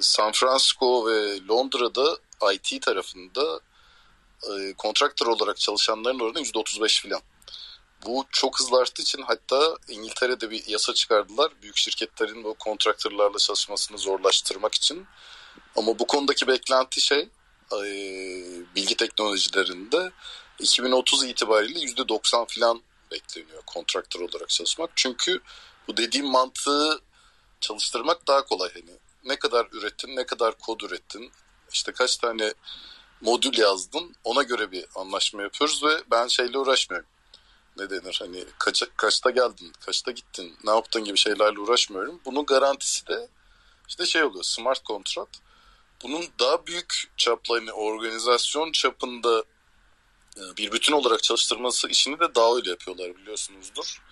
San 0.00 0.32
Francisco 0.32 1.06
ve 1.06 1.46
Londra'da 1.48 2.18
IT 2.52 2.82
tarafında 2.82 3.60
e, 4.42 4.74
kontraktör 4.78 5.26
olarak 5.26 5.56
çalışanların 5.56 6.20
oranı 6.20 6.40
%35 6.40 7.02
filan. 7.02 7.20
Bu 8.06 8.24
çok 8.30 8.60
hızlı 8.60 8.78
arttığı 8.78 9.02
için 9.02 9.22
hatta 9.22 9.76
İngiltere'de 9.88 10.50
bir 10.50 10.66
yasa 10.66 10.94
çıkardılar. 10.94 11.52
Büyük 11.62 11.76
şirketlerin 11.76 12.44
bu 12.44 12.54
kontraktörlerle 12.54 13.38
çalışmasını 13.38 13.98
zorlaştırmak 13.98 14.74
için. 14.74 15.06
Ama 15.76 15.98
bu 15.98 16.06
konudaki 16.06 16.46
beklenti 16.46 17.00
şey 17.00 17.28
e, 17.72 17.80
bilgi 18.76 18.96
teknolojilerinde 18.96 20.12
2030 20.58 21.24
itibariyle 21.24 21.78
%90 21.78 22.48
filan 22.48 22.82
bekleniyor 23.10 23.62
kontraktör 23.66 24.20
olarak 24.20 24.48
çalışmak. 24.48 24.90
Çünkü 24.96 25.40
bu 25.88 25.96
dediğim 25.96 26.26
mantığı 26.26 27.00
çalıştırmak 27.60 28.26
daha 28.26 28.44
kolay. 28.44 28.70
Hani 28.74 28.98
ne 29.24 29.38
kadar 29.38 29.66
ürettin, 29.72 30.16
ne 30.16 30.26
kadar 30.26 30.58
kod 30.58 30.80
ürettin, 30.80 31.32
işte 31.72 31.92
kaç 31.92 32.16
tane 32.16 32.54
modül 33.20 33.58
yazdın 33.58 34.14
ona 34.24 34.42
göre 34.42 34.70
bir 34.70 34.86
anlaşma 34.94 35.42
yapıyoruz 35.42 35.84
ve 35.84 36.02
ben 36.10 36.26
şeyle 36.26 36.58
uğraşmıyorum. 36.58 37.08
Ne 37.76 37.90
denir 37.90 38.16
hani 38.18 38.44
kaç, 38.58 38.82
kaçta 38.96 39.30
geldin, 39.30 39.72
kaçta 39.86 40.10
gittin, 40.10 40.56
ne 40.64 40.70
yaptın 40.70 41.04
gibi 41.04 41.18
şeylerle 41.18 41.60
uğraşmıyorum. 41.60 42.20
Bunun 42.24 42.46
garantisi 42.46 43.06
de 43.06 43.28
işte 43.88 44.06
şey 44.06 44.24
oluyor 44.24 44.44
smart 44.44 44.84
kontrat. 44.84 45.28
Bunun 46.02 46.24
daha 46.40 46.66
büyük 46.66 47.10
çaplı 47.16 47.58
hani 47.58 47.72
organizasyon 47.72 48.72
çapında 48.72 49.44
bir 50.56 50.72
bütün 50.72 50.92
olarak 50.92 51.22
çalıştırması 51.22 51.88
işini 51.88 52.20
de 52.20 52.34
daha 52.34 52.56
öyle 52.56 52.70
yapıyorlar 52.70 53.16
biliyorsunuzdur. 53.16 54.02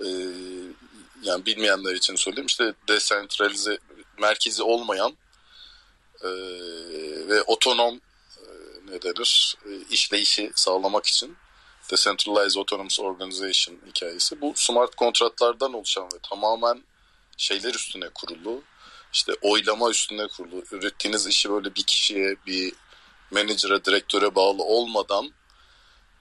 Ee, 0.00 0.06
yani 1.22 1.46
bilmeyenler 1.46 1.94
için 1.94 2.16
söyleyeyim 2.16 2.46
işte 2.46 2.74
desentralize 2.88 3.78
merkezi 4.18 4.62
olmayan 4.62 5.16
e, 6.22 6.28
ve 7.28 7.42
otonom 7.42 8.00
e, 8.36 8.46
ne 8.86 9.02
denir 9.02 9.56
e, 9.66 9.70
işleyişi 9.90 10.52
sağlamak 10.54 11.06
için 11.06 11.36
Decentralized 11.90 12.58
Autonomous 12.58 13.00
Organization 13.00 13.78
hikayesi. 13.86 14.40
Bu 14.40 14.52
smart 14.56 14.94
kontratlardan 14.94 15.72
oluşan 15.72 16.04
ve 16.04 16.18
tamamen 16.30 16.82
şeyler 17.36 17.74
üstüne 17.74 18.08
kurulu. 18.08 18.62
işte 19.12 19.32
oylama 19.42 19.90
üstüne 19.90 20.28
kurulu. 20.28 20.64
Ürettiğiniz 20.72 21.26
işi 21.26 21.50
böyle 21.50 21.74
bir 21.74 21.82
kişiye, 21.82 22.36
bir 22.46 22.72
menajere, 23.30 23.84
direktöre 23.84 24.34
bağlı 24.34 24.62
olmadan 24.62 25.30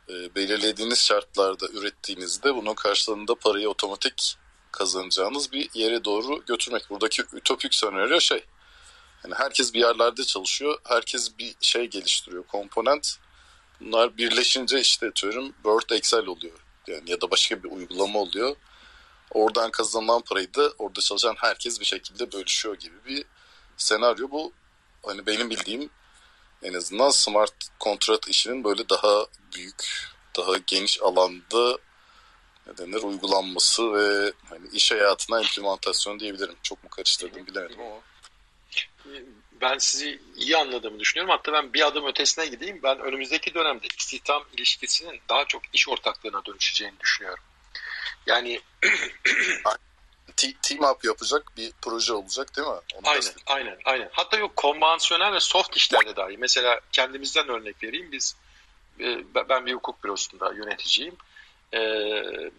e, 0.10 0.36
belirlediğiniz 0.36 0.99
şartlarda 0.99 1.68
ürettiğinizde 1.68 2.56
bunun 2.56 2.74
karşılığında 2.74 3.36
parayı 3.36 3.70
otomatik 3.70 4.38
kazanacağınız 4.72 5.51
bir 5.51 5.70
yere 5.74 6.06
doğru 6.06 6.45
götürmek. 6.45 6.89
Buradaki 6.89 7.24
ütopik 7.34 7.76
senaryo 7.76 8.20
şey. 8.20 8.45
Yani 9.24 9.36
herkes 9.36 9.74
bir 9.74 9.80
yerlerde 9.80 10.24
çalışıyor. 10.24 10.80
Herkes 10.84 11.38
bir 11.38 11.56
şey 11.62 11.86
geliştiriyor. 11.86 12.43
Komponent. 12.43 13.18
Bunlar 13.80 14.18
birleşince 14.18 14.80
işte 14.80 15.16
diyorum 15.16 15.53
Word 15.53 15.89
Excel 15.89 16.26
oluyor. 16.26 16.60
Yani 16.88 17.12
ya 17.12 17.22
da 17.22 17.32
başka 17.32 17.64
bir 17.64 17.72
uygulama 17.72 18.20
oluyor. 18.20 18.56
Oradan 19.32 19.72
kazanılan 19.72 20.22
parayı 20.22 20.53
da 20.53 20.74
orada 20.78 21.01
çalışan 21.01 21.36
herkes 21.38 21.80
bir 21.80 21.86
şekilde 21.86 22.32
bölüşüyor 22.32 22.76
gibi 22.76 23.06
bir 23.06 23.26
senaryo. 23.78 24.32
Bu 24.32 24.53
hani 25.06 25.26
benim 25.26 25.49
bildiğim 25.49 25.89
en 26.66 26.74
azından 26.74 27.09
smart 27.09 27.53
kontrat 27.80 28.28
işinin 28.28 28.63
böyle 28.63 28.89
daha 28.89 29.26
büyük, 29.55 30.09
daha 30.38 30.57
geniş 30.68 31.01
alanda 31.01 31.78
ne 32.68 32.78
denir 32.78 33.03
uygulanması 33.03 33.93
ve 33.93 34.34
hani 34.49 34.68
iş 34.74 34.91
hayatına 34.91 35.41
implementasyon 35.41 36.20
diyebilirim. 36.20 36.55
Çok 36.63 36.84
mu 36.84 36.89
karıştırdım 36.89 37.47
bilemedim 37.47 37.82
ama. 37.82 38.01
Ben 39.61 39.78
sizi 39.78 40.22
iyi 40.36 40.57
anladığımı 40.57 40.99
düşünüyorum. 40.99 41.36
Hatta 41.38 41.53
ben 41.53 41.74
bir 41.74 41.88
adım 41.88 42.05
ötesine 42.05 42.45
gideyim. 42.45 42.80
Ben 42.84 42.99
önümüzdeki 42.99 43.53
dönemde 43.53 43.88
istihdam 43.99 44.43
ilişkisinin 44.57 45.22
daha 45.30 45.45
çok 45.45 45.61
iş 45.74 45.89
ortaklığına 45.89 46.45
dönüşeceğini 46.45 46.99
düşünüyorum. 46.99 47.43
Yani 48.28 48.61
team 50.36 50.84
up 50.84 51.05
yapacak 51.05 51.51
bir 51.57 51.71
proje 51.82 52.13
olacak 52.13 52.55
değil 52.55 52.67
mi? 52.67 52.73
Onu 52.73 53.09
aynen, 53.09 53.32
aynen, 53.45 53.78
aynen. 53.86 54.09
Hatta 54.11 54.38
yok 54.38 54.55
konvansiyonel 54.55 55.34
ve 55.34 55.39
soft 55.39 55.78
işlerde 55.78 56.15
dahi. 56.15 56.38
Mesela 56.38 56.80
kendimizden 56.91 57.47
örnek 57.47 57.84
vereyim. 57.84 58.11
Biz 58.11 58.36
e, 58.99 59.23
ben 59.49 59.65
bir 59.65 59.73
hukuk 59.73 60.03
bürosunda 60.03 60.53
yöneticiyim. 60.53 61.15
E, 61.73 61.80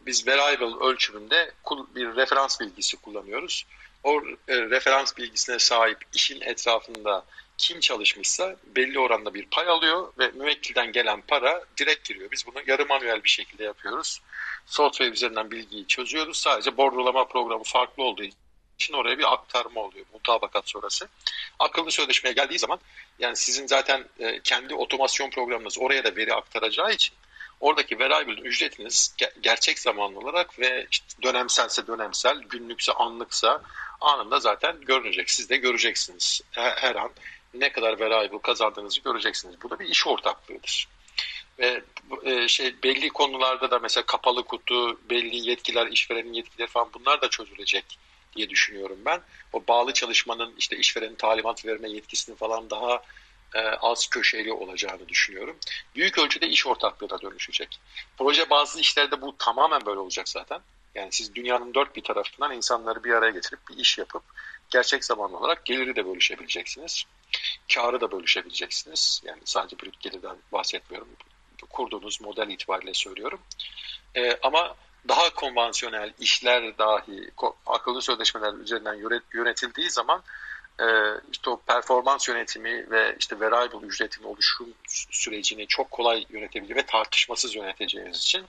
biz 0.07 0.27
variable 0.27 0.87
ölçümünde 0.87 1.53
bir 1.95 2.17
referans 2.17 2.61
bilgisi 2.61 2.97
kullanıyoruz. 2.97 3.67
O 4.05 4.23
e, 4.49 4.57
referans 4.57 5.17
bilgisine 5.17 5.59
sahip 5.59 5.99
işin 6.15 6.41
etrafında 6.41 7.25
kim 7.59 7.81
çalışmışsa 7.81 8.57
belli 8.77 8.99
oranda 8.99 9.35
bir 9.35 9.47
pay 9.47 9.69
alıyor 9.69 10.13
ve 10.19 10.29
müvekkilden 10.29 10.93
gelen 10.93 11.21
para 11.21 11.65
direkt 11.79 12.09
giriyor. 12.09 12.31
Biz 12.31 12.47
bunu 12.47 12.63
yarı 12.67 12.87
manuel 12.87 13.25
bir 13.25 13.29
şekilde 13.29 13.65
yapıyoruz. 13.65 14.21
Software 14.67 15.11
üzerinden 15.11 15.51
bilgiyi 15.51 15.87
çözüyoruz. 15.87 16.37
Sadece 16.37 16.77
bordrolama 16.77 17.25
programı 17.25 17.65
farklı 17.65 18.03
olduğu 18.03 18.25
için 18.79 18.95
oraya 18.95 19.19
bir 19.19 19.33
aktarma 19.33 19.81
oluyor 19.81 20.07
mutabakat 20.13 20.69
sonrası. 20.69 21.09
Akıllı 21.59 21.91
sözleşmeye 21.91 22.33
geldiği 22.33 22.59
zaman 22.59 22.79
yani 23.19 23.37
sizin 23.37 23.67
zaten 23.67 24.05
e, 24.19 24.41
kendi 24.41 24.75
otomasyon 24.75 25.31
programınız 25.31 25.79
oraya 25.79 26.05
da 26.05 26.17
veri 26.17 26.35
aktaracağı 26.35 26.93
için 26.93 27.15
oradaki 27.61 27.99
variable 27.99 28.41
ücretiniz 28.41 29.15
gerçek 29.41 29.79
zamanlı 29.79 30.19
olarak 30.19 30.59
ve 30.59 30.87
işte 30.91 31.23
dönemselse 31.23 31.87
dönemsel, 31.87 32.39
günlükse 32.39 32.93
anlıksa 32.93 33.63
anında 34.01 34.41
zaten 34.41 34.81
görünecek. 34.81 35.31
Siz 35.31 35.51
de 35.51 35.57
göreceksiniz 35.57 36.41
her, 36.51 36.71
her 36.71 36.95
an 36.95 37.11
ne 37.61 37.73
kadar 37.73 38.01
variable 38.01 38.41
kazandığınızı 38.43 39.01
göreceksiniz. 39.01 39.63
Bu 39.63 39.71
da 39.71 39.79
bir 39.79 39.89
iş 39.89 40.07
ortaklığıdır. 40.07 40.89
Ve 41.59 41.83
e, 42.25 42.49
şey 42.49 42.75
belli 42.83 43.09
konularda 43.09 43.71
da 43.71 43.79
mesela 43.79 44.07
kapalı 44.07 44.45
kutu, 44.45 45.01
belli 45.11 45.49
yetkiler, 45.51 45.87
işverenin 45.87 46.33
yetkileri 46.33 46.69
falan 46.69 46.89
bunlar 46.95 47.23
da 47.23 47.31
çözülecek 47.31 47.99
diye 48.37 48.51
düşünüyorum 48.51 48.99
ben. 49.07 49.21
O 49.53 49.63
bağlı 49.69 49.93
çalışmanın 49.93 50.55
işte 50.59 50.77
işverenin 50.77 51.15
talimat 51.15 51.67
verme 51.67 51.89
yetkisini 51.89 52.37
falan 52.37 52.71
daha 52.71 53.03
e, 53.55 53.61
az 53.61 54.07
köşeli 54.07 54.53
olacağını 54.53 55.09
düşünüyorum. 55.09 55.57
Büyük 55.95 56.19
ölçüde 56.19 56.49
iş 56.49 56.67
ortaklığına 56.67 57.21
dönüşecek. 57.21 57.81
Proje 58.19 58.51
bazı 58.51 58.81
işlerde 58.81 59.21
bu 59.21 59.37
tamamen 59.39 59.87
böyle 59.87 59.99
olacak 59.99 60.29
zaten. 60.29 60.61
Yani 60.95 61.13
siz 61.13 61.35
dünyanın 61.35 61.75
dört 61.75 61.97
bir 61.97 62.03
tarafından 62.03 62.53
insanları 62.53 63.05
bir 63.05 63.11
araya 63.11 63.31
getirip 63.31 63.61
bir 63.71 63.77
iş 63.77 63.99
yapıp 63.99 64.23
gerçek 64.71 65.05
zamanlı 65.05 65.39
olarak 65.39 65.65
geliri 65.65 65.97
de 65.97 66.07
bölüşebileceksiniz. 66.07 67.05
Karı 67.75 68.01
da 68.01 68.13
bölüşebileceksiniz. 68.13 69.23
Yani 69.25 69.41
sadece 69.45 69.79
brüt 69.79 70.01
gelirden 70.01 70.37
bahsetmiyorum. 70.53 71.09
Kurduğunuz 71.71 72.21
model 72.21 72.49
itibariyle 72.49 72.95
söylüyorum. 72.95 73.41
Ee, 74.15 74.39
ama 74.43 74.77
daha 75.09 75.31
konvansiyonel 75.31 76.13
işler 76.21 76.79
dahi 76.79 77.31
akıllı 77.67 78.03
sözleşmeler 78.03 78.53
üzerinden 78.53 79.21
yönetildiği 79.35 79.91
zaman 79.91 80.23
e, 80.81 80.85
işte 81.33 81.51
o 81.51 81.61
performans 81.61 82.29
yönetimi 82.29 82.91
ve 82.91 83.17
işte 83.19 83.41
variable 83.41 83.87
ücretin 83.87 84.25
oluşum 84.25 84.75
sürecini 85.11 85.67
çok 85.67 85.91
kolay 85.91 86.27
yönetebilir 86.29 86.77
ve 86.77 86.87
tartışmasız 86.87 87.55
yöneteceğiniz 87.55 88.17
için 88.17 88.47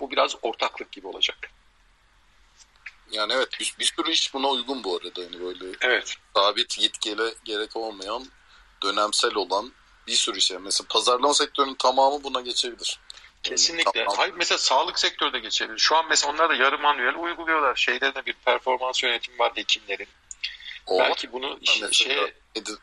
bu 0.00 0.10
biraz 0.10 0.36
ortaklık 0.42 0.92
gibi 0.92 1.06
olacak. 1.06 1.50
Yani 3.12 3.32
evet 3.32 3.48
bir, 3.60 3.74
bir 3.78 3.84
sürü 3.84 4.10
iş 4.10 4.34
buna 4.34 4.48
uygun 4.48 4.84
bu 4.84 4.96
arada. 4.96 5.22
Yani 5.22 5.40
böyle 5.40 5.76
evet. 5.80 6.16
sabit 6.34 6.78
yetkili 6.78 7.34
gerek 7.44 7.76
olmayan 7.76 8.26
dönemsel 8.82 9.34
olan 9.34 9.72
bir 10.06 10.14
sürü 10.14 10.40
şey. 10.40 10.58
Mesela 10.58 10.86
pazarlama 10.90 11.34
sektörünün 11.34 11.74
tamamı 11.74 12.24
buna 12.24 12.40
geçebilir. 12.40 13.00
Kesinlikle. 13.42 14.04
Tamam. 14.04 14.14
Hayır 14.16 14.34
mesela 14.34 14.58
sağlık 14.58 14.98
sektörde 14.98 15.38
geçebilir. 15.38 15.78
Şu 15.78 15.96
an 15.96 16.06
mesela 16.08 16.32
onlar 16.32 16.50
da 16.50 16.54
yarı 16.54 16.78
manuel 16.78 17.14
uyguluyorlar. 17.14 17.76
Şeyde 17.76 18.14
de 18.14 18.26
bir 18.26 18.32
performans 18.32 19.02
yönetimi 19.02 19.38
var 19.38 19.52
hekimlerin. 19.54 20.08
O, 20.86 20.98
Belki 20.98 21.32
bunu 21.32 21.58
işte 21.62 21.92
şey 21.92 22.34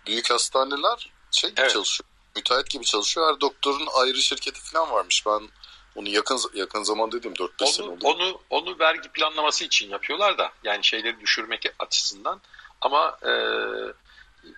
büyük 0.08 0.30
hastaneler 0.30 1.12
şey 1.32 1.50
gibi 1.50 1.62
evet. 1.62 1.72
çalışıyor. 1.72 2.10
Müteahhit 2.36 2.70
gibi 2.70 2.86
çalışıyor. 2.86 3.34
Her 3.34 3.42
doktorun 3.42 3.88
ayrı 3.94 4.18
şirketi 4.18 4.62
falan 4.62 4.92
varmış. 4.92 5.26
Ben 5.26 5.50
onu 5.98 6.10
yakın 6.10 6.40
yakın 6.54 6.84
zaman 6.84 7.12
dedim 7.12 7.34
4-5 7.34 7.66
sene 7.66 7.88
oldu. 7.88 8.00
Onu, 8.04 8.42
onu 8.50 8.80
vergi 8.80 9.10
planlaması 9.10 9.64
için 9.66 9.90
yapıyorlar 9.90 10.38
da 10.38 10.52
yani 10.64 10.84
şeyleri 10.84 11.20
düşürmek 11.20 11.66
açısından 11.80 12.42
ama 12.82 13.18
e, 13.24 13.32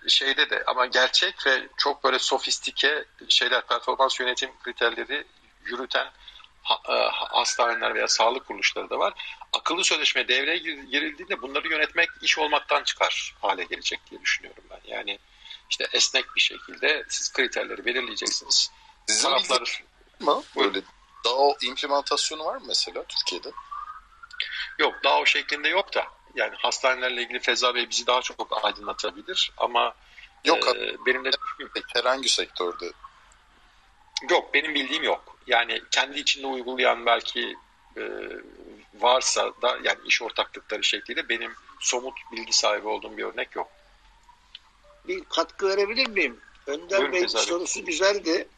şeyde 0.08 0.50
de 0.50 0.64
ama 0.66 0.86
gerçek 0.86 1.46
ve 1.46 1.68
çok 1.76 2.04
böyle 2.04 2.18
sofistike 2.18 3.04
şeyler 3.28 3.66
performans 3.66 4.20
yönetim 4.20 4.50
kriterleri 4.62 5.24
yürüten 5.64 6.06
e, 6.88 6.92
hastaneler 7.12 7.94
veya 7.94 8.08
sağlık 8.08 8.46
kuruluşları 8.46 8.90
da 8.90 8.98
var. 8.98 9.14
akıllı 9.52 9.84
sözleşme 9.84 10.28
devreye 10.28 10.58
girildiğinde 10.90 11.42
bunları 11.42 11.68
yönetmek 11.68 12.08
iş 12.22 12.38
olmaktan 12.38 12.84
çıkar 12.84 13.34
hale 13.40 13.64
gelecek 13.64 14.00
diye 14.10 14.20
düşünüyorum 14.20 14.64
ben. 14.70 14.80
Yani 14.84 15.18
işte 15.70 15.86
esnek 15.92 16.24
bir 16.36 16.40
şekilde 16.40 17.04
siz 17.08 17.32
kriterleri 17.32 17.84
belirleyeceksiniz. 17.84 18.70
Sizin 19.06 19.28
Taraflar... 19.28 19.82
böyle 20.56 20.80
DAO 21.24 21.56
implementasyonu 21.62 22.44
var 22.44 22.56
mı 22.56 22.64
mesela 22.66 23.04
Türkiye'de? 23.04 23.50
Yok 24.78 24.94
DAO 25.04 25.26
şeklinde 25.26 25.68
yok 25.68 25.94
da 25.94 26.06
yani 26.34 26.54
hastanelerle 26.56 27.22
ilgili 27.22 27.40
Feza 27.40 27.74
Bey 27.74 27.90
bizi 27.90 28.06
daha 28.06 28.22
çok 28.22 28.64
aydınlatabilir 28.64 29.52
ama 29.56 29.94
yok 30.44 30.68
e, 30.76 30.96
benim 31.06 31.24
de 31.24 31.30
herhangi 31.94 32.28
sektörde 32.28 32.92
yok 34.30 34.54
benim 34.54 34.74
bildiğim 34.74 35.02
yok. 35.02 35.36
Yani 35.46 35.82
kendi 35.90 36.18
içinde 36.18 36.46
uygulayan 36.46 37.06
belki 37.06 37.56
e, 37.96 38.02
varsa 38.94 39.52
da 39.62 39.78
yani 39.84 39.98
iş 40.06 40.22
ortaklıkları 40.22 40.84
şekliyle 40.84 41.28
benim 41.28 41.54
somut 41.80 42.14
bilgi 42.32 42.52
sahibi 42.52 42.88
olduğum 42.88 43.16
bir 43.16 43.24
örnek 43.24 43.56
yok. 43.56 43.68
Bir 45.08 45.24
katkı 45.24 45.68
verebilir 45.68 46.06
miyim? 46.06 46.40
Önder 46.66 47.12
Bey 47.12 47.28
sorusu 47.28 47.84
güzeldi. 47.84 48.48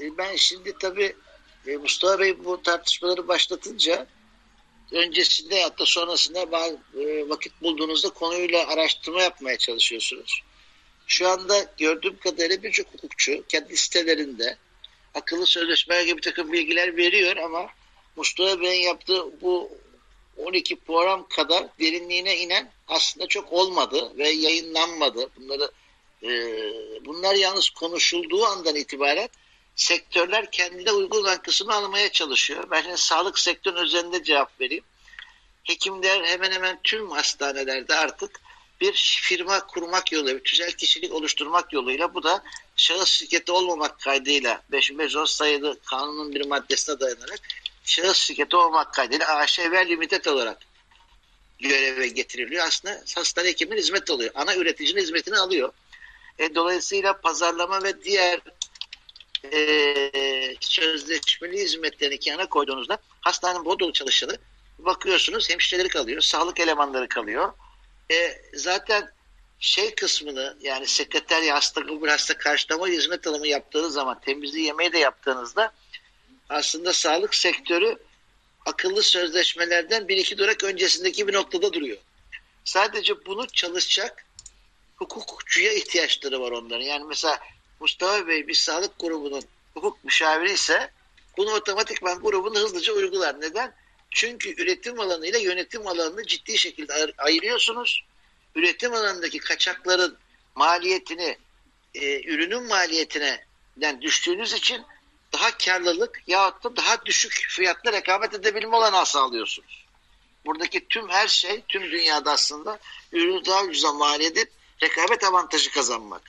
E, 0.00 0.18
ben 0.18 0.36
şimdi 0.36 0.78
tabii 0.78 1.16
e, 1.66 1.76
Mustafa 1.76 2.18
Bey 2.18 2.44
bu 2.44 2.62
tartışmaları 2.62 3.28
başlatınca 3.28 4.06
öncesinde 4.92 5.62
hatta 5.62 5.86
sonrasında 5.86 6.52
bazı, 6.52 6.78
e, 7.00 7.28
vakit 7.28 7.62
bulduğunuzda 7.62 8.08
konuyla 8.08 8.66
araştırma 8.68 9.22
yapmaya 9.22 9.58
çalışıyorsunuz. 9.58 10.42
Şu 11.06 11.28
anda 11.28 11.72
gördüğüm 11.78 12.18
kadarıyla 12.18 12.62
birçok 12.62 12.86
hukukçu 12.94 13.44
kendi 13.48 13.76
sitelerinde 13.76 14.56
akıllı 15.14 15.46
sözleşmeler 15.46 16.02
gibi 16.02 16.16
bir 16.16 16.22
takım 16.22 16.52
bilgiler 16.52 16.96
veriyor 16.96 17.36
ama 17.36 17.66
Mustafa 18.16 18.60
Bey'in 18.60 18.82
yaptığı 18.82 19.40
bu 19.40 19.70
12 20.36 20.76
program 20.76 21.28
kadar 21.28 21.64
derinliğine 21.80 22.38
inen 22.38 22.70
aslında 22.88 23.26
çok 23.26 23.52
olmadı 23.52 24.12
ve 24.18 24.28
yayınlanmadı. 24.28 25.30
Bunları 25.36 25.70
e, 26.22 26.28
bunlar 27.04 27.34
yalnız 27.34 27.70
konuşulduğu 27.70 28.46
andan 28.46 28.76
itibaren 28.76 29.28
sektörler 29.76 30.50
kendine 30.50 30.92
uygun 30.92 31.20
olan 31.20 31.42
kısmını 31.42 31.74
almaya 31.74 32.12
çalışıyor. 32.12 32.64
Ben 32.70 32.82
şimdi 32.82 32.96
sağlık 32.96 33.38
sektörünün 33.38 33.82
üzerinde 33.82 34.24
cevap 34.24 34.60
vereyim. 34.60 34.84
Hekimler 35.64 36.24
hemen 36.24 36.52
hemen 36.52 36.80
tüm 36.82 37.10
hastanelerde 37.10 37.94
artık 37.94 38.40
bir 38.80 38.92
firma 39.22 39.66
kurmak 39.66 40.12
yoluyla, 40.12 40.38
bir 40.38 40.44
tüzel 40.44 40.72
kişilik 40.72 41.12
oluşturmak 41.12 41.72
yoluyla 41.72 42.14
bu 42.14 42.22
da 42.22 42.42
şahıs 42.76 43.08
şirketi 43.08 43.52
olmamak 43.52 44.00
kaydıyla 44.00 44.62
5510 44.72 45.24
sayılı 45.24 45.78
kanunun 45.84 46.34
bir 46.34 46.46
maddesine 46.46 47.00
dayanarak 47.00 47.40
şahıs 47.84 48.16
şirketi 48.16 48.56
olmak 48.56 48.94
kaydıyla 48.94 49.26
AŞ 49.36 49.58
ve 49.58 49.88
limited 49.88 50.24
olarak 50.24 50.58
göreve 51.58 52.08
getiriliyor. 52.08 52.66
Aslında 52.66 53.02
hastane 53.16 53.48
hekimin 53.48 53.76
hizmet 53.76 54.10
oluyor. 54.10 54.30
Ana 54.34 54.56
üreticinin 54.56 55.00
hizmetini 55.00 55.38
alıyor. 55.38 55.72
E, 56.38 56.54
dolayısıyla 56.54 57.20
pazarlama 57.20 57.82
ve 57.82 58.04
diğer 58.04 58.40
e, 59.52 60.10
sözleşmeli 60.60 61.58
hizmetlerini 61.58 62.18
kenara 62.18 62.46
koyduğunuzda 62.46 62.98
hastanenin 63.20 63.64
bodolu 63.64 63.92
çalışanı 63.92 64.38
bakıyorsunuz 64.78 65.50
hemşireleri 65.50 65.88
kalıyor, 65.88 66.20
sağlık 66.20 66.60
elemanları 66.60 67.08
kalıyor. 67.08 67.52
E, 68.12 68.42
zaten 68.54 69.10
şey 69.58 69.94
kısmını 69.94 70.56
yani 70.60 70.86
sekreter 70.86 71.48
hasta 71.48 71.86
kabul 71.86 72.08
hasta 72.08 72.38
karşılama 72.38 72.88
hizmet 72.88 73.26
alımı 73.26 73.46
yaptığınız 73.46 73.94
zaman 73.94 74.20
temizliği 74.20 74.66
yemeği 74.66 74.92
de 74.92 74.98
yaptığınızda 74.98 75.72
aslında 76.48 76.92
sağlık 76.92 77.34
sektörü 77.34 77.98
akıllı 78.66 79.02
sözleşmelerden 79.02 80.08
bir 80.08 80.16
iki 80.16 80.38
durak 80.38 80.64
öncesindeki 80.64 81.28
bir 81.28 81.32
noktada 81.32 81.72
duruyor. 81.72 81.98
Sadece 82.64 83.26
bunu 83.26 83.46
çalışacak 83.46 84.24
hukukçuya 84.96 85.72
ihtiyaçları 85.72 86.40
var 86.40 86.50
onların. 86.50 86.84
Yani 86.84 87.04
mesela 87.04 87.38
Mustafa 87.82 88.28
Bey 88.28 88.48
bir 88.48 88.54
sağlık 88.54 88.98
grubunun 88.98 89.44
hukuk 89.74 90.04
müşaviri 90.04 90.52
ise 90.52 90.90
bunu 91.36 91.50
otomatikman 91.50 92.22
grubunu 92.22 92.58
hızlıca 92.58 92.92
uygular. 92.92 93.40
Neden? 93.40 93.74
Çünkü 94.10 94.62
üretim 94.62 95.00
alanı 95.00 95.26
ile 95.26 95.38
yönetim 95.38 95.86
alanını 95.86 96.26
ciddi 96.26 96.58
şekilde 96.58 97.12
ayırıyorsunuz. 97.18 98.04
Üretim 98.54 98.94
alanındaki 98.94 99.38
kaçakların 99.38 100.18
maliyetini 100.54 101.38
e, 101.94 102.22
ürünün 102.22 102.62
maliyetine 102.62 103.44
düştüğünüz 104.00 104.52
için 104.52 104.82
daha 105.32 105.58
karlılık 105.58 106.22
yahut 106.26 106.64
da 106.64 106.76
daha 106.76 107.06
düşük 107.06 107.32
fiyatla 107.32 107.92
rekabet 107.92 108.34
edebilme 108.34 108.76
olanağı 108.76 109.06
sağlıyorsunuz. 109.06 109.84
Buradaki 110.46 110.88
tüm 110.88 111.08
her 111.08 111.28
şey 111.28 111.62
tüm 111.68 111.82
dünyada 111.82 112.32
aslında 112.32 112.78
ürünü 113.12 113.44
daha 113.44 113.64
ucuza 113.64 113.92
mal 113.92 114.20
edip 114.20 114.52
rekabet 114.82 115.24
avantajı 115.24 115.70
kazanmak. 115.70 116.22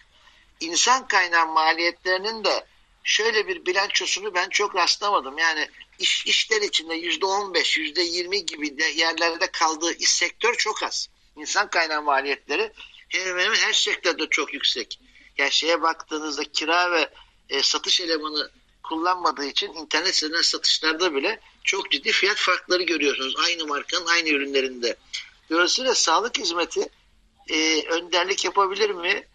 İnsan 0.59 1.07
kaynağı 1.07 1.47
maliyetlerinin 1.47 2.43
de 2.43 2.65
şöyle 3.03 3.47
bir 3.47 3.65
bilançosunu 3.65 4.33
ben 4.33 4.49
çok 4.49 4.75
rastlamadım. 4.75 5.37
Yani 5.37 5.69
iş, 5.99 6.25
işler 6.25 6.61
içinde 6.61 6.95
yüzde 6.95 7.25
on 7.25 7.53
beş, 7.53 7.77
yüzde 7.77 8.01
yirmi 8.01 8.45
gibi 8.45 8.77
de 8.77 8.83
yerlerde 8.83 9.47
kaldığı 9.51 9.93
iş 9.93 10.09
sektör 10.09 10.55
çok 10.55 10.83
az. 10.83 11.09
İnsan 11.35 11.69
kaynağı 11.69 12.01
maliyetleri 12.01 12.71
hemen 13.09 13.43
hemen 13.43 13.55
her 13.55 13.73
sektörde 13.73 14.27
çok 14.29 14.53
yüksek. 14.53 14.99
Yani 15.37 15.51
şeye 15.51 15.81
baktığınızda 15.81 16.43
kira 16.43 16.91
ve 16.91 17.09
e, 17.49 17.63
satış 17.63 18.01
elemanı 18.01 18.51
kullanmadığı 18.83 19.45
için 19.45 19.73
internet 19.73 20.15
sitesinden 20.15 20.41
satışlarda 20.41 21.15
bile 21.15 21.39
çok 21.63 21.91
ciddi 21.91 22.11
fiyat 22.11 22.37
farkları 22.37 22.83
görüyorsunuz. 22.83 23.35
Aynı 23.45 23.67
markanın 23.67 24.07
aynı 24.07 24.29
ürünlerinde. 24.29 24.95
Dolayısıyla 25.49 25.95
sağlık 25.95 26.37
hizmeti 26.37 26.89
e, 27.49 27.83
önderlik 27.87 28.45
yapabilir 28.45 28.89
mi? 28.89 29.27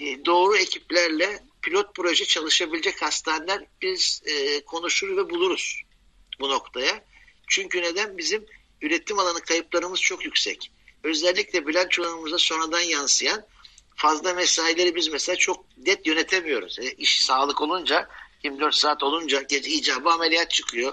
E, 0.00 0.24
doğru 0.24 0.56
ekiplerle 0.56 1.42
pilot 1.62 1.94
proje 1.94 2.24
çalışabilecek 2.24 3.02
hastaneler 3.02 3.64
biz 3.82 4.22
e, 4.24 4.60
konuşur 4.60 5.16
ve 5.16 5.30
buluruz 5.30 5.82
bu 6.40 6.48
noktaya. 6.48 7.04
Çünkü 7.46 7.82
neden? 7.82 8.18
Bizim 8.18 8.46
üretim 8.82 9.18
alanı 9.18 9.40
kayıplarımız 9.40 10.00
çok 10.00 10.24
yüksek. 10.24 10.70
Özellikle 11.04 11.66
bilançolarımıza 11.66 12.38
sonradan 12.38 12.80
yansıyan 12.80 13.46
fazla 13.96 14.34
mesaileri 14.34 14.94
biz 14.94 15.08
mesela 15.08 15.36
çok 15.36 15.64
net 15.86 16.06
yönetemiyoruz. 16.06 16.78
E, 16.78 16.92
iş 16.92 17.24
sağlık 17.24 17.60
olunca 17.60 18.08
24 18.44 18.74
saat 18.74 19.02
olunca 19.02 19.42
gece 19.42 19.70
icabı 19.70 20.10
ameliyat 20.10 20.50
çıkıyor. 20.50 20.92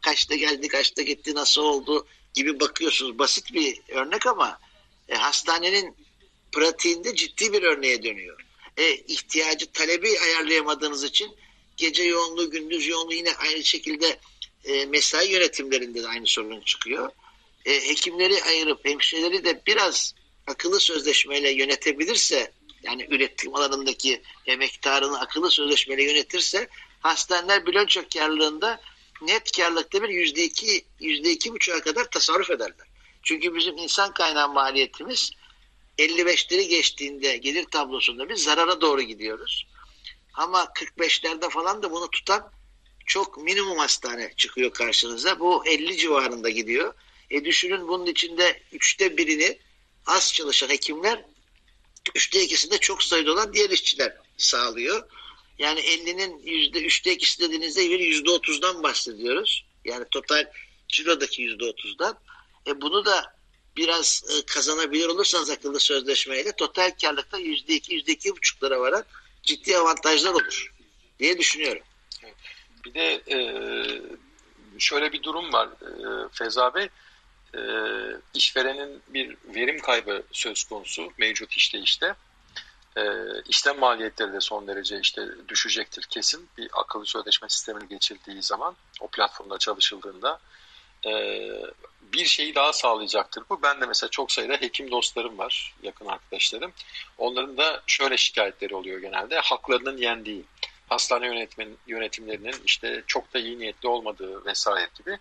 Kaçta 0.00 0.34
geldi, 0.34 0.68
kaçta 0.68 1.02
gitti, 1.02 1.34
nasıl 1.34 1.62
oldu 1.62 2.06
gibi 2.34 2.60
bakıyorsunuz. 2.60 3.18
Basit 3.18 3.52
bir 3.52 3.80
örnek 3.88 4.26
ama 4.26 4.58
e, 5.08 5.14
hastanenin 5.14 5.96
pratiğinde 6.52 7.14
ciddi 7.14 7.52
bir 7.52 7.62
örneğe 7.62 8.02
dönüyor. 8.02 8.37
E, 8.78 8.94
ihtiyacı, 8.94 9.72
talebi 9.72 10.20
ayarlayamadığınız 10.20 11.04
için 11.04 11.36
gece 11.76 12.02
yoğunluğu, 12.02 12.50
gündüz 12.50 12.86
yoğunluğu 12.86 13.14
yine 13.14 13.36
aynı 13.36 13.64
şekilde 13.64 14.18
e, 14.64 14.86
mesai 14.86 15.32
yönetimlerinde 15.32 16.02
de 16.02 16.08
aynı 16.08 16.26
sorun 16.26 16.60
çıkıyor. 16.60 17.10
E, 17.64 17.88
hekimleri 17.88 18.44
ayırıp 18.44 18.84
hemşireleri 18.84 19.44
de 19.44 19.62
biraz 19.66 20.14
akıllı 20.46 20.80
sözleşmeyle 20.80 21.50
yönetebilirse 21.50 22.52
yani 22.82 23.06
üretim 23.10 23.54
alanındaki 23.54 24.22
emektarını 24.46 25.20
akıllı 25.20 25.50
sözleşmeyle 25.50 26.04
yönetirse 26.04 26.68
hastaneler 27.00 27.66
bilanço 27.66 28.02
karlılığında 28.14 28.80
net 29.22 29.56
karlılıkta 29.56 30.02
bir 30.02 30.08
yüzde 30.08 30.44
iki, 30.44 30.84
yüzde 31.00 31.30
iki 31.30 31.52
buçuğa 31.52 31.80
kadar 31.80 32.10
tasarruf 32.10 32.50
ederler. 32.50 32.86
Çünkü 33.22 33.54
bizim 33.54 33.78
insan 33.78 34.14
kaynağı 34.14 34.48
maliyetimiz 34.48 35.30
55'leri 35.98 36.68
geçtiğinde 36.68 37.36
gelir 37.36 37.64
tablosunda 37.64 38.28
biz 38.28 38.42
zarara 38.42 38.80
doğru 38.80 39.02
gidiyoruz. 39.02 39.66
Ama 40.34 40.64
45'lerde 40.64 41.50
falan 41.50 41.82
da 41.82 41.90
bunu 41.90 42.10
tutan 42.10 42.52
çok 43.06 43.38
minimum 43.38 43.78
hastane 43.78 44.32
çıkıyor 44.36 44.72
karşınıza. 44.72 45.40
Bu 45.40 45.66
50 45.66 45.96
civarında 45.96 46.50
gidiyor. 46.50 46.94
E 47.30 47.44
düşünün 47.44 47.88
bunun 47.88 48.06
içinde 48.06 48.62
üçte 48.72 49.16
birini 49.16 49.58
az 50.06 50.34
çalışan 50.34 50.68
hekimler, 50.68 51.24
üçte 52.14 52.42
ikisinde 52.42 52.78
çok 52.78 53.02
sayıda 53.02 53.32
olan 53.32 53.52
diğer 53.52 53.70
işçiler 53.70 54.16
sağlıyor. 54.36 55.10
Yani 55.58 55.80
50'nin 55.80 56.38
yüzde 56.38 56.82
üçte 56.82 57.12
ikisi 57.12 57.40
dediğinizde 57.40 57.82
yüzde 57.82 58.30
otuzdan 58.30 58.82
bahsediyoruz. 58.82 59.64
Yani 59.84 60.04
total 60.10 60.44
cilodaki 60.88 61.42
yüzde 61.42 61.64
otuzdan. 61.64 62.18
E 62.66 62.80
bunu 62.80 63.04
da 63.04 63.37
biraz 63.78 64.24
e, 64.30 64.46
kazanabilir 64.46 65.08
olursanız 65.08 65.50
akıllı 65.50 65.80
sözleşmeyle 65.80 66.52
total 66.52 66.90
karlılıkta 67.02 67.38
yüzde 67.38 67.74
iki, 67.74 67.94
yüzde 67.94 68.12
iki 68.12 68.36
buçuklara 68.36 68.80
varan 68.80 69.04
ciddi 69.42 69.76
avantajlar 69.76 70.32
olur 70.32 70.72
diye 71.18 71.38
düşünüyorum. 71.38 71.82
Bir 72.84 72.94
de 72.94 73.22
e, 73.30 73.38
şöyle 74.78 75.12
bir 75.12 75.22
durum 75.22 75.52
var 75.52 75.68
e, 75.68 76.28
Feza 76.32 76.74
Bey. 76.74 76.88
E, 77.54 77.60
işverenin 78.34 79.02
bir 79.08 79.36
verim 79.54 79.80
kaybı 79.80 80.22
söz 80.32 80.64
konusu 80.64 81.12
mevcut 81.18 81.52
işte 81.52 81.78
işte. 81.78 82.14
E, 82.96 83.02
işlem 83.48 83.78
maliyetleri 83.78 84.32
de 84.32 84.40
son 84.40 84.66
derece 84.66 85.00
işte 85.00 85.28
düşecektir 85.48 86.02
kesin 86.02 86.48
bir 86.58 86.68
akıllı 86.72 87.06
sözleşme 87.06 87.48
sistemini 87.48 87.88
geçildiği 87.88 88.42
zaman 88.42 88.76
o 89.00 89.08
platformda 89.08 89.58
çalışıldığında 89.58 90.40
e, 91.06 91.12
bir 92.12 92.24
şeyi 92.24 92.54
daha 92.54 92.72
sağlayacaktır 92.72 93.44
bu. 93.50 93.62
Ben 93.62 93.80
de 93.80 93.86
mesela 93.86 94.10
çok 94.10 94.32
sayıda 94.32 94.54
hekim 94.54 94.90
dostlarım 94.90 95.38
var, 95.38 95.74
yakın 95.82 96.06
arkadaşlarım. 96.06 96.72
Onların 97.18 97.56
da 97.56 97.82
şöyle 97.86 98.16
şikayetleri 98.16 98.74
oluyor 98.74 99.00
genelde. 99.00 99.38
Haklarının 99.38 99.96
yendiği, 99.96 100.44
hastane 100.88 101.26
yönetmen, 101.26 101.68
yönetimlerinin 101.86 102.54
işte 102.64 103.02
çok 103.06 103.34
da 103.34 103.38
iyi 103.38 103.58
niyetli 103.58 103.88
olmadığı 103.88 104.44
vesaire 104.44 104.88
gibi 104.98 105.18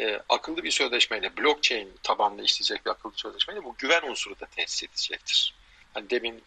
e, 0.00 0.20
akıllı 0.28 0.62
bir 0.62 0.70
sözleşmeyle, 0.70 1.36
blockchain 1.36 1.92
tabanlı 2.02 2.42
işleyecek 2.42 2.86
bir 2.86 2.90
akıllı 2.90 3.12
sözleşmeyle 3.16 3.64
bu 3.64 3.74
güven 3.78 4.02
unsuru 4.02 4.40
da 4.40 4.46
tesis 4.46 4.82
edecektir. 4.82 5.54
Hani 5.94 6.10
demin 6.10 6.42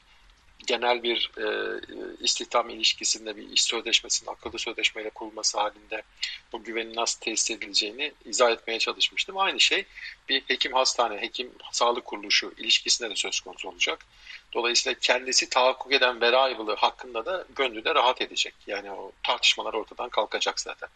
genel 0.68 1.04
bir 1.04 1.32
e, 1.38 1.46
istihdam 2.20 2.70
ilişkisinde 2.70 3.38
bir 3.38 3.50
iş 3.50 3.64
sözleşmesinin 3.64 4.32
akıllı 4.32 4.60
sözleşmeyle 4.60 5.10
kurulması 5.10 5.60
halinde 5.60 6.02
bu 6.54 6.64
güvenin 6.64 6.96
nasıl 6.96 7.20
tesis 7.20 7.52
edileceğini 7.52 8.14
izah 8.26 8.52
etmeye 8.52 8.80
çalışmıştım. 8.80 9.38
Aynı 9.38 9.60
şey 9.60 9.86
bir 10.30 10.42
hekim 10.42 10.74
hastane, 10.74 11.22
hekim 11.22 11.52
sağlık 11.72 12.06
kuruluşu 12.06 12.54
ilişkisinde 12.58 13.10
de 13.10 13.16
söz 13.16 13.40
konusu 13.40 13.70
olacak. 13.70 14.06
Dolayısıyla 14.54 15.00
kendisi 15.00 15.50
tahakkuk 15.50 15.94
eden 15.94 16.22
variable'ı 16.22 16.76
hakkında 16.76 17.26
da 17.26 17.46
gönlü 17.56 17.86
rahat 17.86 18.22
edecek. 18.22 18.54
Yani 18.68 18.92
o 18.92 19.12
tartışmalar 19.24 19.74
ortadan 19.74 20.10
kalkacak 20.10 20.60
zaten. 20.60 20.90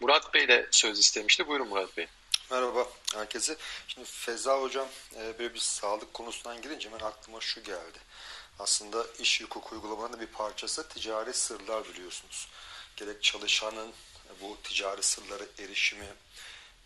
Murat 0.00 0.34
Bey 0.34 0.48
de 0.48 0.66
söz 0.70 0.98
istemişti. 0.98 1.48
Buyurun 1.48 1.68
Murat 1.68 1.96
Bey. 1.96 2.06
Merhaba 2.50 2.86
herkese. 3.14 3.56
Şimdi 3.88 4.06
Feza 4.06 4.60
Hocam 4.62 4.88
e, 5.16 5.38
böyle 5.38 5.54
bir 5.54 5.58
sağlık 5.58 6.14
konusundan 6.14 6.62
girince 6.62 6.88
hemen 6.88 7.04
aklıma 7.04 7.40
şu 7.40 7.62
geldi. 7.62 7.98
Aslında 8.58 9.06
iş 9.18 9.42
hukuk 9.42 9.72
uygulamalarının 9.72 10.20
bir 10.20 10.26
parçası 10.26 10.88
ticari 10.88 11.34
sırlar 11.34 11.84
biliyorsunuz. 11.88 12.48
Gerek 12.96 13.22
çalışanın 13.22 13.92
bu 14.40 14.56
ticari 14.62 15.02
sırlara 15.02 15.44
erişimi, 15.58 16.06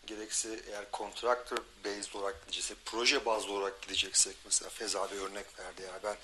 gerekse 0.07 0.61
eğer 0.69 0.85
contractor 0.93 1.59
based 1.85 2.15
olarak 2.15 2.43
gidecekse, 2.43 2.75
proje 2.85 3.27
bazlı 3.27 3.53
olarak 3.53 3.83
gideceksek 3.83 4.37
mesela 4.45 4.71
Feza 4.71 5.11
bir 5.11 5.17
örnek 5.17 5.59
verdi 5.59 5.83
ya 5.83 6.01
ben 6.05 6.17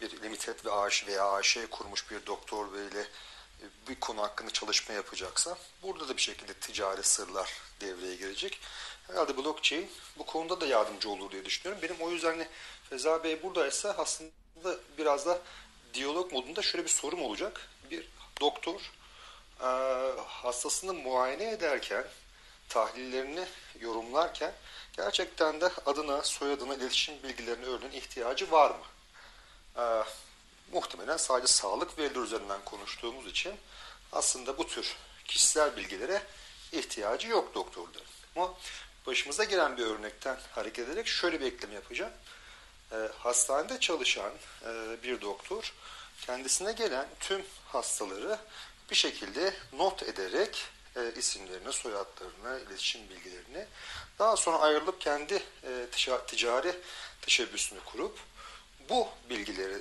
bir 0.00 0.22
limited 0.22 0.64
ve 0.64 0.72
AŞ 0.72 1.06
veya 1.06 1.32
AŞ 1.32 1.58
kurmuş 1.70 2.10
bir 2.10 2.26
doktor 2.26 2.72
beyle 2.72 3.06
bir 3.88 3.94
konu 3.94 4.22
hakkında 4.22 4.50
çalışma 4.50 4.94
yapacaksa 4.94 5.58
burada 5.82 6.08
da 6.08 6.16
bir 6.16 6.22
şekilde 6.22 6.54
ticari 6.54 7.02
sırlar 7.02 7.52
devreye 7.80 8.16
girecek. 8.16 8.60
Herhalde 9.06 9.36
blockchain 9.36 9.90
bu 10.18 10.26
konuda 10.26 10.60
da 10.60 10.66
yardımcı 10.66 11.10
olur 11.10 11.30
diye 11.30 11.44
düşünüyorum. 11.44 11.82
Benim 11.82 12.00
o 12.00 12.10
yüzden 12.10 12.46
Feza 12.90 13.24
Bey 13.24 13.42
buradaysa 13.42 13.94
aslında 13.98 14.76
biraz 14.98 15.26
da 15.26 15.38
diyalog 15.94 16.32
modunda 16.32 16.62
şöyle 16.62 16.84
bir 16.84 16.90
sorum 16.90 17.22
olacak. 17.22 17.68
Bir 17.90 18.08
doktor 18.40 18.80
e, 19.60 19.66
hastasını 20.26 20.94
muayene 20.94 21.50
ederken 21.50 22.04
tahlillerini 22.68 23.44
yorumlarken 23.80 24.52
gerçekten 24.92 25.60
de 25.60 25.70
adına, 25.86 26.22
soyadına, 26.22 26.74
iletişim 26.74 27.22
bilgilerine 27.22 27.66
örneğin 27.66 27.92
ihtiyacı 27.92 28.50
var 28.50 28.70
mı? 28.70 28.84
E, 29.76 30.04
muhtemelen 30.72 31.16
sadece 31.16 31.52
sağlık 31.52 31.98
verileri 31.98 32.18
üzerinden 32.24 32.64
konuştuğumuz 32.64 33.26
için 33.26 33.54
aslında 34.12 34.58
bu 34.58 34.66
tür 34.66 34.96
kişisel 35.24 35.76
bilgilere 35.76 36.22
ihtiyacı 36.72 37.28
yok 37.28 37.54
doktorların. 37.54 38.06
Ama 38.36 38.54
başımıza 39.06 39.44
gelen 39.44 39.76
bir 39.76 39.86
örnekten 39.86 40.38
hareket 40.52 40.88
ederek 40.88 41.06
şöyle 41.06 41.40
bir 41.40 41.46
ekleme 41.46 41.74
yapacağım. 41.74 42.12
E, 42.92 42.96
hastanede 43.18 43.80
çalışan 43.80 44.32
e, 44.64 44.96
bir 45.02 45.20
doktor 45.20 45.72
kendisine 46.26 46.72
gelen 46.72 47.06
tüm 47.20 47.42
hastaları 47.66 48.38
bir 48.90 48.96
şekilde 48.96 49.54
not 49.72 50.02
ederek 50.02 50.66
e, 50.96 51.12
isimlerini, 51.16 51.72
soyadlarını, 51.72 52.60
iletişim 52.60 53.08
bilgilerini 53.08 53.66
daha 54.18 54.36
sonra 54.36 54.58
ayrılıp 54.58 55.00
kendi 55.00 55.42
e, 55.64 55.86
ticari 56.26 56.76
teşebbüsünü 57.22 57.80
kurup 57.84 58.18
bu 58.90 59.08
bilgileri 59.30 59.78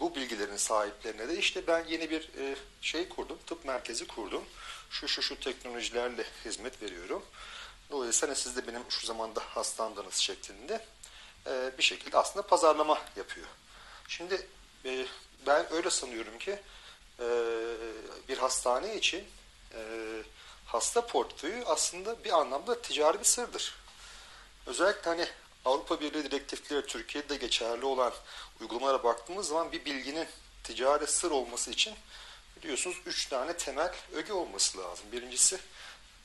bu 0.00 0.14
bilgilerin 0.14 0.56
sahiplerine 0.56 1.28
de 1.28 1.38
işte 1.38 1.66
ben 1.66 1.84
yeni 1.84 2.10
bir 2.10 2.30
e, 2.38 2.56
şey 2.82 3.08
kurdum, 3.08 3.38
tıp 3.46 3.64
merkezi 3.64 4.06
kurdum. 4.06 4.44
Şu 4.90 5.08
şu 5.08 5.22
şu 5.22 5.40
teknolojilerle 5.40 6.24
hizmet 6.44 6.82
veriyorum. 6.82 7.22
Dolayısıyla 7.90 8.34
siz 8.34 8.56
de 8.56 8.66
benim 8.66 8.82
şu 8.88 9.06
zamanda 9.06 9.40
hastamdınız 9.40 10.14
şeklinde 10.14 10.84
e, 11.46 11.70
bir 11.78 11.82
şekilde 11.82 12.18
aslında 12.18 12.46
pazarlama 12.46 12.98
yapıyor. 13.16 13.46
Şimdi 14.08 14.46
e, 14.84 15.06
ben 15.46 15.72
öyle 15.72 15.90
sanıyorum 15.90 16.38
ki 16.38 16.58
e, 17.20 17.26
bir 18.28 18.38
hastane 18.38 18.96
için 18.96 19.24
e, 19.74 19.80
hasta 20.66 21.06
portföyü 21.06 21.64
aslında 21.64 22.24
bir 22.24 22.30
anlamda 22.30 22.82
ticari 22.82 23.18
bir 23.18 23.24
sırdır. 23.24 23.74
Özellikle 24.66 25.10
hani 25.10 25.28
Avrupa 25.64 26.00
Birliği 26.00 26.24
direktifleri 26.24 26.86
Türkiye'de 26.86 27.36
geçerli 27.36 27.84
olan 27.84 28.12
uygulamalara 28.62 29.04
baktığımız 29.04 29.48
zaman 29.48 29.72
bir 29.72 29.84
bilginin 29.84 30.28
ticari 30.64 31.06
sır 31.06 31.30
olması 31.30 31.70
için 31.70 31.94
biliyorsunuz 32.62 32.96
üç 33.06 33.26
tane 33.26 33.56
temel 33.56 33.92
öge 34.12 34.32
olması 34.32 34.78
lazım. 34.78 35.06
Birincisi 35.12 35.58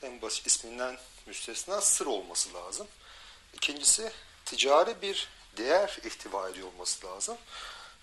en 0.02 0.22
basit 0.22 0.46
isminden 0.46 0.98
müstesna 1.26 1.80
sır 1.80 2.06
olması 2.06 2.54
lazım. 2.54 2.86
İkincisi 3.54 4.12
ticari 4.44 5.02
bir 5.02 5.28
değer 5.56 5.98
ihtiva 6.04 6.48
ediyor 6.48 6.68
olması 6.68 7.06
lazım. 7.06 7.36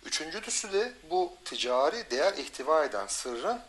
Üçüncüsü 0.06 0.74
de 0.74 0.94
bu 1.10 1.38
ticari 1.46 2.12
değer 2.12 2.34
ihtiva 2.34 2.86
eden 2.86 3.08
sırrın 3.08 3.62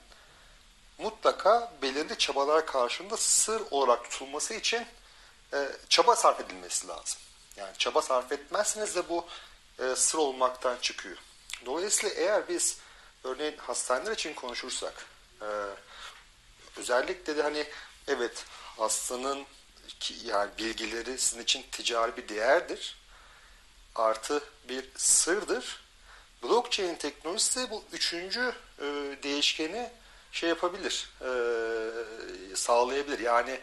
mutlaka 0.98 1.72
belirli 1.82 2.18
çabalar 2.18 2.66
karşılığında 2.66 3.16
sır 3.16 3.62
olarak 3.70 4.10
tutulması 4.10 4.54
için 4.54 4.86
e, 5.52 5.68
çaba 5.88 6.16
sarf 6.16 6.40
edilmesi 6.40 6.88
lazım. 6.88 7.18
Yani 7.56 7.72
çaba 7.78 8.02
sarf 8.02 8.32
etmezseniz 8.32 8.96
de 8.96 9.08
bu 9.08 9.26
e, 9.78 9.96
sır 9.96 10.18
olmaktan 10.18 10.76
çıkıyor. 10.80 11.16
Dolayısıyla 11.66 12.14
eğer 12.14 12.48
biz 12.48 12.78
örneğin 13.24 13.56
hastaneler 13.56 14.12
için 14.12 14.34
konuşursak 14.34 15.06
e, 15.42 15.48
özellikle 16.76 17.36
de 17.36 17.42
hani 17.42 17.66
evet 18.08 18.44
hastanın 18.76 19.46
yani 20.24 20.50
bilgileri 20.58 21.18
sizin 21.18 21.42
için 21.42 21.64
ticari 21.72 22.16
bir 22.16 22.28
değerdir. 22.28 22.96
Artı 23.94 24.42
bir 24.68 24.84
sırdır. 24.96 25.80
Blockchain 26.42 26.94
teknolojisi 26.94 27.70
bu 27.70 27.84
üçüncü 27.92 28.52
e, 28.78 28.84
değişkeni 29.22 29.90
şey 30.32 30.48
yapabilir, 30.48 31.10
e, 31.20 32.56
sağlayabilir. 32.56 33.18
Yani 33.18 33.60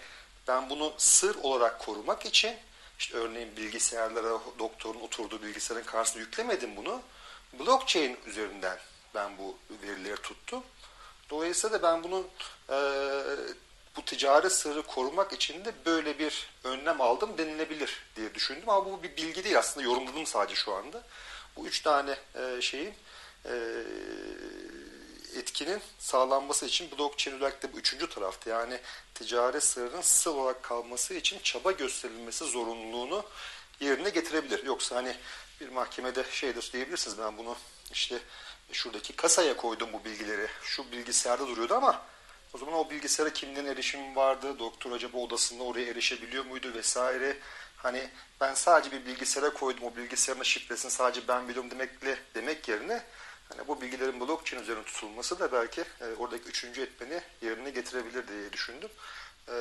ben 0.48 0.70
bunu 0.70 0.94
sır 0.98 1.36
olarak 1.36 1.80
korumak 1.80 2.26
için 2.26 2.56
işte 3.04 3.18
örneğin 3.18 3.56
bilgisayarlara 3.58 4.40
doktorun 4.60 5.00
oturduğu 5.00 5.42
bilgisayarın 5.42 5.86
karşısına 5.86 6.22
yüklemedim 6.22 6.76
bunu. 6.76 7.02
Blockchain 7.60 8.18
üzerinden 8.26 8.78
ben 9.16 9.38
bu 9.38 9.58
verileri 9.84 10.16
tuttum. 10.16 10.64
Dolayısıyla 11.30 11.82
da 11.82 11.84
ben 11.84 12.04
bunun 12.04 12.28
e, 12.70 12.78
bu 13.96 14.06
ticari 14.06 14.50
sırrı 14.50 14.84
korumak 14.84 15.34
için 15.34 15.66
de 15.66 15.74
böyle 15.86 16.20
bir 16.20 16.48
önlem 16.64 17.02
aldım 17.02 17.38
denilebilir 17.38 18.04
diye 18.16 18.34
düşündüm. 18.36 18.70
Ama 18.70 18.86
bu 18.86 19.04
bir 19.04 19.18
bilgi 19.18 19.44
değil 19.44 19.60
aslında 19.60 19.86
yorumladım 19.86 20.26
sadece 20.26 20.56
şu 20.56 20.74
anda. 20.74 21.04
Bu 21.56 21.68
üç 21.68 21.82
tane 21.82 22.18
e, 22.36 22.62
şeyin 22.62 22.94
e, 23.46 23.54
etkinin 25.36 25.82
sağlanması 26.00 26.66
için 26.66 26.92
blockchain 26.92 27.36
özellikle 27.36 27.74
bu 27.74 27.78
üçüncü 27.78 28.10
tarafta 28.10 28.50
yani 28.50 28.80
ticari 29.14 29.62
sırrın 29.62 30.02
sır 30.02 30.32
olarak 30.32 30.64
kalması 30.64 31.14
için 31.14 31.40
çaba 31.44 31.72
gösterilmesi 31.72 32.46
zorunluluğunu 32.46 33.26
yerine 33.80 34.10
getirebilir. 34.10 34.64
Yoksa 34.66 34.96
hani 34.96 35.16
bir 35.62 35.70
mahkemede 35.70 36.24
şey 36.32 36.56
de 36.56 36.62
diyebilirsiniz 36.74 37.18
ben 37.18 37.38
bunu 37.38 37.56
işte 37.92 38.20
şuradaki 38.72 39.16
kasaya 39.16 39.58
koydum 39.58 39.90
bu 39.94 40.06
bilgileri. 40.06 40.48
Şu 40.64 40.92
bilgisayarda 40.92 41.48
duruyordu 41.48 41.76
ama 41.76 42.02
o 42.54 42.58
zaman 42.58 42.74
o 42.74 42.90
bilgisayara 42.90 43.34
kimden 43.34 43.66
erişim 43.66 44.16
vardı? 44.16 44.60
Doktor 44.60 44.92
acaba 44.92 45.18
odasında 45.18 45.64
oraya 45.64 45.88
erişebiliyor 45.88 46.46
muydu 46.46 46.74
vesaire. 46.74 47.38
Hani 47.78 48.10
ben 48.42 48.54
sadece 48.54 48.92
bir 48.92 49.06
bilgisayara 49.06 49.54
koydum 49.54 49.84
o 49.84 49.96
bilgisayarın 49.96 50.44
şifresini 50.44 50.92
sadece 50.92 51.28
ben 51.28 51.48
biliyorum 51.48 51.72
demekle 51.72 52.18
demek 52.36 52.68
yerine 52.68 53.04
hani 53.58 53.68
bu 53.68 53.82
bilgilerin 53.82 54.20
blockchain 54.20 54.64
üzerine 54.64 54.84
tutulması 54.84 55.40
da 55.40 55.52
belki 55.52 55.82
e, 55.82 56.06
oradaki 56.20 56.44
üçüncü 56.44 56.82
etmeni 56.82 57.22
yerine 57.42 57.70
getirebilir 57.70 58.28
diye 58.28 58.54
düşündüm. 58.54 58.90
E, 59.48 59.54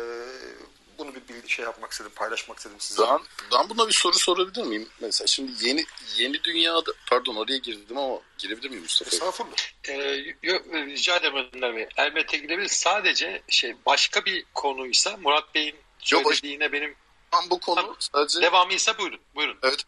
bunu 0.98 1.14
bir 1.14 1.28
bilgi 1.28 1.48
şey 1.48 1.64
yapmak 1.64 1.92
istedim, 1.92 2.12
paylaşmak 2.14 2.58
istedim 2.58 2.76
size. 2.78 3.02
Ben, 3.02 3.20
ben 3.52 3.68
buna 3.68 3.88
bir 3.88 3.92
soru 3.92 4.18
sorabilir 4.18 4.62
miyim? 4.62 4.88
Mesela 5.00 5.26
şimdi 5.26 5.52
yeni 5.66 5.84
yeni 6.16 6.44
dünyada, 6.44 6.92
pardon 7.10 7.36
oraya 7.36 7.58
girdim 7.58 7.98
ama 7.98 8.20
girebilir 8.38 8.70
miyim 8.70 8.82
Mustafa? 8.82 9.10
Estağfurullah. 9.10 9.56
Ee, 9.88 10.24
yok, 10.42 10.62
rica 10.74 11.16
ederim 11.16 11.48
Önder 11.52 11.76
Bey. 11.76 11.88
Elbette 11.96 12.38
girebilir. 12.38 12.68
Sadece 12.68 13.42
şey 13.48 13.76
başka 13.86 14.24
bir 14.24 14.44
konuysa 14.54 15.16
Murat 15.16 15.54
Bey'in 15.54 15.76
söylediğine 15.98 16.72
benim 16.72 16.94
ben 17.32 17.50
bu 17.50 17.60
konu 17.60 17.76
tamam. 17.80 17.96
sadece... 17.98 18.42
Devamıysa 18.42 18.98
buyurun. 18.98 19.20
buyurun. 19.34 19.58
Evet. 19.62 19.84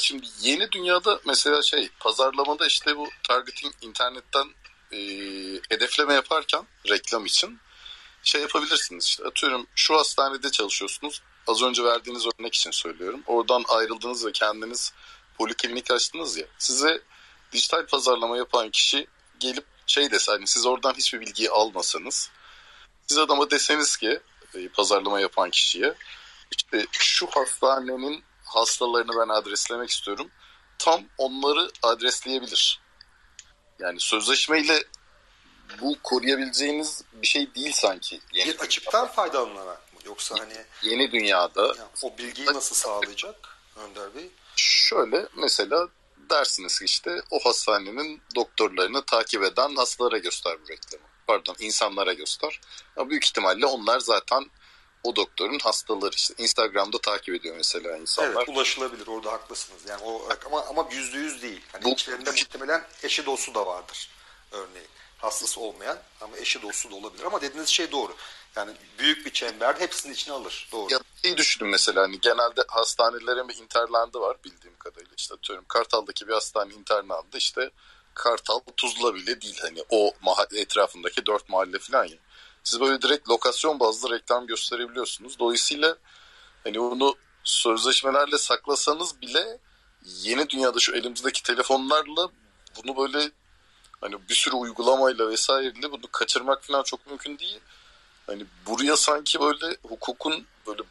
Şimdi 0.00 0.26
yeni 0.40 0.72
dünyada 0.72 1.20
mesela 1.26 1.62
şey 1.62 1.88
pazarlamada 2.00 2.66
işte 2.66 2.96
bu 2.96 3.08
targeting 3.28 3.74
internetten 3.82 4.48
e, 4.92 4.98
hedefleme 5.68 6.14
yaparken 6.14 6.66
reklam 6.88 7.26
için 7.26 7.58
şey 8.22 8.40
yapabilirsiniz. 8.40 9.04
İşte 9.04 9.24
atıyorum 9.24 9.66
şu 9.74 9.96
hastanede 9.96 10.50
çalışıyorsunuz. 10.50 11.22
Az 11.46 11.62
önce 11.62 11.84
verdiğiniz 11.84 12.26
örnek 12.26 12.54
için 12.54 12.70
söylüyorum. 12.70 13.22
Oradan 13.26 13.64
ayrıldınız 13.68 14.26
ve 14.26 14.32
kendiniz 14.32 14.92
poliklinik 15.38 15.90
açtınız 15.90 16.36
ya. 16.36 16.46
Size 16.58 17.02
dijital 17.52 17.86
pazarlama 17.86 18.36
yapan 18.36 18.70
kişi 18.70 19.06
gelip 19.38 19.64
şey 19.86 20.10
dese 20.10 20.32
hani 20.32 20.46
siz 20.46 20.66
oradan 20.66 20.94
hiçbir 20.94 21.20
bilgiyi 21.20 21.50
almasanız 21.50 22.30
siz 23.06 23.18
adama 23.18 23.50
deseniz 23.50 23.96
ki 23.96 24.20
e, 24.54 24.68
pazarlama 24.68 25.20
yapan 25.20 25.50
kişiye 25.50 25.94
işte 26.50 26.86
şu 26.92 27.26
hastanenin 27.26 28.24
hastalarını 28.50 29.12
ben 29.20 29.28
adreslemek 29.28 29.90
istiyorum. 29.90 30.30
Tam 30.78 31.02
onları 31.18 31.70
adresleyebilir. 31.82 32.80
Yani 33.78 34.00
sözleşmeyle 34.00 34.84
bu 35.80 35.96
koruyabileceğiniz 36.02 37.02
bir 37.12 37.26
şey 37.26 37.54
değil 37.54 37.72
sanki. 37.72 38.20
Yeni 38.32 38.48
bir 38.48 38.58
açıktan 38.58 39.08
faydalanarak 39.08 39.92
mı? 39.92 40.00
Yoksa 40.06 40.34
hani 40.38 40.54
yeni 40.82 41.12
dünyada 41.12 41.66
yani 41.66 41.88
o 42.02 42.18
bilgiyi 42.18 42.46
nasıl 42.46 42.76
sağlayacak 42.76 43.58
Önder 43.76 44.14
Bey? 44.14 44.30
Şöyle 44.56 45.28
mesela 45.36 45.88
dersiniz 46.30 46.78
ki 46.78 46.84
işte 46.84 47.22
o 47.30 47.38
hastanenin 47.38 48.22
doktorlarını 48.36 49.04
takip 49.04 49.42
eden 49.42 49.76
hastalara 49.76 50.18
göster 50.18 50.58
bu 50.62 50.68
reklamı. 50.68 51.04
Pardon 51.26 51.56
insanlara 51.58 52.12
göster. 52.12 52.60
Ama 52.96 53.10
büyük 53.10 53.24
ihtimalle 53.24 53.66
onlar 53.66 54.00
zaten 54.00 54.50
o 55.02 55.16
doktorun 55.16 55.58
hastaları 55.58 56.14
işte 56.14 56.34
Instagram'da 56.38 56.98
takip 56.98 57.34
ediyor 57.34 57.56
mesela 57.56 57.96
insanlar. 57.96 58.34
Evet 58.36 58.48
ulaşılabilir 58.48 59.06
orada 59.06 59.32
haklısınız. 59.32 59.80
Yani 59.88 60.02
o 60.04 60.28
ama 60.46 60.64
ama 60.64 60.88
yüzde 60.92 61.18
yüz 61.18 61.42
değil. 61.42 61.60
Hani 61.72 61.84
bu, 61.84 61.90
içlerinde 61.90 62.30
muhtemelen 62.30 62.84
eşi 63.02 63.26
dostu 63.26 63.54
da 63.54 63.66
vardır 63.66 64.10
örneğin. 64.52 64.88
Hastası 65.18 65.60
olmayan 65.60 65.98
ama 66.20 66.36
eşi 66.36 66.62
dostu 66.62 66.90
da 66.90 66.94
olabilir. 66.94 67.24
Ama 67.24 67.40
dediğiniz 67.40 67.68
şey 67.68 67.92
doğru. 67.92 68.14
Yani 68.56 68.72
büyük 68.98 69.26
bir 69.26 69.32
çember 69.32 69.74
hepsini 69.74 70.12
içine 70.12 70.34
alır. 70.34 70.68
Doğru. 70.72 70.92
Ya 70.92 71.00
şey 71.22 71.36
düşünün 71.36 71.70
mesela 71.70 72.02
hani 72.02 72.20
genelde 72.20 72.62
hastanelerin 72.68 73.48
bir 73.48 73.56
interlandı 73.56 74.20
var 74.20 74.36
bildiğim 74.44 74.76
kadarıyla. 74.78 75.12
İşte 75.16 75.34
atıyorum 75.34 75.64
Kartal'daki 75.68 76.28
bir 76.28 76.32
hastane 76.32 76.74
interlandı 76.74 77.36
işte 77.36 77.70
Kartal 78.14 78.60
Tuzla 78.76 79.14
bile 79.14 79.40
değil. 79.40 79.58
Hani 79.62 79.84
o 79.90 80.12
mahalle 80.22 80.60
etrafındaki 80.60 81.26
dört 81.26 81.48
mahalle 81.48 81.78
falan 81.78 82.04
ya. 82.04 82.16
Siz 82.64 82.80
böyle 82.80 83.02
direkt 83.02 83.28
lokasyon 83.28 83.80
bazlı 83.80 84.10
reklam 84.10 84.46
gösterebiliyorsunuz. 84.46 85.38
Dolayısıyla 85.38 85.96
hani 86.64 86.80
onu 86.80 87.14
sözleşmelerle 87.44 88.38
saklasanız 88.38 89.22
bile 89.22 89.58
yeni 90.04 90.50
dünyada 90.50 90.78
şu 90.78 90.92
elimizdeki 90.92 91.42
telefonlarla 91.42 92.28
bunu 92.76 92.96
böyle 92.96 93.30
hani 94.00 94.28
bir 94.28 94.34
sürü 94.34 94.54
uygulamayla 94.54 95.28
vesaireyle 95.30 95.92
bunu 95.92 96.10
kaçırmak 96.12 96.64
falan 96.64 96.82
çok 96.82 97.06
mümkün 97.06 97.38
değil. 97.38 97.60
Hani 98.26 98.44
buraya 98.66 98.96
sanki 98.96 99.40
böyle 99.40 99.76
hukukun 99.82 100.46
böyle 100.66 100.82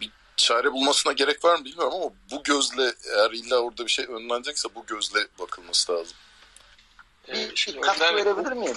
bir 0.00 0.10
çare 0.36 0.72
bulmasına 0.72 1.12
gerek 1.12 1.44
var 1.44 1.58
mı 1.58 1.64
bilmiyorum 1.64 1.94
ama 1.94 2.10
bu 2.30 2.42
gözle 2.42 2.94
eğer 3.16 3.30
illa 3.30 3.56
orada 3.56 3.86
bir 3.86 3.90
şey 3.90 4.04
önlenecekse 4.04 4.74
bu 4.74 4.86
gözle 4.86 5.20
bakılması 5.38 5.92
lazım. 5.92 6.16
Ee, 7.28 7.50
bir 7.50 7.80
katkı 7.80 8.14
verebilir 8.14 8.52
miyim? 8.52 8.76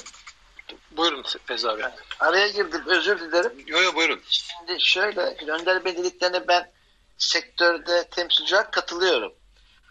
Buyurun 0.91 1.23
Feza 1.45 1.71
abi. 1.71 1.83
Araya 2.19 2.47
girdim 2.47 2.83
özür 2.85 3.19
dilerim. 3.19 3.63
Yo 3.67 3.81
yo 3.81 3.95
buyurun. 3.95 4.21
Şimdi 4.29 4.81
şöyle 4.81 5.21
Önder 5.47 5.85
Bey 5.85 5.97
dediklerine 5.97 6.47
ben 6.47 6.71
sektörde 7.17 8.03
temsilci 8.03 8.55
olarak 8.55 8.71
katılıyorum. 8.71 9.33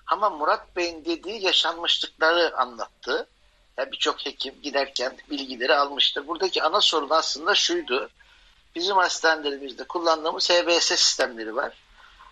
Ama 0.06 0.30
Murat 0.30 0.76
Bey'in 0.76 1.04
dediği 1.04 1.44
yaşanmışlıkları 1.44 2.56
anlattı. 2.56 3.28
Yani 3.76 3.92
Birçok 3.92 4.26
hekim 4.26 4.62
giderken 4.62 5.16
bilgileri 5.30 5.74
almıştır. 5.74 6.26
Buradaki 6.26 6.62
ana 6.62 6.80
sorun 6.80 7.10
aslında 7.10 7.54
şuydu. 7.54 8.10
Bizim 8.74 8.96
hastanelerimizde 8.96 9.84
kullandığımız 9.84 10.50
HBS 10.50 10.84
sistemleri 10.84 11.56
var. 11.56 11.72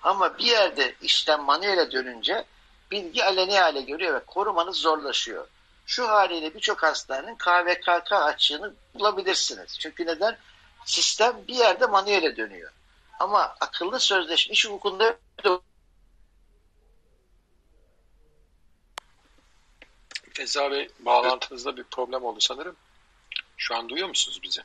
Ama 0.03 0.39
bir 0.39 0.45
yerde 0.45 0.95
işlem 1.03 1.43
manuele 1.43 1.93
dönünce 1.93 2.45
bilgi 2.91 3.25
aleni 3.25 3.59
hale 3.59 3.81
görüyor 3.81 4.15
ve 4.15 4.25
korumanız 4.25 4.77
zorlaşıyor. 4.77 5.47
Şu 5.91 6.09
haliyle 6.09 6.55
birçok 6.55 6.83
hastanenin 6.83 7.37
KVKK 7.37 8.13
açığını 8.13 8.75
bulabilirsiniz. 8.95 9.79
Çünkü 9.79 10.07
neden? 10.07 10.39
Sistem 10.85 11.47
bir 11.49 11.55
yerde 11.55 11.87
manuele 11.87 12.37
dönüyor. 12.37 12.73
Ama 13.19 13.57
akıllı 13.61 14.01
sözleşme 14.01 14.53
iş 14.53 14.67
hukukunda 14.67 15.19
Feza 20.35 20.71
Bey 20.71 20.89
bağlantınızda 20.99 21.77
bir 21.77 21.85
problem 21.85 22.25
oldu 22.25 22.41
sanırım. 22.41 22.77
Şu 23.57 23.77
an 23.77 23.89
duyuyor 23.89 24.09
musunuz 24.09 24.41
bizi? 24.43 24.63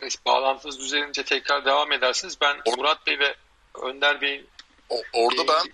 Evet, 0.00 0.16
bağlantınız 0.26 0.78
düzelince 0.78 1.24
tekrar 1.24 1.64
devam 1.64 1.92
edersiniz. 1.92 2.40
Ben 2.40 2.60
Or 2.64 2.78
Murat 2.78 3.06
Bey 3.06 3.18
ve 3.18 3.36
Önder 3.74 4.20
Bey'in 4.20 4.48
orada 5.12 5.48
ben 5.48 5.72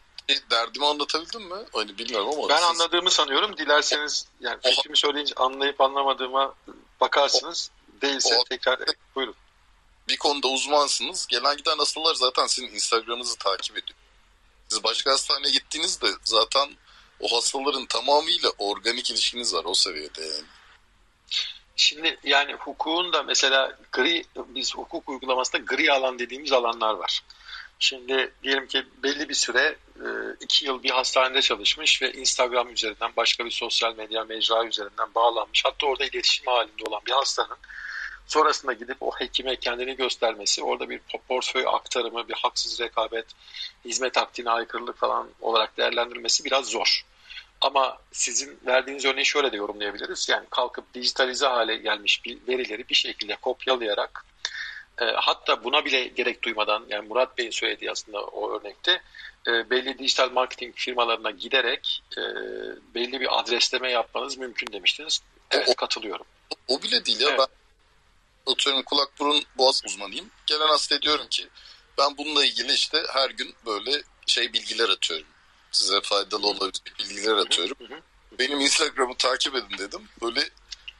derdimi 0.51 0.87
anlatabildim 0.87 1.43
mi? 1.43 1.65
Hani 1.73 1.99
bilmiyorum 1.99 2.31
ama. 2.39 2.49
Ben 2.49 2.57
siz... 2.57 2.65
anladığımı 2.65 3.11
sanıyorum. 3.11 3.57
Dilerseniz 3.57 4.27
yani 4.41 4.61
fikrimi 4.63 4.97
söyleyince 4.97 5.35
anlayıp 5.35 5.81
anlamadığıma 5.81 6.55
bakarsınız. 7.01 7.71
Değilse 8.03 8.37
o, 8.37 8.45
tekrar 8.45 8.79
buyurun. 9.15 9.35
Bir 10.09 10.17
konuda 10.17 10.49
uzmansınız. 10.49 11.27
Gelen 11.27 11.57
giden 11.57 11.79
hastalar 11.79 12.15
zaten 12.15 12.47
sizin 12.47 12.69
Instagram'ınızı 12.69 13.39
takip 13.39 13.79
ediyor. 13.79 13.99
Siz 14.69 14.85
başka 14.85 15.13
hastaneye 15.13 15.51
gittiğinizde 15.51 16.07
zaten 16.25 16.77
o 17.21 17.37
hastaların 17.37 17.87
tamamıyla 17.87 18.51
organik 18.59 19.11
ilişkiniz 19.11 19.55
var 19.55 19.65
o 19.65 19.75
seviyede 19.75 20.23
yani. 20.23 20.47
Şimdi 21.77 22.19
yani 22.25 22.53
hukukun 22.53 23.13
da 23.13 23.23
mesela 23.23 23.79
gri, 23.93 24.25
biz 24.37 24.75
hukuk 24.75 25.09
uygulamasında 25.09 25.59
gri 25.59 25.93
alan 25.93 26.19
dediğimiz 26.19 26.53
alanlar 26.53 26.95
var. 26.95 27.23
Şimdi 27.79 28.33
diyelim 28.43 28.67
ki 28.67 28.87
belli 29.03 29.29
bir 29.29 29.35
süre 29.35 29.77
e, 29.97 30.07
iki 30.41 30.65
yıl 30.65 30.83
bir 30.83 30.91
hastanede 30.91 31.43
çalışmış 31.43 32.03
ve 32.03 32.13
Instagram 32.13 32.73
üzerinden 32.73 33.13
başka 33.17 33.45
bir 33.45 33.51
sosyal 33.51 33.97
medya 33.97 34.25
mecra 34.25 34.65
üzerinden 34.65 35.15
bağlanmış. 35.15 35.65
Hatta 35.65 35.87
orada 35.87 36.05
iletişim 36.05 36.47
halinde 36.47 36.85
olan 36.87 37.01
bir 37.07 37.13
hastanın 37.13 37.57
sonrasında 38.27 38.73
gidip 38.73 38.97
o 39.01 39.11
hekime 39.11 39.57
kendini 39.57 39.97
göstermesi, 39.97 40.63
orada 40.63 40.91
bir 40.91 41.01
portföy 41.29 41.65
aktarımı, 41.67 42.29
bir 42.29 42.35
haksız 42.35 42.81
rekabet, 42.81 43.27
hizmet 43.85 44.19
akdine 44.19 44.51
aykırılık 44.51 44.99
falan 44.99 45.29
olarak 45.41 45.77
değerlendirmesi 45.77 46.45
biraz 46.45 46.67
zor. 46.67 47.05
Ama 47.61 47.99
sizin 48.13 48.59
verdiğiniz 48.67 49.05
örneği 49.05 49.27
şöyle 49.27 49.53
de 49.53 49.57
yorumlayabiliriz. 49.57 50.29
Yani 50.29 50.47
kalkıp 50.51 50.95
dijitalize 50.95 51.47
hale 51.47 51.77
gelmiş 51.77 52.25
bir 52.25 52.39
verileri 52.49 52.89
bir 52.89 52.95
şekilde 52.95 53.37
kopyalayarak 53.37 54.25
e, 55.01 55.05
hatta 55.05 55.65
buna 55.65 55.85
bile 55.85 56.05
gerek 56.05 56.43
duymadan 56.43 56.87
yani 56.89 57.09
Murat 57.09 57.39
Bey'in 57.39 57.51
söylediği 57.51 57.91
aslında 57.91 58.21
o 58.21 58.59
örnekte 58.59 59.03
e, 59.47 59.71
belli 59.71 59.99
dijital 59.99 60.31
marketing 60.31 60.75
firmalarına 60.77 61.31
giderek 61.31 62.03
e, 62.17 62.21
belli 62.95 63.21
bir 63.21 63.41
adresleme 63.41 63.91
yapmanız 63.91 64.39
mümkün 64.39 64.73
demiştiniz. 64.73 65.21
Evet 65.51 65.69
o, 65.69 65.75
katılıyorum. 65.75 66.27
O, 66.51 66.75
o 66.75 66.83
bile 66.83 67.05
değil 67.05 67.21
ya 67.21 67.29
evet. 67.29 67.39
ben 67.39 68.53
atıyorum 68.53 68.83
kulak 68.83 69.19
burun 69.19 69.45
boğaz 69.59 69.83
uzmanıyım. 69.87 70.31
Gelen 70.47 70.69
hasta 70.69 71.03
diyorum 71.03 71.27
ki 71.31 71.49
ben 71.99 72.17
bununla 72.17 72.45
ilgili 72.45 72.73
işte 72.73 73.03
her 73.13 73.31
gün 73.31 73.55
böyle 73.67 74.03
şey 74.27 74.53
bilgiler 74.53 74.89
atıyorum. 74.89 75.27
Size 75.73 76.01
faydalı 76.01 76.47
olabilecek 76.47 76.99
bilgiler 76.99 77.37
atıyorum. 77.37 77.77
Benim 78.39 78.61
Instagram'ı 78.61 79.17
takip 79.17 79.55
edin 79.55 79.79
dedim. 79.79 80.09
Böyle 80.23 80.41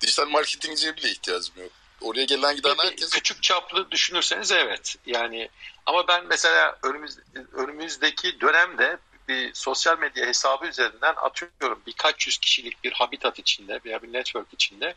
dijital 0.01 0.29
marketingciye 0.29 0.97
bile 0.97 1.11
ihtiyacım 1.11 1.55
yok. 1.63 1.73
Oraya 2.01 2.25
gelen 2.25 2.57
giden 2.57 2.75
herkes... 2.79 3.11
Küçük 3.11 3.43
çaplı 3.43 3.91
düşünürseniz 3.91 4.53
evet. 4.53 4.97
Yani 5.07 5.49
ama 5.87 6.09
ben 6.09 6.25
mesela 6.27 6.79
önümüz, 6.83 7.19
önümüzdeki 7.53 8.41
dönemde 8.41 8.99
bir 9.29 9.55
sosyal 9.55 9.99
medya 9.99 10.27
hesabı 10.27 10.67
üzerinden 10.67 11.15
atıyorum 11.17 11.83
birkaç 11.87 12.27
yüz 12.27 12.39
kişilik 12.39 12.85
bir 12.85 12.93
habitat 12.93 13.39
içinde 13.39 13.81
veya 13.85 14.03
bir 14.03 14.13
network 14.13 14.53
içinde 14.53 14.95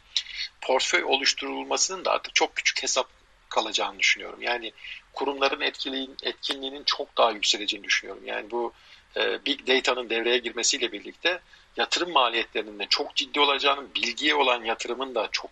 portföy 0.61 1.03
oluşturulmasının 1.03 2.05
da 2.05 2.11
artık 2.11 2.35
çok 2.35 2.55
küçük 2.55 2.83
hesap 2.83 3.09
kalacağını 3.49 3.99
düşünüyorum. 3.99 4.41
Yani 4.41 4.73
kurumların 5.13 5.61
etkiliğin, 5.61 6.17
etkinliğinin 6.23 6.83
çok 6.83 7.17
daha 7.17 7.31
yükseleceğini 7.31 7.85
düşünüyorum. 7.85 8.25
Yani 8.25 8.51
bu 8.51 8.73
e, 9.17 9.45
Big 9.45 9.67
Data'nın 9.67 10.09
devreye 10.09 10.37
girmesiyle 10.37 10.91
birlikte 10.91 11.39
yatırım 11.77 12.11
maliyetlerinin 12.11 12.79
de 12.79 12.85
çok 12.89 13.15
ciddi 13.15 13.39
olacağını, 13.39 13.95
bilgiye 13.95 14.35
olan 14.35 14.63
yatırımın 14.63 15.15
da 15.15 15.29
çok 15.31 15.51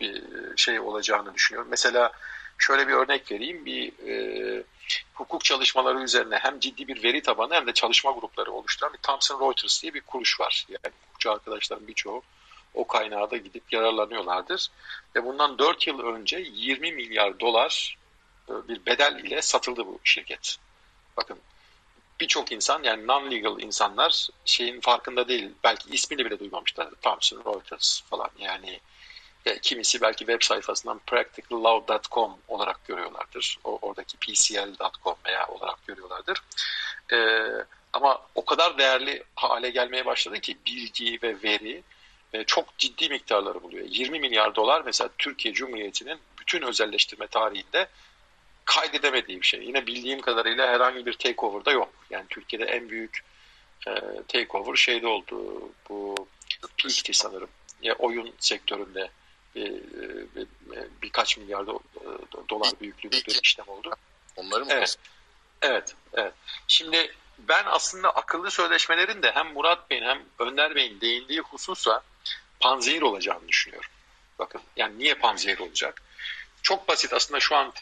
bir 0.00 0.22
şey 0.56 0.80
olacağını 0.80 1.34
düşünüyorum. 1.34 1.68
Mesela 1.70 2.12
şöyle 2.58 2.88
bir 2.88 2.92
örnek 2.92 3.32
vereyim. 3.32 3.66
Bir 3.66 3.92
e, 4.08 4.64
hukuk 5.14 5.44
çalışmaları 5.44 6.02
üzerine 6.02 6.36
hem 6.36 6.60
ciddi 6.60 6.88
bir 6.88 7.02
veri 7.02 7.22
tabanı 7.22 7.54
hem 7.54 7.66
de 7.66 7.72
çalışma 7.72 8.10
grupları 8.10 8.52
oluşturan 8.52 8.92
bir 8.92 8.98
Thomson 8.98 9.40
Reuters 9.40 9.82
diye 9.82 9.94
bir 9.94 10.00
kuruş 10.00 10.40
var. 10.40 10.66
Yani 10.68 10.94
hukukçu 11.06 11.32
arkadaşların 11.32 11.88
birçoğu 11.88 12.22
o 12.74 12.86
kaynağa 12.86 13.30
da 13.30 13.36
gidip 13.36 13.72
yararlanıyorlardır. 13.72 14.68
Ve 15.16 15.24
bundan 15.24 15.58
4 15.58 15.86
yıl 15.86 16.00
önce 16.00 16.38
20 16.52 16.92
milyar 16.92 17.40
dolar 17.40 17.98
e, 18.48 18.52
bir 18.68 18.86
bedel 18.86 19.24
ile 19.24 19.42
satıldı 19.42 19.86
bu 19.86 20.00
şirket. 20.04 20.56
Bakın 21.16 21.38
birçok 22.20 22.52
insan 22.52 22.82
yani 22.82 23.06
non-legal 23.06 23.62
insanlar 23.62 24.28
şeyin 24.44 24.80
farkında 24.80 25.28
değil. 25.28 25.50
Belki 25.64 25.90
ismini 25.90 26.24
bile 26.24 26.38
duymamışlar. 26.38 26.90
Thomson 27.02 27.44
Reuters 27.44 28.00
falan 28.00 28.30
yani 28.38 28.80
E, 29.46 29.58
kimisi 29.58 30.00
belki 30.00 30.18
web 30.18 30.42
sayfasından 30.42 31.00
practicallove.com 31.06 32.38
olarak 32.48 32.84
görüyorlardır. 32.84 33.58
O, 33.64 33.78
oradaki 33.82 34.16
pcl.com 34.16 35.16
veya 35.26 35.46
olarak 35.46 35.86
görüyorlardır. 35.86 36.42
E, 37.12 37.16
ama 37.92 38.26
o 38.34 38.44
kadar 38.44 38.78
değerli 38.78 39.24
hale 39.34 39.70
gelmeye 39.70 40.06
başladı 40.06 40.40
ki 40.40 40.56
bilgi 40.66 41.18
ve 41.22 41.42
veri 41.42 41.82
e, 42.32 42.44
çok 42.44 42.78
ciddi 42.78 43.08
miktarları 43.08 43.62
buluyor. 43.62 43.86
20 43.88 44.20
milyar 44.20 44.54
dolar 44.54 44.82
mesela 44.84 45.10
Türkiye 45.18 45.54
Cumhuriyeti'nin 45.54 46.18
bütün 46.40 46.62
özelleştirme 46.62 47.26
tarihinde 47.26 47.88
kaydedemediği 48.64 49.40
bir 49.40 49.46
şey. 49.46 49.60
Yine 49.62 49.86
bildiğim 49.86 50.20
kadarıyla 50.20 50.68
herhangi 50.68 51.06
bir 51.06 51.12
takeover'da 51.12 51.72
yok. 51.72 51.92
Yani 52.10 52.24
Türkiye'de 52.28 52.64
en 52.64 52.88
büyük 52.88 53.24
e, 53.88 53.92
takeover 54.28 54.76
şeyde 54.76 55.06
oldu. 55.06 55.68
Bu 55.88 56.14
Peak'ti 56.82 57.14
sanırım. 57.14 57.48
Ya 57.82 57.94
oyun 57.94 58.32
sektöründe 58.38 59.10
birkaç 61.02 61.38
milyar 61.38 61.66
do, 61.66 61.80
dolar 62.48 62.72
büyüklüğünde 62.80 63.16
bir 63.16 63.40
işlem 63.42 63.68
oldu. 63.68 63.94
Onları 64.36 64.64
mı? 64.64 64.70
Evet. 64.72 64.96
Evet, 65.62 65.94
evet. 66.12 66.32
Şimdi 66.68 67.14
ben 67.38 67.64
aslında 67.66 68.10
akıllı 68.10 68.50
sözleşmelerin 68.50 69.22
de 69.22 69.32
hem 69.32 69.52
Murat 69.52 69.90
Bey'in 69.90 70.02
hem 70.02 70.22
Önder 70.38 70.74
Bey'in 70.74 71.00
değindiği 71.00 71.40
hususa 71.40 72.02
panzehir 72.60 73.02
olacağını 73.02 73.48
düşünüyorum. 73.48 73.90
Bakın 74.38 74.60
yani 74.76 74.98
niye 74.98 75.14
panzehir 75.14 75.58
olacak? 75.58 76.02
Çok 76.62 76.88
basit 76.88 77.12
aslında 77.12 77.40
şu 77.40 77.56
an 77.56 77.72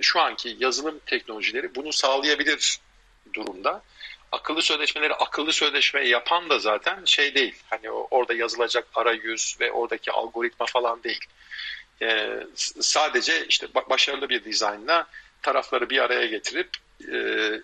şu 0.00 0.20
anki 0.20 0.56
yazılım 0.60 0.98
teknolojileri 1.06 1.74
bunu 1.74 1.92
sağlayabilir 1.92 2.80
durumda. 3.34 3.82
Akıllı 4.34 4.62
sözleşmeleri 4.62 5.14
akıllı 5.14 5.52
sözleşme 5.52 6.08
yapan 6.08 6.50
da 6.50 6.58
zaten 6.58 7.04
şey 7.04 7.34
değil. 7.34 7.54
Hani 7.70 7.90
orada 7.90 8.34
yazılacak 8.34 8.86
arayüz 8.94 9.56
ve 9.60 9.72
oradaki 9.72 10.12
algoritma 10.12 10.66
falan 10.66 11.02
değil. 11.02 11.24
Ee, 12.02 12.46
sadece 12.80 13.46
işte 13.46 13.66
başarılı 13.90 14.28
bir 14.28 14.44
dizaynla 14.44 15.06
tarafları 15.42 15.90
bir 15.90 15.98
araya 15.98 16.26
getirip 16.26 16.68
e, 17.12 17.16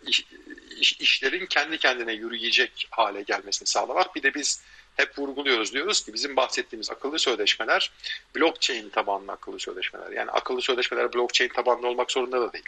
iş, 0.06 0.92
işlerin 0.92 1.46
kendi 1.46 1.78
kendine 1.78 2.12
yürüyecek 2.12 2.88
hale 2.90 3.22
gelmesini 3.22 3.68
sağlamak. 3.68 4.14
Bir 4.14 4.22
de 4.22 4.34
biz 4.34 4.62
hep 5.00 5.18
vurguluyoruz 5.18 5.72
diyoruz 5.72 6.04
ki 6.04 6.14
bizim 6.14 6.36
bahsettiğimiz 6.36 6.90
akıllı 6.90 7.18
sözleşmeler 7.18 7.92
blockchain 8.36 8.88
tabanlı 8.88 9.32
akıllı 9.32 9.60
sözleşmeler. 9.60 10.10
Yani 10.10 10.30
akıllı 10.30 10.62
sözleşmeler 10.62 11.12
blockchain 11.12 11.48
tabanlı 11.48 11.88
olmak 11.88 12.12
zorunda 12.12 12.40
da 12.40 12.52
değil. 12.52 12.64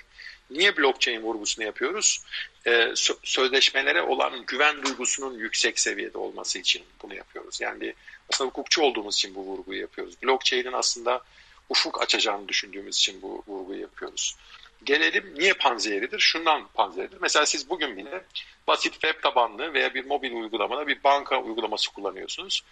Niye 0.51 0.77
blockchain 0.77 1.23
vurgusunu 1.23 1.65
yapıyoruz? 1.65 2.25
Ee, 2.67 2.93
sözleşmelere 3.23 4.03
olan 4.03 4.47
güven 4.47 4.83
duygusunun 4.83 5.39
yüksek 5.39 5.81
seviyede 5.81 6.19
olması 6.19 6.59
için 6.59 6.83
bunu 7.03 7.15
yapıyoruz. 7.15 7.61
Yani 7.61 7.95
aslında 8.33 8.49
hukukçu 8.49 8.83
olduğumuz 8.83 9.15
için 9.15 9.35
bu 9.35 9.41
vurguyu 9.41 9.81
yapıyoruz. 9.81 10.15
Blockchain'in 10.23 10.73
aslında 10.73 11.23
ufuk 11.69 12.03
açacağını 12.03 12.49
düşündüğümüz 12.49 12.97
için 12.97 13.23
bu 13.23 13.45
vurguyu 13.47 13.81
yapıyoruz. 13.81 14.37
Gelelim 14.85 15.35
niye 15.39 15.55
panzehiridir? 15.55 16.19
Şundan 16.19 16.69
panzehiridir. 16.75 17.19
Mesela 17.21 17.47
siz 17.47 17.71
bugün 17.71 17.97
bile 17.97 18.25
basit 18.67 18.93
web 18.93 19.23
tabanlı 19.23 19.75
veya 19.75 19.95
bir 19.95 20.05
mobil 20.05 20.33
uygulamada 20.33 20.87
bir 20.87 21.05
banka 21.05 21.43
uygulaması 21.43 21.93
kullanıyorsunuz. 21.93 22.63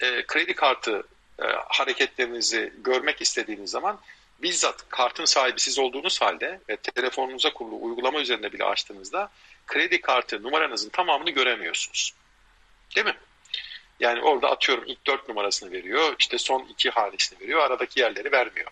E, 0.00 0.26
kredi 0.26 0.54
kartı 0.54 1.02
e, 1.42 1.44
hareketlerinizi 1.68 2.72
görmek 2.84 3.22
istediğiniz 3.22 3.70
zaman 3.70 4.00
bizzat 4.42 4.88
kartın 4.88 5.24
sahibi 5.24 5.60
siz 5.60 5.78
olduğunuz 5.78 6.20
halde 6.20 6.60
ve 6.68 6.76
telefonunuza 6.76 7.52
kurulu 7.52 7.82
uygulama 7.82 8.20
üzerinde 8.20 8.52
bile 8.52 8.64
açtığınızda 8.64 9.30
kredi 9.66 10.00
kartı 10.00 10.42
numaranızın 10.42 10.88
tamamını 10.88 11.30
göremiyorsunuz. 11.30 12.14
Değil 12.96 13.06
mi? 13.06 13.16
Yani 14.00 14.22
orada 14.22 14.50
atıyorum 14.50 14.84
ilk 14.86 15.06
dört 15.06 15.28
numarasını 15.28 15.72
veriyor, 15.72 16.14
işte 16.18 16.38
son 16.38 16.66
iki 16.70 16.90
hanesini 16.90 17.40
veriyor, 17.40 17.60
aradaki 17.60 18.00
yerleri 18.00 18.32
vermiyor. 18.32 18.70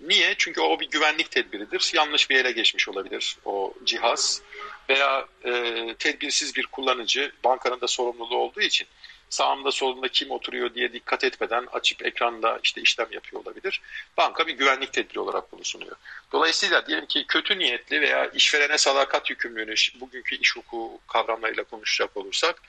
Niye? 0.00 0.34
Çünkü 0.38 0.60
o 0.60 0.80
bir 0.80 0.90
güvenlik 0.90 1.30
tedbiridir. 1.30 1.90
Yanlış 1.94 2.30
bir 2.30 2.36
ele 2.36 2.52
geçmiş 2.52 2.88
olabilir 2.88 3.36
o 3.44 3.74
cihaz 3.84 4.42
veya 4.88 5.26
e, 5.44 5.94
tedbirsiz 5.98 6.56
bir 6.56 6.66
kullanıcı 6.66 7.32
bankanın 7.44 7.80
da 7.80 7.88
sorumluluğu 7.88 8.36
olduğu 8.36 8.60
için 8.60 8.86
sağımda 9.30 9.72
solumda 9.72 10.08
kim 10.08 10.30
oturuyor 10.30 10.74
diye 10.74 10.92
dikkat 10.92 11.24
etmeden 11.24 11.66
açıp 11.72 12.06
ekranda 12.06 12.60
işte 12.62 12.80
işlem 12.80 13.08
yapıyor 13.10 13.42
olabilir. 13.42 13.80
Banka 14.16 14.46
bir 14.46 14.52
güvenlik 14.52 14.92
tedbiri 14.92 15.20
olarak 15.20 15.52
bunu 15.52 15.64
sunuyor. 15.64 15.96
Dolayısıyla 16.32 16.86
diyelim 16.86 17.06
ki 17.06 17.24
kötü 17.28 17.58
niyetli 17.58 18.00
veya 18.00 18.26
işverene 18.26 18.78
sadakat 18.78 19.30
yükümlülüğünü 19.30 19.74
bugünkü 20.00 20.36
iş 20.36 20.56
hukuku 20.56 21.00
kavramlarıyla 21.08 21.64
konuşacak 21.64 22.16
olursak 22.16 22.62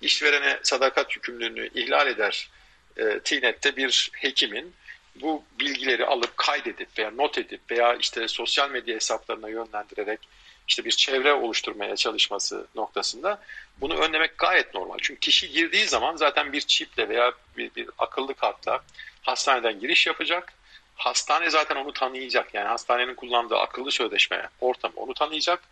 işverene 0.00 0.58
sadakat 0.62 1.16
yükümlülüğünü 1.16 1.70
ihlal 1.74 2.06
eder 2.06 2.50
e, 2.96 3.20
TİNET'te 3.20 3.76
bir 3.76 4.10
hekimin 4.14 4.74
bu 5.20 5.42
bilgileri 5.60 6.06
alıp 6.06 6.36
kaydedip 6.36 6.98
veya 6.98 7.10
not 7.10 7.38
edip 7.38 7.60
veya 7.70 7.94
işte 7.94 8.28
sosyal 8.28 8.70
medya 8.70 8.94
hesaplarına 8.94 9.48
yönlendirerek 9.48 10.20
işte 10.68 10.84
bir 10.84 10.90
çevre 10.90 11.32
oluşturmaya 11.32 11.96
çalışması 11.96 12.66
noktasında 12.74 13.42
bunu 13.80 13.94
önlemek 13.94 14.38
gayet 14.38 14.74
normal. 14.74 14.98
Çünkü 15.02 15.20
kişi 15.20 15.50
girdiği 15.50 15.86
zaman 15.86 16.16
zaten 16.16 16.52
bir 16.52 16.60
çiple 16.60 17.08
veya 17.08 17.32
bir, 17.56 17.74
bir 17.74 17.90
akıllı 17.98 18.34
kartla 18.34 18.80
hastaneden 19.22 19.80
giriş 19.80 20.06
yapacak. 20.06 20.52
Hastane 20.96 21.50
zaten 21.50 21.76
onu 21.76 21.92
tanıyacak. 21.92 22.54
Yani 22.54 22.68
hastanenin 22.68 23.14
kullandığı 23.14 23.58
akıllı 23.58 23.90
sözleşme 23.90 24.48
ortamı 24.60 24.94
onu 24.96 25.14
tanıyacak. 25.14 25.62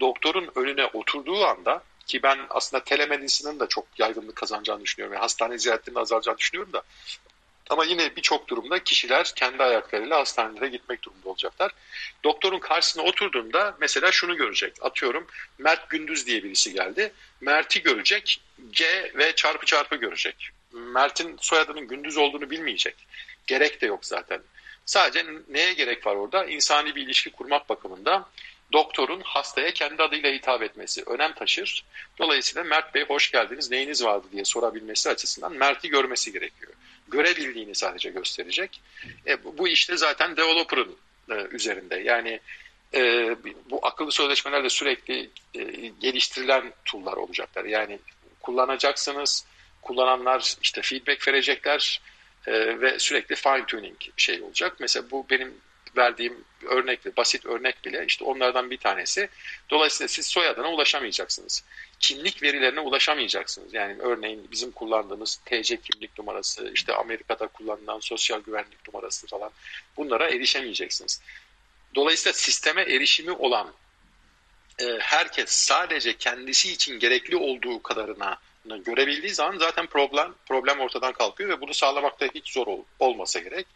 Doktorun 0.00 0.50
önüne 0.54 0.86
oturduğu 0.86 1.44
anda 1.44 1.82
ki 2.06 2.22
ben 2.22 2.38
aslında 2.50 2.84
telemedisinin 2.84 3.60
de 3.60 3.66
çok 3.68 3.86
yaygınlık 3.98 4.36
kazanacağını 4.36 4.82
düşünüyorum. 4.82 5.14
Yani 5.14 5.22
hastane 5.22 5.58
ziyaretlerinin 5.58 6.00
azalacağını 6.00 6.38
düşünüyorum 6.38 6.72
da 6.72 6.82
ama 7.70 7.84
yine 7.84 8.16
birçok 8.16 8.48
durumda 8.48 8.84
kişiler 8.84 9.32
kendi 9.36 9.62
ayaklarıyla 9.62 10.18
hastanelere 10.18 10.68
gitmek 10.68 11.02
durumunda 11.02 11.28
olacaklar. 11.28 11.72
Doktorun 12.24 12.58
karşısına 12.58 13.02
oturduğunda 13.02 13.76
mesela 13.80 14.12
şunu 14.12 14.36
görecek. 14.36 14.72
Atıyorum 14.80 15.26
Mert 15.58 15.90
Gündüz 15.90 16.26
diye 16.26 16.44
birisi 16.44 16.72
geldi. 16.72 17.12
Mert'i 17.40 17.82
görecek. 17.82 18.40
G 18.72 19.12
ve 19.14 19.34
çarpı 19.34 19.66
çarpı 19.66 19.96
görecek. 19.96 20.50
Mert'in 20.72 21.36
soyadının 21.40 21.88
Gündüz 21.88 22.16
olduğunu 22.16 22.50
bilmeyecek. 22.50 22.94
Gerek 23.46 23.80
de 23.80 23.86
yok 23.86 24.04
zaten. 24.04 24.42
Sadece 24.86 25.26
neye 25.48 25.72
gerek 25.72 26.06
var 26.06 26.16
orada? 26.16 26.44
İnsani 26.44 26.94
bir 26.96 27.02
ilişki 27.02 27.30
kurmak 27.30 27.68
bakımında 27.68 28.28
doktorun 28.72 29.20
hastaya 29.20 29.70
kendi 29.70 30.02
adıyla 30.02 30.32
hitap 30.32 30.62
etmesi 30.62 31.02
önem 31.06 31.32
taşır. 31.32 31.84
Dolayısıyla 32.18 32.64
Mert 32.64 32.94
Bey 32.94 33.04
hoş 33.04 33.30
geldiniz 33.30 33.70
neyiniz 33.70 34.04
vardı 34.04 34.26
diye 34.32 34.44
sorabilmesi 34.44 35.10
açısından 35.10 35.52
Mert'i 35.52 35.88
görmesi 35.88 36.32
gerekiyor 36.32 36.72
görebildiğini 37.10 37.74
sadece 37.74 38.10
gösterecek. 38.10 38.80
E, 39.26 39.44
bu, 39.44 39.68
işte 39.68 39.96
zaten 39.96 40.36
developer'ın 40.36 40.96
e, 41.30 41.34
üzerinde. 41.50 41.96
Yani 41.96 42.40
e, 42.94 43.34
bu 43.70 43.86
akıllı 43.86 44.12
sözleşmeler 44.12 44.64
de 44.64 44.70
sürekli 44.70 45.30
e, 45.54 45.62
geliştirilen 46.00 46.72
tool'lar 46.84 47.16
olacaklar. 47.16 47.64
Yani 47.64 47.98
kullanacaksınız, 48.40 49.46
kullananlar 49.82 50.54
işte 50.62 50.82
feedback 50.82 51.28
verecekler 51.28 52.00
e, 52.46 52.80
ve 52.80 52.98
sürekli 52.98 53.36
fine 53.36 53.66
tuning 53.66 53.96
şey 54.16 54.42
olacak. 54.42 54.76
Mesela 54.80 55.10
bu 55.10 55.26
benim 55.30 55.54
verdiğim 55.96 56.44
örnek, 56.66 57.16
basit 57.16 57.46
örnek 57.46 57.84
bile 57.84 58.04
işte 58.06 58.24
onlardan 58.24 58.70
bir 58.70 58.76
tanesi. 58.76 59.28
Dolayısıyla 59.70 60.08
siz 60.08 60.26
soyadına 60.26 60.72
ulaşamayacaksınız. 60.72 61.64
Kimlik 62.00 62.42
verilerine 62.42 62.80
ulaşamayacaksınız. 62.80 63.74
Yani 63.74 63.96
örneğin 64.00 64.48
bizim 64.50 64.70
kullandığımız 64.70 65.36
TC 65.36 65.76
kimlik 65.76 66.18
numarası, 66.18 66.70
işte 66.74 66.94
Amerika'da 66.94 67.46
kullanılan 67.46 68.00
sosyal 68.00 68.40
güvenlik 68.40 68.88
numarası 68.88 69.26
falan 69.26 69.50
bunlara 69.96 70.28
erişemeyeceksiniz. 70.28 71.22
Dolayısıyla 71.94 72.32
sisteme 72.32 72.82
erişimi 72.82 73.32
olan 73.32 73.72
e, 74.82 74.98
herkes 75.00 75.50
sadece 75.50 76.16
kendisi 76.16 76.72
için 76.72 76.98
gerekli 76.98 77.36
olduğu 77.36 77.82
kadarına 77.82 78.38
görebildiği 78.64 79.34
zaman 79.34 79.58
zaten 79.58 79.86
problem 79.86 80.34
problem 80.46 80.80
ortadan 80.80 81.12
kalkıyor 81.12 81.50
ve 81.50 81.60
bunu 81.60 81.74
sağlamakta 81.74 82.26
hiç 82.34 82.52
zor 82.52 82.66
ol, 82.66 82.82
olmasa 82.98 83.38
gerek. 83.38 83.66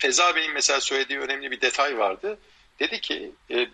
Feza 0.00 0.36
Bey'in 0.36 0.52
mesela 0.52 0.80
söylediği 0.80 1.18
önemli 1.18 1.50
bir 1.50 1.60
detay 1.60 1.98
vardı. 1.98 2.38
Dedi 2.80 3.00
ki 3.00 3.30
e, 3.50 3.68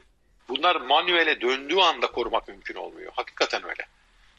bunlar 0.48 0.76
manuele 0.76 1.40
döndüğü 1.40 1.76
anda 1.76 2.06
korumak 2.06 2.48
mümkün 2.48 2.74
olmuyor. 2.74 3.12
Hakikaten 3.16 3.64
öyle. 3.64 3.86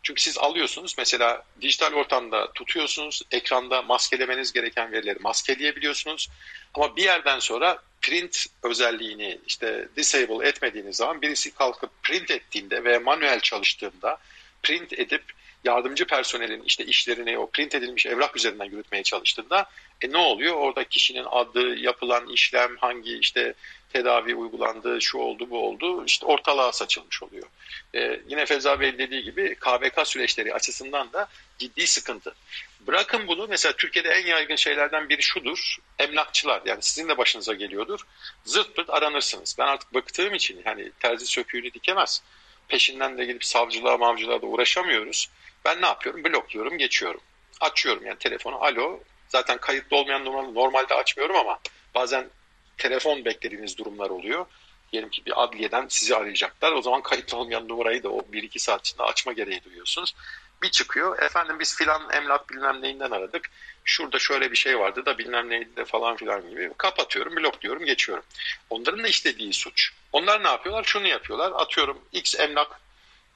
Çünkü 0.04 0.22
siz 0.22 0.38
alıyorsunuz 0.38 0.96
mesela 0.98 1.44
dijital 1.62 1.94
ortamda 1.94 2.52
tutuyorsunuz, 2.54 3.22
ekranda 3.32 3.82
maskelemeniz 3.82 4.54
gereken 4.54 4.92
verileri 4.92 5.20
maskeleyebiliyorsunuz. 5.20 6.30
Ama 6.74 6.96
bir 6.96 7.04
yerden 7.04 7.40
sonra 7.40 7.80
print 8.02 8.46
özelliğini 8.64 9.40
işte 9.48 9.88
disable 9.96 10.48
etmediğiniz 10.48 10.96
zaman 10.96 11.22
birisi 11.22 11.54
kalkıp 11.54 12.04
print 12.04 12.32
ettiğinde 12.32 12.84
veya 12.84 13.00
manuel 13.00 13.40
çalıştığında 13.40 14.18
print 14.64 14.94
edip 14.94 15.24
yardımcı 15.64 16.06
personelin 16.06 16.64
işte 16.64 16.86
işlerini 16.86 17.38
o 17.38 17.50
print 17.50 17.76
edilmiş 17.76 18.06
evrak 18.06 18.38
üzerinden 18.38 18.66
yürütmeye 18.66 19.04
çalıştığında 19.04 19.70
E 20.02 20.12
ne 20.12 20.18
oluyor? 20.18 20.56
Orada 20.56 20.84
kişinin 20.84 21.26
adı, 21.32 21.76
yapılan 21.76 22.28
işlem, 22.28 22.78
hangi 22.78 23.18
işte 23.18 23.54
tedavi 23.93 24.36
uygulandığı, 24.36 25.02
şu 25.02 25.18
oldu, 25.18 25.50
bu 25.50 25.68
oldu, 25.68 26.06
işte 26.06 26.26
ortalığa 26.26 26.72
saçılmış 26.72 27.24
oluyor. 27.24 27.48
Ee, 27.95 28.20
yine 28.28 28.45
Feza 28.45 28.80
Bey 28.80 28.98
dediği 28.98 29.24
gibi 29.24 29.56
KVK 29.56 30.08
süreçleri 30.08 30.54
açısından 30.54 31.14
da 31.14 31.28
ciddi 31.58 31.88
sıkıntı. 31.88 32.36
Bırakın 32.80 33.28
bunu 33.28 33.48
mesela 33.50 33.76
Türkiye'de 33.76 34.10
en 34.10 34.28
yaygın 34.28 34.56
şeylerden 34.56 35.10
biri 35.10 35.22
şudur. 35.22 35.78
Emlakçılar 36.00 36.62
yani 36.66 36.82
sizin 36.82 37.10
de 37.10 37.18
başınıza 37.18 37.54
geliyordur. 37.54 38.00
Zırt 38.45 38.76
pırt 38.76 38.89
aranırsınız. 38.89 39.56
Ben 39.60 39.68
artık 39.68 39.93
bıktığım 39.93 40.34
için 40.34 40.62
hani 40.64 40.91
terzi 41.00 41.26
söküğünü 41.26 41.74
dikemez. 41.74 42.24
Peşinden 42.68 43.18
de 43.18 43.26
gidip 43.26 43.45
savcılığa 43.45 43.98
mavcılığa 43.98 44.41
da 44.41 44.45
uğraşamıyoruz. 44.45 45.30
Ben 45.66 45.82
ne 45.82 45.86
yapıyorum? 45.86 46.24
Blokluyorum, 46.24 46.78
geçiyorum. 46.78 47.22
Açıyorum 47.62 48.06
yani 48.06 48.18
telefonu. 48.18 48.56
Alo. 48.56 49.00
Zaten 49.30 49.57
kayıtlı 49.57 49.97
olmayan 49.97 50.25
numaralı 50.25 50.55
normalde 50.55 50.93
açmıyorum 50.93 51.36
ama 51.36 51.59
bazen 51.95 52.30
telefon 52.78 53.25
beklediğiniz 53.25 53.78
durumlar 53.78 54.09
oluyor. 54.09 54.45
Diyelim 54.91 55.09
ki 55.09 55.25
bir 55.25 55.43
adliyeden 55.43 55.86
sizi 55.89 56.15
arayacaklar. 56.15 56.71
O 56.71 56.82
zaman 56.82 57.01
kayıtlı 57.01 57.38
olmayan 57.38 57.67
numarayı 57.67 58.03
da 58.03 58.09
o 58.09 58.19
1-2 58.19 58.59
saat 58.59 58.82
içinde 58.82 59.03
açma 59.03 59.34
gereği 59.34 59.63
duyuyorsunuz. 59.63 60.15
Bir 60.61 60.69
çıkıyor. 60.69 61.19
Efendim 61.19 61.59
biz 61.59 61.75
filan 61.75 62.09
emlak 62.13 62.49
bilmem 62.49 62.82
neyinden 62.82 63.11
aradık. 63.11 63.49
Şurada 63.84 64.19
şöyle 64.19 64.51
bir 64.51 64.57
şey 64.57 64.80
vardı 64.80 65.05
da 65.05 65.17
bilmem 65.17 65.49
neydi 65.49 65.75
de 65.75 65.86
falan 65.86 66.15
filan 66.15 66.49
gibi. 66.49 66.71
Kapatıyorum, 66.78 67.36
blokluyorum, 67.36 67.86
geçiyorum. 67.86 68.23
Onların 68.69 69.03
da 69.03 69.07
istediği 69.07 69.53
suç. 69.53 69.91
Onlar 70.11 70.43
ne 70.43 70.47
yapıyorlar? 70.47 70.84
Şunu 70.84 71.07
yapıyorlar. 71.07 71.51
Atıyorum 71.55 72.01
X 72.11 72.39
emlak 72.39 72.80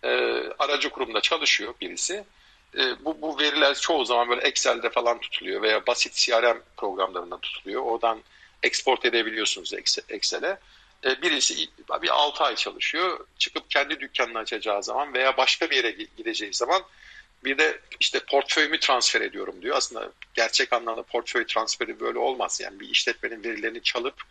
e, 0.03 0.09
aracı 0.59 0.89
kurumda 0.89 1.21
çalışıyor 1.21 1.73
birisi. 1.81 2.23
E, 2.77 3.05
bu, 3.05 3.21
bu 3.21 3.39
veriler 3.39 3.75
çoğu 3.75 4.05
zaman 4.05 4.29
böyle 4.29 4.41
Excel'de 4.41 4.89
falan 4.89 5.19
tutuluyor 5.19 5.61
veya 5.61 5.87
basit 5.87 6.13
CRM 6.13 6.57
programlarında 6.77 7.37
tutuluyor. 7.37 7.81
Oradan 7.81 8.21
export 8.63 9.05
edebiliyorsunuz 9.05 9.73
Excel'e. 10.09 10.57
E, 11.05 11.21
birisi 11.21 11.67
bir 12.01 12.09
6 12.09 12.43
ay 12.43 12.55
çalışıyor. 12.55 13.25
Çıkıp 13.37 13.69
kendi 13.69 13.99
dükkanını 13.99 14.37
açacağı 14.37 14.83
zaman 14.83 15.13
veya 15.13 15.37
başka 15.37 15.69
bir 15.69 15.75
yere 15.75 15.91
gideceği 15.91 16.53
zaman 16.53 16.83
bir 17.43 17.57
de 17.57 17.79
işte 17.99 18.19
portföyümü 18.19 18.79
transfer 18.79 19.21
ediyorum 19.21 19.61
diyor. 19.61 19.77
Aslında 19.77 20.11
gerçek 20.33 20.73
anlamda 20.73 21.03
portföy 21.03 21.45
transferi 21.45 21.99
böyle 21.99 22.19
olmaz. 22.19 22.59
Yani 22.63 22.79
bir 22.79 22.89
işletmenin 22.89 23.43
verilerini 23.43 23.83
çalıp 23.83 24.23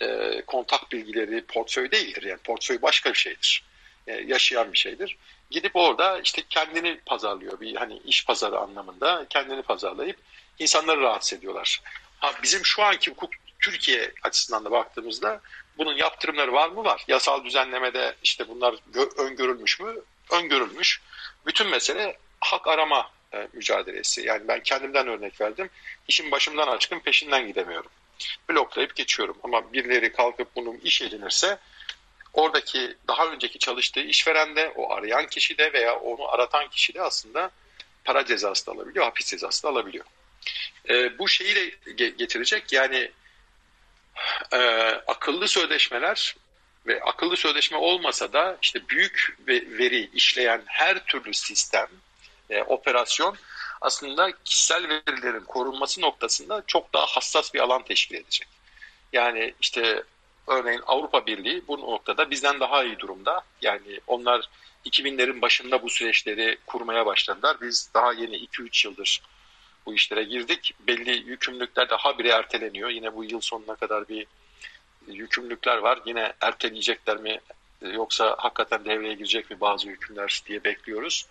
e, 0.00 0.42
kontak 0.46 0.92
bilgileri 0.92 1.44
portföy 1.44 1.90
değildir. 1.90 2.22
Yani 2.22 2.38
portföy 2.38 2.82
başka 2.82 3.12
bir 3.12 3.18
şeydir. 3.18 3.64
E, 4.06 4.12
yaşayan 4.12 4.72
bir 4.72 4.78
şeydir. 4.78 5.16
Gidip 5.50 5.76
orada 5.76 6.20
işte 6.20 6.42
kendini 6.50 7.00
pazarlıyor. 7.06 7.60
Bir 7.60 7.76
hani 7.76 7.98
iş 7.98 8.24
pazarı 8.26 8.58
anlamında 8.58 9.26
kendini 9.30 9.62
pazarlayıp 9.62 10.16
insanları 10.58 11.00
rahatsız 11.00 11.38
ediyorlar. 11.38 11.80
Ha, 12.18 12.32
bizim 12.42 12.64
şu 12.64 12.82
anki 12.82 13.10
hukuk 13.10 13.30
Türkiye 13.60 14.12
açısından 14.22 14.64
da 14.64 14.70
baktığımızda 14.70 15.40
bunun 15.78 15.96
yaptırımları 15.96 16.52
var 16.52 16.68
mı? 16.68 16.84
Var. 16.84 17.04
Yasal 17.08 17.44
düzenlemede 17.44 18.14
işte 18.22 18.48
bunlar 18.48 18.74
öngörülmüş 19.18 19.80
mü? 19.80 19.94
Öngörülmüş. 20.30 21.00
Bütün 21.46 21.66
mesele 21.68 22.16
hak 22.40 22.68
arama 22.68 23.10
e, 23.34 23.48
mücadelesi. 23.52 24.22
Yani 24.26 24.48
ben 24.48 24.62
kendimden 24.62 25.08
örnek 25.08 25.40
verdim. 25.40 25.70
İşin 26.08 26.30
başımdan 26.30 26.68
aşkın 26.68 26.98
peşinden 26.98 27.46
gidemiyorum. 27.46 27.90
Bloklayıp 28.50 28.96
geçiyorum. 28.96 29.36
Ama 29.42 29.72
birileri 29.72 30.12
kalkıp 30.12 30.56
bunu 30.56 30.76
iş 30.82 31.02
edinirse 31.02 31.58
oradaki 32.32 32.96
daha 33.08 33.26
önceki 33.26 33.58
çalıştığı 33.58 34.00
işveren 34.00 34.56
de 34.56 34.72
o 34.76 34.92
arayan 34.92 35.26
kişi 35.26 35.58
de 35.58 35.72
veya 35.72 35.96
onu 35.96 36.28
aratan 36.28 36.68
kişi 36.68 36.94
de 36.94 37.02
aslında 37.02 37.50
para 38.04 38.24
cezası 38.24 38.66
da 38.66 38.72
alabiliyor, 38.72 39.04
hapis 39.04 39.26
cezası 39.26 39.62
da 39.62 39.68
alabiliyor. 39.68 40.04
E, 40.88 41.18
bu 41.18 41.28
şeyi 41.28 41.54
de 41.54 41.74
getirecek 42.08 42.72
yani 42.72 43.10
e, 44.52 44.58
akıllı 45.06 45.48
sözleşmeler 45.48 46.36
ve 46.86 47.00
akıllı 47.02 47.36
sözleşme 47.36 47.76
olmasa 47.76 48.32
da 48.32 48.58
işte 48.62 48.88
büyük 48.88 49.36
veri 49.48 50.10
işleyen 50.14 50.62
her 50.66 51.04
türlü 51.04 51.34
sistem, 51.34 51.88
e, 52.50 52.62
operasyon 52.62 53.36
aslında 53.80 54.32
kişisel 54.44 54.88
verilerin 54.88 55.44
korunması 55.44 56.00
noktasında 56.00 56.62
çok 56.66 56.92
daha 56.92 57.06
hassas 57.06 57.54
bir 57.54 57.60
alan 57.60 57.82
teşkil 57.82 58.14
edecek. 58.14 58.48
Yani 59.12 59.54
işte 59.60 60.02
örneğin 60.48 60.82
Avrupa 60.86 61.26
Birliği 61.26 61.62
bu 61.68 61.80
noktada 61.80 62.30
bizden 62.30 62.60
daha 62.60 62.84
iyi 62.84 62.98
durumda. 62.98 63.42
Yani 63.62 64.00
onlar 64.06 64.48
2000'lerin 64.86 65.42
başında 65.42 65.82
bu 65.82 65.90
süreçleri 65.90 66.58
kurmaya 66.66 67.06
başladılar. 67.06 67.56
Biz 67.60 67.90
daha 67.94 68.12
yeni 68.12 68.36
2-3 68.36 68.86
yıldır 68.86 69.22
bu 69.86 69.94
işlere 69.94 70.24
girdik. 70.24 70.74
Belli 70.80 71.10
yükümlülükler 71.10 71.90
daha 71.90 72.18
bile 72.18 72.28
erteleniyor. 72.28 72.90
Yine 72.90 73.14
bu 73.14 73.24
yıl 73.24 73.40
sonuna 73.40 73.74
kadar 73.74 74.08
bir 74.08 74.26
yükümlülükler 75.08 75.78
var. 75.78 76.00
Yine 76.06 76.32
erteleyecekler 76.40 77.16
mi 77.16 77.40
yoksa 77.82 78.34
hakikaten 78.38 78.84
devreye 78.84 79.14
girecek 79.14 79.50
mi 79.50 79.60
bazı 79.60 79.88
hükümler 79.88 80.42
diye 80.46 80.64
bekliyoruz. 80.64 81.26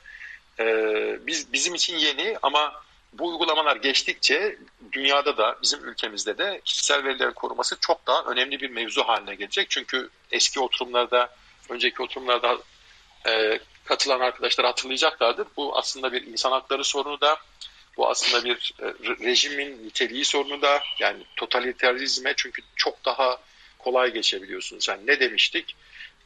Ee, 0.59 1.20
biz 1.28 1.53
bizim 1.53 1.76
için 1.76 1.97
yeni 1.97 2.38
ama 2.41 2.82
bu 3.14 3.28
uygulamalar 3.28 3.76
geçtikçe 3.76 4.58
dünyada 4.91 5.38
da 5.38 5.58
bizim 5.62 5.86
ülkemizde 5.86 6.38
de 6.38 6.62
kişisel 6.66 7.03
verilerin 7.03 7.32
koruması 7.32 7.78
çok 7.80 8.08
daha 8.08 8.24
önemli 8.24 8.62
bir 8.62 8.70
mevzu 8.70 9.03
haline 9.03 9.36
gelecek. 9.36 9.70
Çünkü 9.70 10.10
eski 10.32 10.60
oturumlarda, 10.60 11.36
önceki 11.70 12.01
oturumlarda 12.01 12.58
e, 13.28 13.60
katılan 13.86 14.20
arkadaşlar 14.20 14.66
hatırlayacaklardır. 14.66 15.47
Bu 15.58 15.78
aslında 15.78 16.14
bir 16.14 16.28
insan 16.28 16.51
hakları 16.51 16.84
sorunu 16.84 17.22
da 17.22 17.38
bu 17.97 18.10
aslında 18.10 18.45
bir 18.45 18.74
e, 18.80 18.86
rejimin 19.26 19.88
niteliği 19.88 20.26
sorunu 20.26 20.62
da 20.62 20.84
yani 20.99 21.24
totalitarizme 21.36 22.34
çünkü 22.38 22.62
çok 22.76 23.05
daha 23.05 23.38
kolay 23.80 24.14
geçebiliyorsunuz. 24.14 24.88
Yani 24.88 25.08
ne 25.08 25.20
demiştik? 25.20 25.76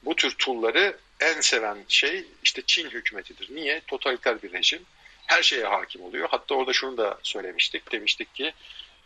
Bu 0.06 0.16
tür 0.16 0.36
tool'ları 0.36 0.98
en 1.20 1.42
seven 1.42 1.78
şey 1.88 2.26
işte 2.44 2.62
Çin 2.66 2.90
hükümetidir. 2.90 3.56
Niye? 3.56 3.82
Totaliter 3.88 4.42
bir 4.42 4.54
rejim. 4.54 4.82
Her 5.32 5.44
şeye 5.44 5.66
hakim 5.66 6.04
oluyor. 6.04 6.28
Hatta 6.32 6.56
orada 6.56 6.74
şunu 6.74 6.98
da 6.98 7.20
söylemiştik. 7.24 7.92
Demiştik 7.92 8.36
ki 8.36 8.54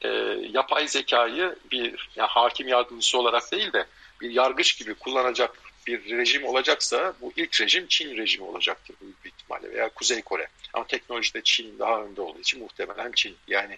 e, 0.01 0.07
yapay 0.51 0.87
zekayı 0.87 1.55
bir 1.71 2.09
yani 2.15 2.27
hakim 2.27 2.67
yardımcısı 2.67 3.17
olarak 3.17 3.51
değil 3.51 3.73
de 3.73 3.85
bir 4.21 4.29
yargıç 4.29 4.79
gibi 4.79 4.95
kullanacak 4.95 5.51
bir 5.87 6.17
rejim 6.17 6.45
olacaksa 6.45 7.13
bu 7.21 7.33
ilk 7.35 7.61
rejim 7.61 7.87
Çin 7.87 8.17
rejimi 8.17 8.45
olacaktır 8.45 8.95
büyük 9.01 9.25
bir 9.25 9.29
ihtimalle 9.29 9.71
veya 9.71 9.89
Kuzey 9.89 10.21
Kore. 10.21 10.47
Ama 10.73 10.87
teknolojide 10.87 11.41
Çin 11.43 11.79
daha 11.79 12.01
önde 12.03 12.21
olduğu 12.21 12.39
için 12.39 12.59
muhtemelen 12.59 13.11
Çin. 13.11 13.37
Yani 13.47 13.77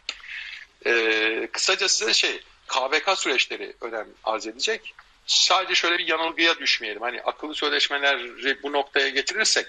e, 0.86 1.48
kısacası 1.52 2.14
şey 2.14 2.42
KVK 2.68 3.18
süreçleri 3.18 3.74
önem 3.82 4.08
arz 4.24 4.48
edecek. 4.48 4.94
Sadece 5.26 5.76
şöyle 5.76 5.98
bir 5.98 6.08
yanılgıya 6.08 6.60
düşmeyelim. 6.60 7.02
Hani 7.02 7.22
akıllı 7.22 7.56
sözleşmeleri 7.56 8.64
bu 8.64 8.72
noktaya 8.72 9.10
getirirsek 9.10 9.68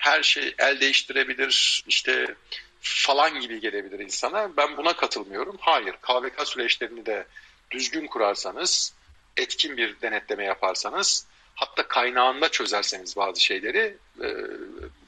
her 0.00 0.22
şey 0.22 0.54
el 0.58 0.80
değiştirebilir 0.80 1.84
işte 1.86 2.34
falan 2.80 3.40
gibi 3.40 3.60
gelebilir 3.60 3.98
insana. 3.98 4.56
Ben 4.56 4.76
buna 4.76 4.96
katılmıyorum. 4.96 5.56
Hayır 5.60 5.92
KVK 5.92 6.48
süreçlerini 6.48 7.06
de 7.06 7.26
düzgün 7.70 8.06
kurarsanız 8.06 8.94
etkin 9.36 9.76
bir 9.76 10.00
denetleme 10.00 10.44
yaparsanız 10.44 11.26
hatta 11.54 11.88
kaynağında 11.88 12.48
çözerseniz 12.48 13.16
bazı 13.16 13.40
şeyleri 13.40 13.96
e, 14.22 14.28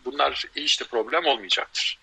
bunlar 0.04 0.44
hiç 0.56 0.80
de 0.80 0.84
problem 0.84 1.26
olmayacaktır. 1.26 1.98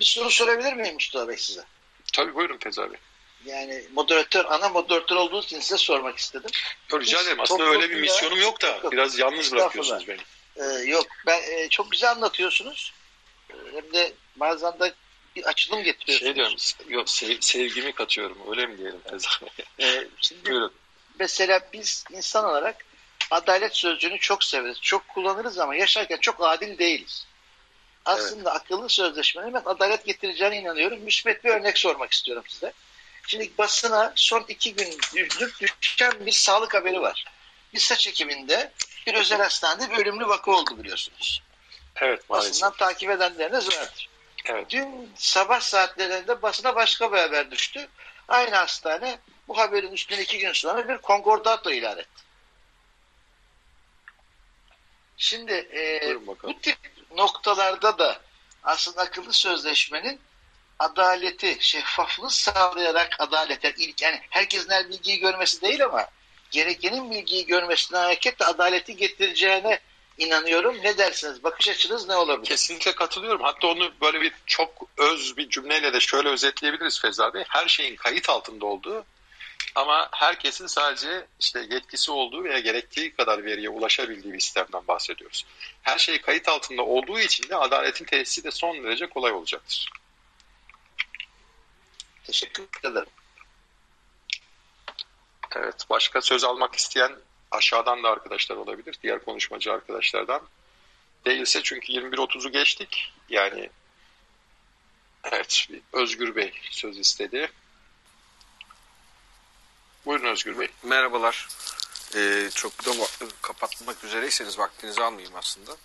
Bir 0.00 0.04
soru 0.04 0.30
sorabilir 0.30 0.72
miyim 0.72 0.94
Mustafa 0.94 1.28
Bey 1.28 1.36
size? 1.36 1.64
Tabii 2.12 2.34
buyurun 2.34 2.58
Feza 2.58 2.90
Bey. 2.90 2.98
Yani 3.44 3.84
moderatör, 3.92 4.44
ana 4.44 4.68
moderatör 4.68 5.16
olduğunuz 5.16 5.44
için 5.44 5.60
size 5.60 5.76
sormak 5.76 6.18
istedim. 6.18 6.50
Rica 6.92 7.20
ederim. 7.20 7.40
Aslında 7.40 7.64
öyle 7.64 7.90
bir 7.90 8.00
misyonum 8.00 8.40
yok 8.40 8.62
da 8.62 8.92
biraz 8.92 9.18
yalnız 9.18 9.52
bırakıyorsunuz 9.52 10.08
beni. 10.08 10.20
Ee, 10.56 10.64
yok. 10.64 11.06
Ben 11.26 11.42
e, 11.42 11.68
çok 11.68 11.92
güzel 11.92 12.10
anlatıyorsunuz. 12.10 12.92
Ee, 13.50 13.54
hem 13.74 13.92
de 13.92 14.12
bazen 14.36 14.80
de 14.80 14.94
bir 15.36 15.44
açılım 15.44 15.82
getiriyorsunuz. 15.82 16.26
Şey 16.26 16.34
diyorum, 16.34 16.56
yok, 16.88 17.10
sev, 17.10 17.36
sevgimi 17.40 17.92
katıyorum. 17.92 18.38
Öyle 18.50 18.66
mi 18.66 18.78
diyelim 18.78 19.00
Bey? 19.12 19.64
Ee, 19.80 20.08
şimdi 20.20 20.50
Buyurun. 20.50 20.72
Mesela 21.18 21.60
biz 21.72 22.04
insan 22.10 22.44
olarak 22.44 22.84
adalet 23.30 23.76
sözcüğünü 23.76 24.18
çok 24.18 24.44
severiz, 24.44 24.80
çok 24.80 25.08
kullanırız 25.08 25.58
ama 25.58 25.74
yaşarken 25.74 26.16
çok 26.16 26.36
adil 26.40 26.78
değiliz. 26.78 27.26
Aslında 28.04 28.50
evet. 28.50 28.60
akıllı 28.62 28.88
sözleşmenin 28.88 29.54
ben 29.54 29.62
adalet 29.64 30.04
getireceğine 30.04 30.58
inanıyorum. 30.58 31.00
Müsbet 31.00 31.44
bir 31.44 31.50
örnek 31.50 31.78
sormak 31.78 32.12
istiyorum 32.12 32.44
size. 32.48 32.72
Şimdi 33.26 33.50
basına 33.58 34.12
son 34.16 34.44
iki 34.48 34.74
gündür 34.74 35.58
düşen 35.80 36.26
bir 36.26 36.32
sağlık 36.32 36.74
haberi 36.74 37.00
var. 37.00 37.24
Bir 37.74 37.78
saç 37.78 38.06
ekiminde 38.06 38.72
bir 39.06 39.14
özel 39.14 39.40
hastanede 39.40 39.90
bir 39.90 39.96
ölümlü 39.96 40.28
vaka 40.28 40.50
oldu 40.50 40.78
biliyorsunuz. 40.78 41.42
Evet 41.96 42.30
maalesef. 42.30 42.50
Basından 42.50 42.76
takip 42.76 43.10
edenleriniz 43.10 43.68
vardır. 43.68 44.08
Evet. 44.44 44.70
Dün 44.70 45.12
sabah 45.16 45.60
saatlerinde 45.60 46.42
basına 46.42 46.76
başka 46.76 47.12
bir 47.12 47.18
haber 47.18 47.50
düştü. 47.50 47.88
Aynı 48.28 48.56
hastane 48.56 49.18
bu 49.48 49.58
haberin 49.58 49.92
üstüne 49.92 50.22
iki 50.22 50.38
gün 50.38 50.52
sonra 50.52 50.88
bir 50.88 50.98
konkordato 50.98 51.70
ilan 51.70 51.98
etti. 51.98 52.22
Şimdi 55.16 55.52
e, 55.52 56.16
bu 56.26 56.60
tip 56.60 56.78
noktalarda 57.16 57.98
da 57.98 58.20
aslında 58.64 59.02
akıllı 59.02 59.32
sözleşmenin 59.32 60.20
adaleti, 60.78 61.56
şeffaflığı 61.60 62.30
sağlayarak 62.30 63.16
adalet, 63.18 63.64
yani 63.64 63.74
ilk 63.78 64.02
yani 64.02 64.20
herkesin 64.30 64.70
her 64.70 64.88
bilgiyi 64.88 65.18
görmesi 65.18 65.62
değil 65.62 65.84
ama 65.84 66.08
gerekenin 66.52 67.10
bilgiyi 67.10 67.46
görmesine 67.46 67.98
hareketle 67.98 68.44
adaleti 68.44 68.96
getireceğine 68.96 69.80
inanıyorum. 70.18 70.76
Ne 70.82 70.98
dersiniz? 70.98 71.44
Bakış 71.44 71.68
açınız 71.68 72.08
ne 72.08 72.16
olabilir? 72.16 72.48
Kesinlikle 72.48 72.94
katılıyorum. 72.94 73.42
Hatta 73.42 73.66
onu 73.66 73.92
böyle 74.00 74.20
bir 74.20 74.32
çok 74.46 74.88
öz 74.96 75.36
bir 75.36 75.48
cümleyle 75.48 75.92
de 75.92 76.00
şöyle 76.00 76.28
özetleyebiliriz 76.28 77.00
Feza 77.00 77.34
Bey. 77.34 77.44
Her 77.48 77.68
şeyin 77.68 77.96
kayıt 77.96 78.28
altında 78.28 78.66
olduğu 78.66 79.04
ama 79.74 80.08
herkesin 80.12 80.66
sadece 80.66 81.26
işte 81.40 81.66
yetkisi 81.70 82.10
olduğu 82.10 82.44
veya 82.44 82.58
gerektiği 82.58 83.14
kadar 83.14 83.44
veriye 83.44 83.68
ulaşabildiği 83.68 84.34
bir 84.34 84.40
sistemden 84.40 84.88
bahsediyoruz. 84.88 85.46
Her 85.82 85.98
şey 85.98 86.20
kayıt 86.20 86.48
altında 86.48 86.82
olduğu 86.82 87.20
için 87.20 87.48
de 87.48 87.56
adaletin 87.56 88.04
tesisi 88.04 88.44
de 88.44 88.50
son 88.50 88.84
derece 88.84 89.06
kolay 89.06 89.32
olacaktır. 89.32 89.90
Teşekkür 92.24 92.64
ederim. 92.84 93.21
Evet, 95.56 95.86
başka 95.90 96.22
söz 96.22 96.44
almak 96.44 96.74
isteyen 96.74 97.12
aşağıdan 97.50 98.02
da 98.02 98.08
arkadaşlar 98.08 98.56
olabilir. 98.56 98.98
Diğer 99.02 99.24
konuşmacı 99.24 99.72
arkadaşlardan. 99.72 100.42
Değilse 101.24 101.60
çünkü 101.62 101.92
21.30'u 101.92 102.52
geçtik. 102.52 103.12
Yani 103.28 103.70
evet, 105.24 105.68
Özgür 105.92 106.36
Bey 106.36 106.52
söz 106.70 106.98
istedi. 106.98 107.52
Buyurun 110.06 110.26
Özgür 110.26 110.58
Bey. 110.58 110.68
Merhabalar. 110.82 111.48
Ee, 112.14 112.50
çok 112.54 112.86
da 112.86 112.90
kapatmak 113.42 114.04
üzereyseniz 114.04 114.58
vaktinizi 114.58 115.02
almayayım 115.02 115.36
aslında. 115.36 115.76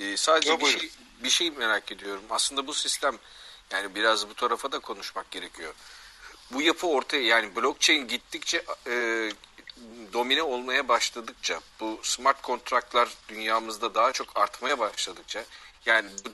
Ee, 0.00 0.16
sadece 0.16 0.50
Yo, 0.50 0.60
bir 0.60 0.78
şey, 0.78 0.90
bir 1.22 1.30
şey 1.30 1.50
merak 1.50 1.92
ediyorum. 1.92 2.22
Aslında 2.30 2.66
bu 2.66 2.74
sistem 2.74 3.18
yani 3.70 3.94
biraz 3.94 4.28
bu 4.28 4.34
tarafa 4.34 4.72
da 4.72 4.78
konuşmak 4.78 5.30
gerekiyor. 5.30 5.74
Bu 6.50 6.62
yapı 6.62 6.86
ortaya 6.86 7.22
yani 7.22 7.56
blockchain 7.56 8.08
gittikçe 8.08 8.64
e, 8.86 8.92
domine 10.12 10.42
olmaya 10.42 10.88
başladıkça 10.88 11.60
bu 11.80 12.00
smart 12.02 12.42
kontratlar 12.42 13.08
dünyamızda 13.28 13.94
daha 13.94 14.12
çok 14.12 14.36
artmaya 14.36 14.78
başladıkça 14.78 15.44
yani 15.86 16.10
bu 16.24 16.28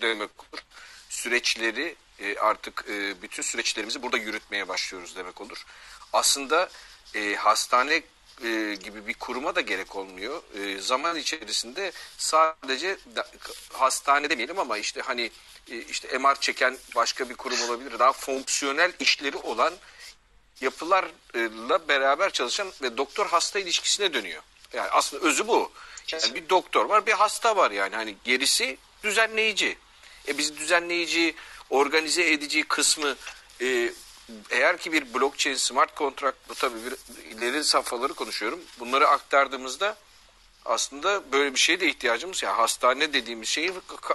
demek 0.00 0.30
olur 0.40 0.62
süreçleri 1.08 1.96
e, 2.18 2.38
artık 2.38 2.84
e, 2.88 3.22
bütün 3.22 3.42
süreçlerimizi 3.42 4.02
burada 4.02 4.16
yürütmeye 4.16 4.68
başlıyoruz 4.68 5.16
demek 5.16 5.40
olur. 5.40 5.64
Aslında 6.12 6.68
e, 7.14 7.34
hastane 7.34 8.02
e, 8.44 8.74
gibi 8.74 9.06
bir 9.06 9.14
kuruma 9.14 9.54
da 9.54 9.60
gerek 9.60 9.96
olmuyor. 9.96 10.42
E, 10.54 10.78
zaman 10.80 11.16
içerisinde 11.16 11.92
sadece 12.18 12.96
da, 13.16 13.28
hastane 13.72 14.30
demeyelim 14.30 14.58
ama 14.58 14.78
işte 14.78 15.00
hani 15.00 15.30
e, 15.70 15.78
işte 15.78 16.18
MR 16.18 16.40
çeken 16.40 16.78
başka 16.94 17.28
bir 17.28 17.34
kurum 17.34 17.62
olabilir. 17.62 17.98
Daha 17.98 18.12
fonksiyonel 18.12 18.92
işleri 19.00 19.36
olan 19.36 19.74
yapılarla 20.60 21.88
beraber 21.88 22.30
çalışan 22.30 22.72
ve 22.82 22.96
doktor 22.96 23.26
hasta 23.26 23.58
ilişkisine 23.58 24.14
dönüyor. 24.14 24.42
Yani 24.72 24.88
aslında 24.90 25.26
özü 25.26 25.48
bu. 25.48 25.72
Yani 26.12 26.34
bir 26.34 26.48
doktor 26.48 26.84
var, 26.84 27.06
bir 27.06 27.12
hasta 27.12 27.56
var 27.56 27.70
yani. 27.70 27.96
Hani 27.96 28.14
gerisi 28.24 28.78
düzenleyici. 29.02 29.78
E 30.28 30.38
biz 30.38 30.56
düzenleyici, 30.56 31.34
organize 31.70 32.32
edici 32.32 32.62
kısmı 32.62 33.16
e, 33.60 33.92
eğer 34.50 34.78
ki 34.78 34.92
bir 34.92 35.14
blockchain 35.14 35.56
smart 35.56 35.96
contract 35.96 36.36
bu 36.48 36.54
tabii 36.54 36.78
bir 36.84 36.94
ileri 37.36 37.64
safhaları 37.64 38.14
konuşuyorum. 38.14 38.60
Bunları 38.80 39.08
aktardığımızda 39.08 39.96
aslında 40.64 41.32
böyle 41.32 41.54
bir 41.54 41.58
şeye 41.58 41.80
de 41.80 41.88
ihtiyacımız 41.88 42.42
ya 42.42 42.48
yani 42.48 42.56
hastane 42.56 43.12
dediğimiz 43.12 43.48
şeyin 43.48 43.74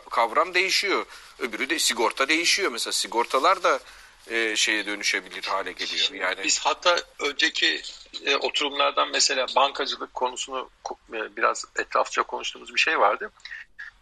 kavram 0.09 0.53
değişiyor. 0.53 1.05
Öbürü 1.39 1.70
de 1.70 1.80
sigorta 1.80 2.28
değişiyor 2.28 2.72
mesela 2.72 2.91
sigortalar 2.91 3.64
da 3.64 3.80
e, 4.28 4.55
şeye 4.55 4.86
dönüşebilir 4.86 5.43
hale 5.43 5.72
geliyor. 5.72 6.12
Yani 6.14 6.43
biz 6.43 6.59
hatta 6.59 6.97
önceki 7.20 7.82
e, 8.26 8.36
oturumlardan 8.36 9.09
mesela 9.12 9.47
bankacılık 9.55 10.14
konusunu 10.14 10.70
e, 11.14 11.36
biraz 11.38 11.66
etrafça 11.76 12.24
konuştuğumuz 12.24 12.74
bir 12.74 12.80
şey 12.80 12.99
vardı. 12.99 13.32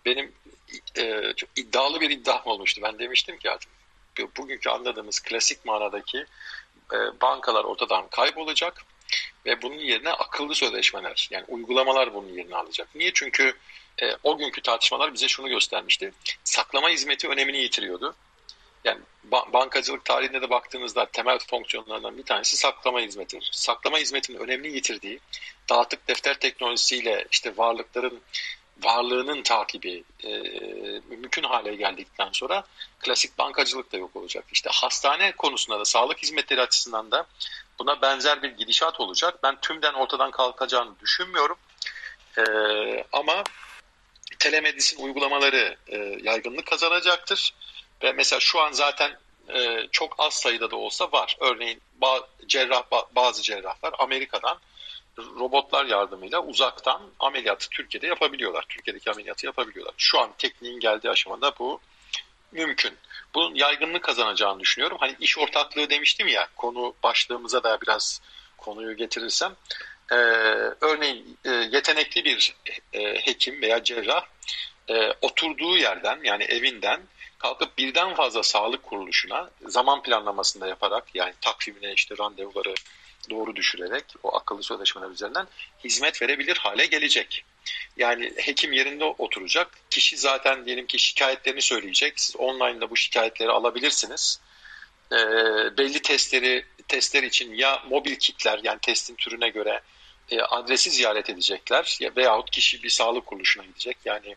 Benim 0.06 0.32
e, 0.98 1.34
çok 1.36 1.50
iddialı 1.56 2.02
bir 2.02 2.10
iddiam 2.10 2.42
olmuştu. 2.46 2.82
Ben 2.84 3.00
demiştim 3.00 3.38
ki 3.38 3.52
artık 3.52 3.79
bugünkü 4.38 4.70
anladığımız 4.70 5.20
klasik 5.20 5.66
manadaki 5.66 6.26
e, 6.94 6.98
bankalar 7.22 7.64
ortadan 7.64 8.08
kaybolacak 8.08 8.86
ve 9.46 9.62
bunun 9.62 9.80
yerine 9.80 10.10
akıllı 10.10 10.56
sözleşmeler 10.56 11.28
yani 11.32 11.46
uygulamalar 11.48 12.14
bunun 12.14 12.34
yerini 12.34 12.56
alacak. 12.56 12.88
Niye? 12.96 13.12
Çünkü 13.14 13.54
e, 14.02 14.06
o 14.24 14.38
günkü 14.38 14.62
tartışmalar 14.62 15.14
bize 15.14 15.28
şunu 15.28 15.50
göstermişti. 15.50 16.14
Saklama 16.44 16.90
hizmeti 16.90 17.28
önemini 17.28 17.58
yitiriyordu. 17.58 18.16
Yani 18.84 19.00
ba 19.24 19.54
bankacılık 19.54 20.06
tarihine 20.06 20.42
de 20.42 20.50
baktığınızda 20.50 21.06
temel 21.06 21.40
fonksiyonlarından 21.40 22.18
bir 22.18 22.24
tanesi 22.24 22.58
saklama 22.58 23.00
hizmetidir. 23.00 23.50
Saklama 23.52 23.98
hizmetinin 23.98 24.38
önemini 24.38 24.76
yitirdiği, 24.76 25.20
dağıtık 25.70 26.08
defter 26.08 26.40
teknolojisiyle 26.40 27.26
işte 27.32 27.58
varlıkların 27.58 28.22
varlığının 28.84 29.44
takibi 29.44 30.04
e, 30.24 30.30
mümkün 31.10 31.44
hale 31.44 31.76
geldikten 31.76 32.30
sonra 32.32 32.64
klasik 33.00 33.38
bankacılık 33.38 33.92
da 33.92 33.98
yok 33.98 34.16
olacak. 34.16 34.46
İşte 34.52 34.70
hastane 34.74 35.32
konusunda 35.32 35.80
da 35.80 35.86
sağlık 35.86 36.18
hizmetleri 36.18 36.62
açısından 36.62 37.12
da 37.12 37.26
buna 37.80 38.02
benzer 38.02 38.44
bir 38.44 38.50
gidişat 38.50 39.00
olacak. 39.00 39.40
Ben 39.44 39.60
tümden 39.62 39.94
ortadan 39.94 40.32
kalkacağını 40.32 41.00
düşünmüyorum. 41.00 41.58
E, 42.38 42.44
ama 43.12 43.44
telemedisin 44.40 45.04
uygulamaları 45.04 45.78
e, 45.88 45.98
yaygınlık 46.24 46.66
kazanacaktır. 46.66 47.54
Ve 48.04 48.12
mesela 48.12 48.40
şu 48.40 48.60
an 48.60 48.72
zaten 48.72 49.18
e, 49.54 49.88
çok 49.92 50.16
az 50.18 50.34
sayıda 50.34 50.72
da 50.72 50.76
olsa 50.76 51.12
var. 51.12 51.38
Örneğin 51.40 51.82
ba 52.02 52.28
cerrah 52.48 52.84
bazı 53.16 53.42
cerrahlar 53.42 53.94
Amerika'dan 54.00 54.60
robotlar 55.40 55.86
yardımıyla 55.86 56.44
uzaktan 56.44 57.02
ameliyatı 57.20 57.70
Türkiye'de 57.70 58.08
yapabiliyorlar. 58.08 58.66
Türkiye'deki 58.70 59.12
ameliyatı 59.12 59.46
yapabiliyorlar. 59.46 59.94
Şu 59.98 60.20
an 60.20 60.30
tekniğin 60.38 60.80
geldiği 60.80 61.10
aşamada 61.10 61.54
bu 61.60 61.80
mümkün. 62.52 62.94
Bunun 63.36 63.56
yaygınlık 63.56 64.04
kazanacağını 64.04 64.60
düşünüyorum. 64.60 64.98
Hani 65.00 65.16
iş 65.20 65.38
ortaklığı 65.38 65.90
demiştim 65.90 66.28
ya 66.28 66.48
konu 66.56 66.96
başlığımıza 67.04 67.64
da 67.64 67.82
biraz 67.82 68.22
konuyu 68.58 68.98
getirirsem. 68.98 69.56
Ee, 70.12 70.16
örneğin 70.82 71.38
e, 71.46 71.50
yetenekli 71.50 72.26
bir 72.26 72.56
e, 72.94 73.26
hekim 73.26 73.62
veya 73.62 73.84
cerrah 73.84 74.26
e, 74.90 75.14
oturduğu 75.22 75.78
yerden 75.78 76.20
yani 76.24 76.44
evinden 76.44 77.02
kalkıp 77.40 77.78
birden 77.78 78.16
fazla 78.16 78.44
sağlık 78.44 78.84
kuruluşuna 78.84 79.50
zaman 79.66 80.02
planlamasında 80.02 80.68
yaparak 80.68 81.04
yani 81.14 81.34
takvimine 81.42 81.94
işte 81.94 82.16
randevuları 82.20 82.74
doğru 83.30 83.56
düşürerek 83.56 84.06
o 84.24 84.36
akıllı 84.38 84.64
sözleşmeler 84.64 85.10
üzerinden 85.10 85.48
hizmet 85.84 86.22
verebilir 86.22 86.58
hale 86.58 86.86
gelecek. 86.86 87.46
Yani 87.98 88.34
hekim 88.38 88.74
yerinde 88.74 89.04
oturacak. 89.04 89.72
Kişi 89.90 90.18
zaten 90.18 90.66
diyelim 90.66 90.88
ki 90.88 91.00
şikayetlerini 91.00 91.62
söyleyecek. 91.62 92.20
Siz 92.20 92.36
online'da 92.36 92.90
bu 92.90 92.96
şikayetleri 92.98 93.52
alabilirsiniz. 93.52 94.40
E, 95.12 95.18
belli 95.78 96.02
testleri 96.02 96.66
testler 96.88 97.24
için 97.24 97.54
ya 97.54 97.84
mobil 97.90 98.16
kitler 98.16 98.60
yani 98.64 98.80
testin 98.82 99.16
türüne 99.16 99.50
göre 99.50 99.82
e, 100.32 100.42
adresi 100.42 100.90
ziyaret 100.90 101.30
edecekler 101.30 101.98
ya 102.00 102.12
veyahut 102.16 102.52
kişi 102.52 102.84
bir 102.84 102.90
sağlık 102.90 103.26
kuruluşuna 103.26 103.66
gidecek. 103.66 103.98
Yani 104.06 104.36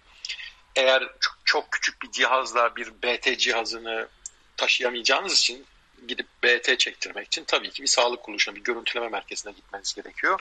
eğer 0.77 1.09
çok, 1.21 1.39
çok 1.45 1.71
küçük 1.71 2.03
bir 2.03 2.11
cihazla 2.11 2.77
bir 2.77 2.91
BT 3.03 3.39
cihazını 3.39 4.09
taşıyamayacağınız 4.57 5.39
için 5.39 5.67
gidip 6.09 6.27
BT 6.43 6.79
çektirmek 6.79 7.27
için 7.27 7.45
tabii 7.45 7.71
ki 7.71 7.83
bir 7.83 7.89
sağlık 7.89 8.23
kuruluşuna, 8.23 8.55
bir 8.55 8.61
görüntüleme 8.61 9.09
merkezine 9.09 9.53
gitmeniz 9.53 9.95
gerekiyor. 9.95 10.41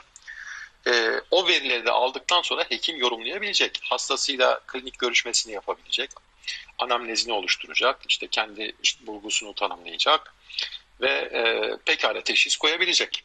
E, 0.86 1.20
o 1.30 1.48
verileri 1.48 1.86
de 1.86 1.90
aldıktan 1.90 2.42
sonra 2.42 2.64
hekim 2.68 2.96
yorumlayabilecek. 2.96 3.80
Hastasıyla 3.82 4.60
klinik 4.66 4.98
görüşmesini 4.98 5.52
yapabilecek. 5.52 6.10
Anamnezini 6.78 7.32
oluşturacak. 7.32 8.00
işte 8.08 8.26
kendi 8.26 8.72
bulgusunu 9.00 9.54
tanımlayacak. 9.54 10.34
Ve 11.00 11.10
e, 11.10 11.72
pekala 11.84 12.20
teşhis 12.20 12.56
koyabilecek. 12.56 13.24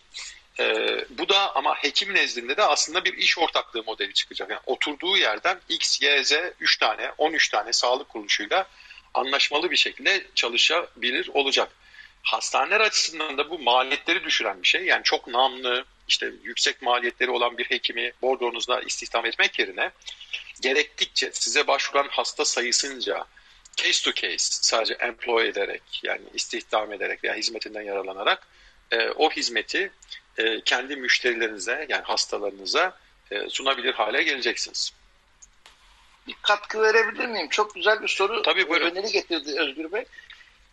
E, 0.60 0.66
bu 1.10 1.30
da 1.30 1.56
ama 1.56 1.76
hekim 1.76 2.16
nezdinde 2.16 2.58
de 2.58 2.64
aslında 2.64 3.06
bir 3.06 3.14
iş 3.14 3.38
ortaklığı 3.38 3.84
modeli 3.84 4.14
çıkacak. 4.14 4.50
Yani 4.50 4.62
oturduğu 4.66 5.18
yerden 5.18 5.62
X, 5.70 6.02
Y, 6.02 6.24
Z 6.24 6.34
3 6.60 6.78
tane, 6.78 7.12
13 7.18 7.50
tane 7.50 7.74
sağlık 7.74 8.10
kuruluşuyla 8.10 8.68
anlaşmalı 9.14 9.72
bir 9.72 9.78
şekilde 9.78 10.26
çalışabilir 10.36 11.30
olacak. 11.34 11.70
Hastaneler 12.28 12.80
açısından 12.80 13.38
da 13.38 13.50
bu 13.50 13.60
maliyetleri 13.60 14.24
düşüren 14.24 14.62
bir 14.62 14.68
şey. 14.68 14.86
Yani 14.86 15.04
çok 15.04 15.28
namlı, 15.28 15.86
işte 16.08 16.32
yüksek 16.44 16.82
maliyetleri 16.82 17.32
olan 17.32 17.58
bir 17.58 17.66
hekimi 17.66 18.12
bordronuzda 18.22 18.82
istihdam 18.82 19.26
etmek 19.26 19.60
yerine 19.60 19.92
gerektikçe 20.62 21.32
size 21.34 21.68
başvuran 21.68 22.08
hasta 22.10 22.46
sayısınca 22.46 23.26
case 23.76 24.04
to 24.04 24.22
case 24.22 24.38
sadece 24.38 24.94
employ 24.94 25.48
ederek 25.48 25.82
yani 26.04 26.22
istihdam 26.34 26.94
ederek 26.94 27.24
veya 27.24 27.36
hizmetinden 27.36 27.82
yararlanarak 27.82 28.48
e, 28.92 29.10
o 29.10 29.32
hizmeti 29.32 29.92
e, 30.38 30.62
kendi 30.62 30.96
müşterilerinize 30.96 31.86
yani 31.90 32.04
hastalarınıza 32.04 32.98
e, 33.32 33.50
sunabilir 33.50 33.94
hale 33.94 34.24
geleceksiniz. 34.24 34.94
Bir 36.28 36.36
katkı 36.42 36.82
verebilir 36.82 37.26
miyim? 37.26 37.50
Çok 37.50 37.76
güzel 37.76 38.02
bir 38.02 38.08
soru 38.08 38.42
Tabii, 38.42 38.70
buyurun. 38.70 38.92
öneri 38.92 39.12
getirdi 39.12 39.60
Özgür 39.60 39.92
Bey. 39.92 40.06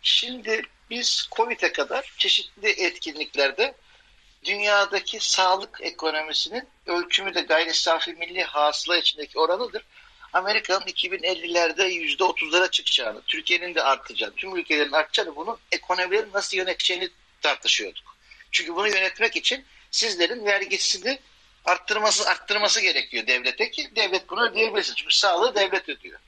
Şimdi 0.01 0.61
biz 0.89 1.27
COVID'e 1.31 1.71
kadar 1.71 2.13
çeşitli 2.17 2.69
etkinliklerde 2.69 3.75
dünyadaki 4.45 5.19
sağlık 5.19 5.79
ekonomisinin 5.81 6.67
ölçümü 6.85 7.35
de 7.35 7.41
gayri 7.41 7.73
safi 7.73 8.13
milli 8.13 8.43
hasıla 8.43 8.97
içindeki 8.97 9.39
oranıdır. 9.39 9.83
Amerika'nın 10.33 10.85
2050'lerde 10.85 11.87
%30'lara 12.17 12.71
çıkacağını, 12.71 13.21
Türkiye'nin 13.21 13.75
de 13.75 13.83
artacağını, 13.83 14.35
tüm 14.35 14.55
ülkelerin 14.55 14.91
artacağını, 14.91 15.35
bunun 15.35 15.57
ekonomilerin 15.71 16.33
nasıl 16.33 16.57
yöneteceğini 16.57 17.09
tartışıyorduk. 17.41 18.15
Çünkü 18.51 18.75
bunu 18.75 18.87
yönetmek 18.87 19.35
için 19.35 19.65
sizlerin 19.91 20.45
vergisini 20.45 21.19
arttırması 21.65 22.29
arttırması 22.29 22.81
gerekiyor 22.81 23.27
devlete 23.27 23.71
ki 23.71 23.89
devlet 23.95 24.29
bunu 24.29 24.49
ödeyebilsin. 24.49 24.95
Çünkü 24.95 25.15
sağlığı 25.15 25.55
devlet 25.55 25.89
ödüyor. 25.89 26.19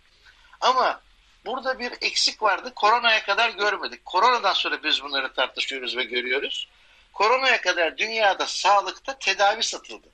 Ama 0.61 1.01
burada 1.47 1.79
bir 1.79 1.93
eksik 2.01 2.41
vardı. 2.41 2.71
Koronaya 2.75 3.23
kadar 3.23 3.49
görmedik. 3.49 4.05
Koronadan 4.05 4.53
sonra 4.53 4.83
biz 4.83 5.03
bunları 5.03 5.33
tartışıyoruz 5.33 5.97
ve 5.97 6.03
görüyoruz. 6.03 6.67
Koronaya 7.13 7.61
kadar 7.61 7.97
dünyada 7.97 8.47
sağlıkta 8.47 9.19
tedavi 9.19 9.63
satıldı. 9.63 10.07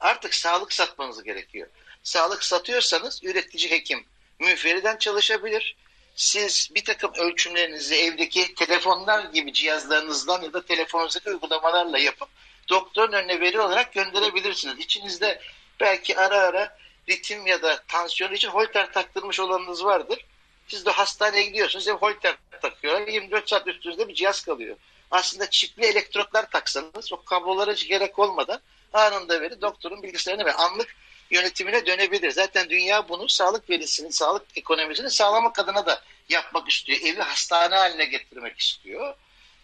Artık 0.00 0.34
sağlık 0.34 0.72
satmanız 0.72 1.22
gerekiyor. 1.22 1.68
Sağlık 2.02 2.44
satıyorsanız 2.44 3.24
üretici 3.24 3.70
hekim 3.70 4.04
müferiden 4.38 4.96
çalışabilir. 4.96 5.76
Siz 6.16 6.70
bir 6.74 6.84
takım 6.84 7.12
ölçümlerinizi 7.14 7.94
evdeki 7.94 8.54
telefonlar 8.54 9.24
gibi 9.24 9.52
cihazlarınızdan 9.52 10.42
ya 10.42 10.52
da 10.52 10.66
telefonunuzdaki 10.66 11.30
uygulamalarla 11.30 11.98
yapıp 11.98 12.28
doktorun 12.68 13.12
önüne 13.12 13.40
veri 13.40 13.60
olarak 13.60 13.92
gönderebilirsiniz. 13.92 14.78
İçinizde 14.78 15.40
belki 15.80 16.18
ara 16.18 16.38
ara 16.38 16.78
ritim 17.08 17.46
ya 17.46 17.62
da 17.62 17.82
tansiyon 17.88 18.32
için 18.32 18.48
holter 18.48 18.92
taktırmış 18.92 19.40
olanınız 19.40 19.84
vardır. 19.84 20.24
Siz 20.68 20.86
de 20.86 20.90
hastaneye 20.90 21.44
gidiyorsunuz, 21.44 21.86
hem 21.86 21.96
holter 21.96 22.36
takıyor. 22.62 23.08
24 23.08 23.48
saat 23.48 23.66
üstünüzde 23.66 24.08
bir 24.08 24.14
cihaz 24.14 24.40
kalıyor. 24.40 24.76
Aslında 25.10 25.50
çipli 25.50 25.86
elektrotlar 25.86 26.50
taksanız 26.50 27.12
o 27.12 27.24
kablolara 27.24 27.72
hiç 27.72 27.88
gerek 27.88 28.18
olmadan 28.18 28.60
anında 28.92 29.40
veri 29.40 29.60
doktorun 29.60 30.02
bilgisayarına 30.02 30.44
ve 30.44 30.52
anlık 30.52 30.96
yönetimine 31.30 31.86
dönebilir. 31.86 32.30
Zaten 32.30 32.70
dünya 32.70 33.08
bunu 33.08 33.28
sağlık 33.28 33.70
verisini, 33.70 34.12
sağlık 34.12 34.42
ekonomisini 34.56 35.10
sağlamak 35.10 35.58
adına 35.58 35.86
da 35.86 36.02
yapmak 36.28 36.70
istiyor. 36.70 36.98
Evi 37.04 37.20
hastane 37.20 37.74
haline 37.74 38.04
getirmek 38.04 38.60
istiyor. 38.60 39.14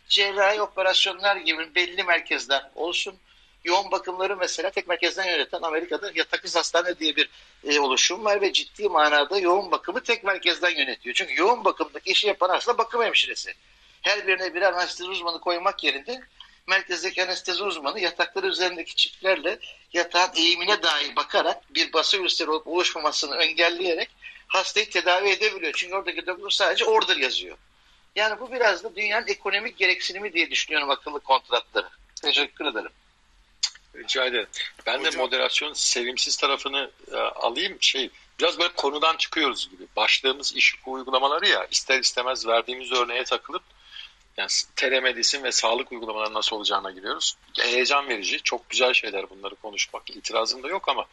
Cerrahi 0.09 0.63
operasyonlar 0.63 1.37
gibi 1.37 1.75
belli 1.75 2.05
merkezler 2.05 2.71
olsun. 2.75 3.15
Yoğun 3.65 3.91
bakımları 3.91 4.37
mesela 4.37 4.71
tek 4.71 4.89
merkezden 4.89 5.27
yöneten 5.27 5.63
Amerika'da 5.63 6.13
yatakız 6.15 6.57
hastane 6.57 6.99
diye 6.99 7.17
bir 7.17 7.29
e, 7.65 7.81
oluşum 7.81 8.25
var 8.25 8.41
ve 8.41 8.53
ciddi 8.53 8.89
manada 8.89 9.39
yoğun 9.39 9.71
bakımı 9.71 10.03
tek 10.03 10.25
merkezden 10.25 10.71
yönetiyor. 10.71 11.15
Çünkü 11.15 11.41
yoğun 11.41 11.65
bakımdaki 11.65 12.11
işi 12.11 12.27
yapan 12.27 12.49
aslında 12.51 12.79
bakım 12.79 13.03
hemşiresi. 13.03 13.55
Her 14.03 14.27
birine 14.27 14.55
birer 14.55 14.73
anestezi 14.73 15.11
uzmanı 15.11 15.41
koymak 15.41 15.85
yerine 15.85 16.21
merkezdeki 16.67 17.23
anestezi 17.23 17.63
uzmanı 17.63 18.01
yatakları 18.01 18.47
üzerindeki 18.47 18.97
çiplerle 18.97 19.59
yatağın 19.93 20.31
eğimine 20.37 20.83
dair 20.83 21.17
bakarak 21.17 21.75
bir 21.75 21.93
bası 21.93 22.17
ülseri 22.17 22.51
olup 22.51 22.67
oluşmamasını 22.67 23.37
engelleyerek 23.37 24.11
hastayı 24.47 24.91
tedavi 24.91 25.29
edebiliyor. 25.29 25.73
Çünkü 25.77 25.95
oradaki 25.95 26.27
doktor 26.27 26.51
sadece 26.51 26.85
order 26.85 27.17
yazıyor. 27.17 27.57
Yani 28.17 28.41
bu 28.41 28.53
biraz 28.53 28.85
da 28.85 28.97
dünyanın 28.97 29.27
ekonomik 29.27 29.77
gereksinimi 29.77 30.33
diye 30.33 30.51
düşünüyorum 30.51 30.91
akıllı 30.91 31.21
kontratları. 31.21 31.89
Teşekkür 32.23 32.65
ederim. 32.65 32.91
Rica 33.97 34.27
ederim. 34.27 34.47
Ben 34.87 35.05
de 35.05 35.11
moderasyonun 35.11 35.75
sevimsiz 35.75 36.37
tarafını 36.37 36.91
e, 37.13 37.17
alayım. 37.17 37.77
Şey, 37.81 38.11
biraz 38.41 38.59
böyle 38.59 38.73
konudan 38.73 39.17
çıkıyoruz 39.17 39.71
gibi. 39.71 39.83
Başladığımız 39.97 40.57
iş 40.57 40.75
uygulamaları 40.87 41.49
ya 41.49 41.67
ister 41.71 41.99
istemez 42.01 42.47
verdiğimiz 42.47 42.93
örneğe 42.93 43.25
takılıp 43.25 43.63
yani 44.37 44.49
telemedisin 44.77 45.43
ve 45.45 45.53
sağlık 45.53 45.93
uygulamaları 45.93 46.35
nasıl 46.35 46.57
olacağına 46.57 46.91
giriyoruz. 46.91 47.37
Heyecan 47.59 48.09
verici, 48.09 48.41
çok 48.43 48.71
güzel 48.71 48.95
şeyler 48.95 49.31
bunları 49.31 49.55
konuşmak. 49.55 50.11
İtirazım 50.11 50.63
da 50.63 50.69
yok 50.69 50.89
ama 50.89 51.07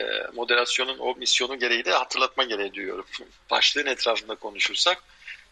e, 0.00 0.04
moderasyonun 0.34 0.98
o 0.98 1.14
misyonu 1.14 1.58
gereği 1.58 1.84
de 1.84 1.92
hatırlatma 1.92 2.44
gereği 2.44 2.74
duyuyorum. 2.74 3.06
Başlığın 3.50 3.86
etrafında 3.86 4.34
konuşursak 4.34 5.02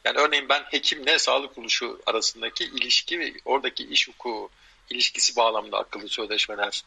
yani 0.04 0.18
örneğin 0.18 0.48
ben 0.48 0.62
hekimle 0.70 1.18
sağlık 1.18 1.54
kuruluşu 1.54 2.02
arasındaki 2.06 2.64
ilişki 2.64 3.20
ve 3.20 3.32
oradaki 3.44 3.84
iş 3.84 4.08
hukuku 4.08 4.50
ilişkisi 4.90 5.36
bağlamında 5.36 5.78
akıllı 5.78 6.08
sözleşmeler 6.08 6.84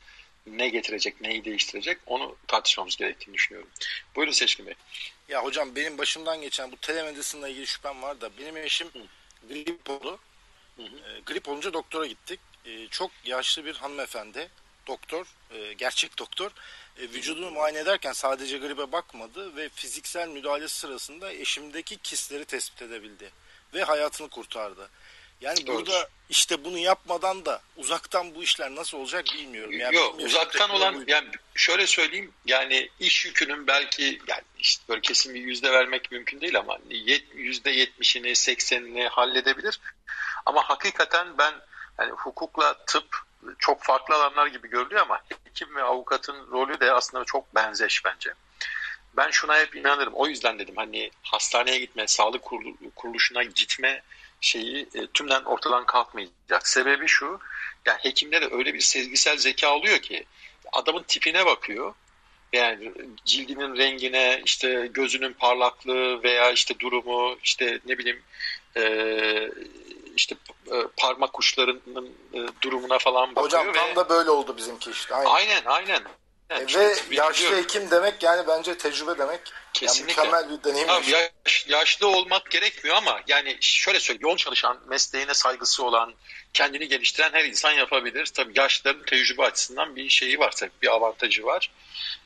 ne 0.47 0.69
getirecek, 0.69 1.21
neyi 1.21 1.45
değiştirecek 1.45 1.97
onu 2.05 2.35
tartışmamız 2.47 2.95
gerektiğini 2.95 3.33
düşünüyorum. 3.33 3.69
Buyurun 4.15 4.31
Seçkin 4.31 4.65
Bey. 4.65 4.73
Ya 5.29 5.43
hocam 5.43 5.75
benim 5.75 5.97
başımdan 5.97 6.41
geçen 6.41 6.71
bu 6.71 6.77
telemedicine'la 6.77 7.47
ilgili 7.47 7.67
şüphem 7.67 8.01
var 8.01 8.21
da 8.21 8.37
benim 8.37 8.57
eşim 8.57 8.87
Hı. 8.87 8.99
grip 9.49 9.89
oldu. 9.89 10.19
Hı 10.75 10.83
hı. 10.83 11.17
E, 11.17 11.19
grip 11.25 11.47
olunca 11.49 11.73
doktora 11.73 12.05
gittik. 12.05 12.39
E, 12.65 12.87
çok 12.87 13.11
yaşlı 13.25 13.65
bir 13.65 13.75
hanımefendi, 13.75 14.49
doktor, 14.87 15.25
e, 15.51 15.73
gerçek 15.73 16.19
doktor. 16.19 16.51
E, 16.97 17.01
vücudunu 17.01 17.51
muayene 17.51 17.79
ederken 17.79 18.13
sadece 18.13 18.57
gribe 18.57 18.91
bakmadı 18.91 19.55
ve 19.55 19.69
fiziksel 19.69 20.27
müdahale 20.27 20.67
sırasında 20.67 21.33
eşimdeki 21.33 21.97
kisleri 21.97 22.45
tespit 22.45 22.81
edebildi. 22.81 23.31
Ve 23.73 23.83
hayatını 23.83 24.29
kurtardı. 24.29 24.89
Yani 25.41 25.67
Doğru. 25.67 25.75
burada 25.75 26.09
işte 26.29 26.63
bunu 26.63 26.77
yapmadan 26.77 27.45
da 27.45 27.61
uzaktan 27.77 28.35
bu 28.35 28.43
işler 28.43 28.75
nasıl 28.75 28.97
olacak 28.97 29.25
bilmiyorum. 29.33 29.73
Yani 29.73 29.95
Yok 29.95 30.15
uzaktan 30.19 30.69
olan 30.69 30.95
buydu. 30.95 31.11
yani 31.11 31.27
şöyle 31.55 31.87
söyleyeyim 31.87 32.33
yani 32.45 32.89
iş 32.99 33.25
yükünün 33.25 33.67
belki 33.67 34.21
yani 34.27 34.41
işte 34.59 34.83
böyle 34.89 35.01
kesin 35.01 35.33
bir 35.35 35.41
yüzde 35.41 35.71
vermek 35.71 36.11
mümkün 36.11 36.41
değil 36.41 36.59
ama 36.59 36.77
yüzde 37.33 37.71
yetmişini 37.71 38.35
seksenini 38.35 39.07
halledebilir. 39.07 39.79
Ama 40.45 40.69
hakikaten 40.69 41.37
ben 41.37 41.53
yani 41.99 42.11
hukukla 42.11 42.85
tıp 42.85 43.17
çok 43.59 43.83
farklı 43.83 44.15
alanlar 44.15 44.47
gibi 44.47 44.69
görülüyor 44.69 45.01
ama 45.01 45.21
hekim 45.45 45.75
ve 45.75 45.83
avukatın 45.83 46.51
rolü 46.51 46.79
de 46.79 46.91
aslında 46.91 47.25
çok 47.25 47.55
benzeş 47.55 48.05
bence. 48.05 48.33
Ben 49.17 49.31
şuna 49.31 49.59
hep 49.59 49.75
inanırım. 49.75 50.13
O 50.13 50.27
yüzden 50.27 50.59
dedim 50.59 50.75
hani 50.77 51.11
hastaneye 51.23 51.79
gitme, 51.79 52.07
sağlık 52.07 52.43
kuruluşuna 52.95 53.43
gitme 53.43 54.03
şeyi 54.41 54.87
e, 54.93 55.07
tümden 55.13 55.43
ortadan 55.43 55.85
kalkmayacak. 55.85 56.67
Sebebi 56.67 57.07
şu, 57.07 57.39
yani 57.85 57.97
hekimde 58.01 58.41
de 58.41 58.49
öyle 58.51 58.73
bir 58.73 58.79
sezgisel 58.79 59.37
zeka 59.37 59.75
oluyor 59.75 59.99
ki 59.99 60.25
adamın 60.71 61.03
tipine 61.03 61.45
bakıyor. 61.45 61.93
Yani 62.53 62.91
cildinin 63.25 63.77
rengine, 63.77 64.41
işte 64.45 64.89
gözünün 64.93 65.33
parlaklığı 65.33 66.23
veya 66.23 66.51
işte 66.51 66.79
durumu, 66.79 67.37
işte 67.43 67.79
ne 67.85 67.97
bileyim 67.97 68.21
e, 68.77 68.83
işte 70.15 70.35
e, 70.71 70.75
parmak 70.97 71.39
uçlarının 71.39 72.13
e, 72.33 72.39
durumuna 72.61 72.99
falan 72.99 73.35
bakıyor. 73.35 73.45
Hocam 73.45 73.73
tam 73.73 73.89
ve... 73.89 73.95
da 73.95 74.09
böyle 74.09 74.29
oldu 74.29 74.57
bizimki 74.57 74.91
işte. 74.91 75.15
Aynen, 75.15 75.61
aynen. 75.65 75.65
aynen. 75.65 76.03
Yani 76.49 76.71
e, 76.71 76.79
ve 76.79 76.95
yaşlı 77.11 77.57
hekim 77.57 77.91
demek 77.91 78.23
yani 78.23 78.47
bence 78.47 78.77
tecrübe 78.77 79.17
demek. 79.17 79.41
Kesinlikle. 79.73 80.21
Yani 80.21 80.27
mükemmel 80.27 80.57
bir 80.57 80.63
deneyim. 80.63 80.87
Tabii 80.87 81.09
yaş, 81.09 81.67
yaşlı 81.67 82.07
olmak 82.07 82.51
gerekmiyor 82.51 82.95
ama 82.95 83.19
yani 83.27 83.57
şöyle 83.61 83.99
söyleyeyim 83.99 84.27
yoğun 84.27 84.37
çalışan, 84.37 84.79
mesleğine 84.87 85.33
saygısı 85.33 85.83
olan, 85.83 86.13
kendini 86.53 86.87
geliştiren 86.87 87.29
her 87.33 87.45
insan 87.45 87.71
yapabilir. 87.71 88.25
Tabii 88.25 88.59
yaşlıların 88.59 89.03
tecrübe 89.03 89.43
açısından 89.43 89.95
bir 89.95 90.09
şeyi 90.09 90.39
var 90.39 90.51
tabii 90.51 90.71
bir 90.81 90.87
avantajı 90.87 91.45
var. 91.45 91.71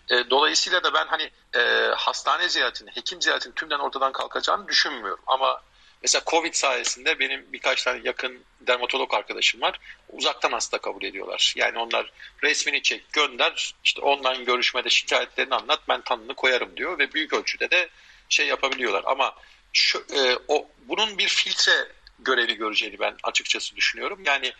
E, 0.09 0.29
dolayısıyla 0.29 0.83
da 0.83 0.93
ben 0.93 1.07
hani 1.07 1.31
e, 1.55 1.91
hastane 1.95 2.49
ziyaretini, 2.49 2.91
hekim 2.91 3.21
ziyaretini 3.21 3.53
tümden 3.53 3.79
ortadan 3.79 4.11
kalkacağını 4.11 4.67
düşünmüyorum. 4.67 5.23
Ama 5.27 5.61
Mesela 6.01 6.23
Covid 6.27 6.53
sayesinde 6.53 7.19
benim 7.19 7.53
birkaç 7.53 7.83
tane 7.83 8.01
yakın 8.03 8.43
dermatolog 8.61 9.13
arkadaşım 9.13 9.61
var. 9.61 9.79
Uzaktan 10.09 10.51
hasta 10.51 10.77
kabul 10.77 11.03
ediyorlar. 11.03 11.53
Yani 11.57 11.79
onlar 11.79 12.11
resmini 12.43 12.83
çek 12.83 13.13
gönder 13.13 13.75
işte 13.83 14.01
online 14.01 14.43
görüşmede 14.43 14.89
şikayetlerini 14.89 15.55
anlat 15.55 15.79
ben 15.89 16.01
tanını 16.01 16.33
koyarım 16.33 16.77
diyor 16.77 16.99
ve 16.99 17.13
büyük 17.13 17.33
ölçüde 17.33 17.71
de 17.71 17.89
şey 18.29 18.47
yapabiliyorlar. 18.47 19.03
Ama 19.05 19.35
şu, 19.73 20.05
e, 20.15 20.37
o 20.47 20.67
bunun 20.87 21.17
bir 21.17 21.27
filtre 21.27 21.87
görevi 22.19 22.55
göreceğini 22.55 22.99
ben 22.99 23.15
açıkçası 23.23 23.75
düşünüyorum. 23.75 24.19
Yani 24.25 24.53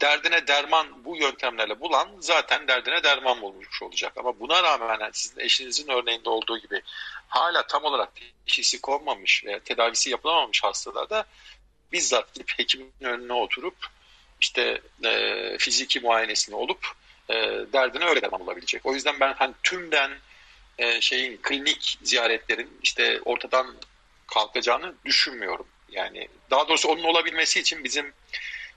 derdine 0.00 0.46
derman 0.46 1.04
bu 1.04 1.16
yöntemlerle 1.16 1.80
bulan 1.80 2.08
zaten 2.20 2.68
derdine 2.68 3.02
derman 3.02 3.42
bulmuş 3.42 3.82
olacak. 3.82 4.12
Ama 4.16 4.40
buna 4.40 4.62
rağmen 4.62 5.00
yani 5.00 5.10
sizin 5.12 5.40
eşinizin 5.40 5.88
örneğinde 5.88 6.30
olduğu 6.30 6.58
gibi 6.58 6.82
hala 7.32 7.66
tam 7.66 7.84
olarak 7.84 8.08
teşhisi 8.46 8.80
konmamış 8.80 9.44
veya 9.44 9.60
tedavisi 9.60 10.10
yapılamamış 10.10 10.64
hastalarda 10.64 11.24
bizzat 11.92 12.34
gidip 12.34 12.58
hekimin 12.58 12.92
önüne 13.00 13.32
oturup 13.32 13.74
işte 14.40 14.82
e, 15.04 15.56
fiziki 15.58 16.00
muayenesini 16.00 16.54
olup 16.54 16.86
e, 17.28 17.34
derdine 17.72 18.04
öyle 18.04 18.22
derman 18.22 18.40
olabilecek. 18.40 18.86
O 18.86 18.94
yüzden 18.94 19.20
ben 19.20 19.32
hani 19.32 19.54
tümden 19.62 20.10
e, 20.78 21.00
şeyin 21.00 21.36
klinik 21.36 21.98
ziyaretlerin 22.02 22.78
işte 22.82 23.20
ortadan 23.24 23.74
kalkacağını 24.26 24.94
düşünmüyorum. 25.04 25.66
Yani 25.88 26.28
daha 26.50 26.68
doğrusu 26.68 26.88
onun 26.88 27.04
olabilmesi 27.04 27.60
için 27.60 27.84
bizim 27.84 28.12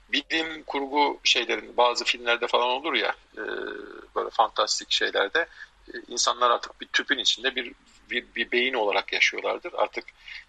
bilim 0.08 0.62
kurgu 0.62 1.20
şeylerin 1.24 1.76
bazı 1.76 2.04
filmlerde 2.04 2.46
falan 2.46 2.68
olur 2.68 2.94
ya 2.94 3.14
e, 3.34 3.42
böyle 4.14 4.30
fantastik 4.30 4.92
şeylerde 4.92 5.46
e, 5.88 5.92
insanlar 6.08 6.50
artık 6.50 6.80
bir 6.80 6.86
tüpün 6.86 7.18
içinde 7.18 7.56
bir 7.56 7.72
bir, 8.10 8.24
bir 8.36 8.52
beyin 8.52 8.74
olarak 8.74 9.12
yaşıyorlardır. 9.12 9.72
Artık 9.76 10.04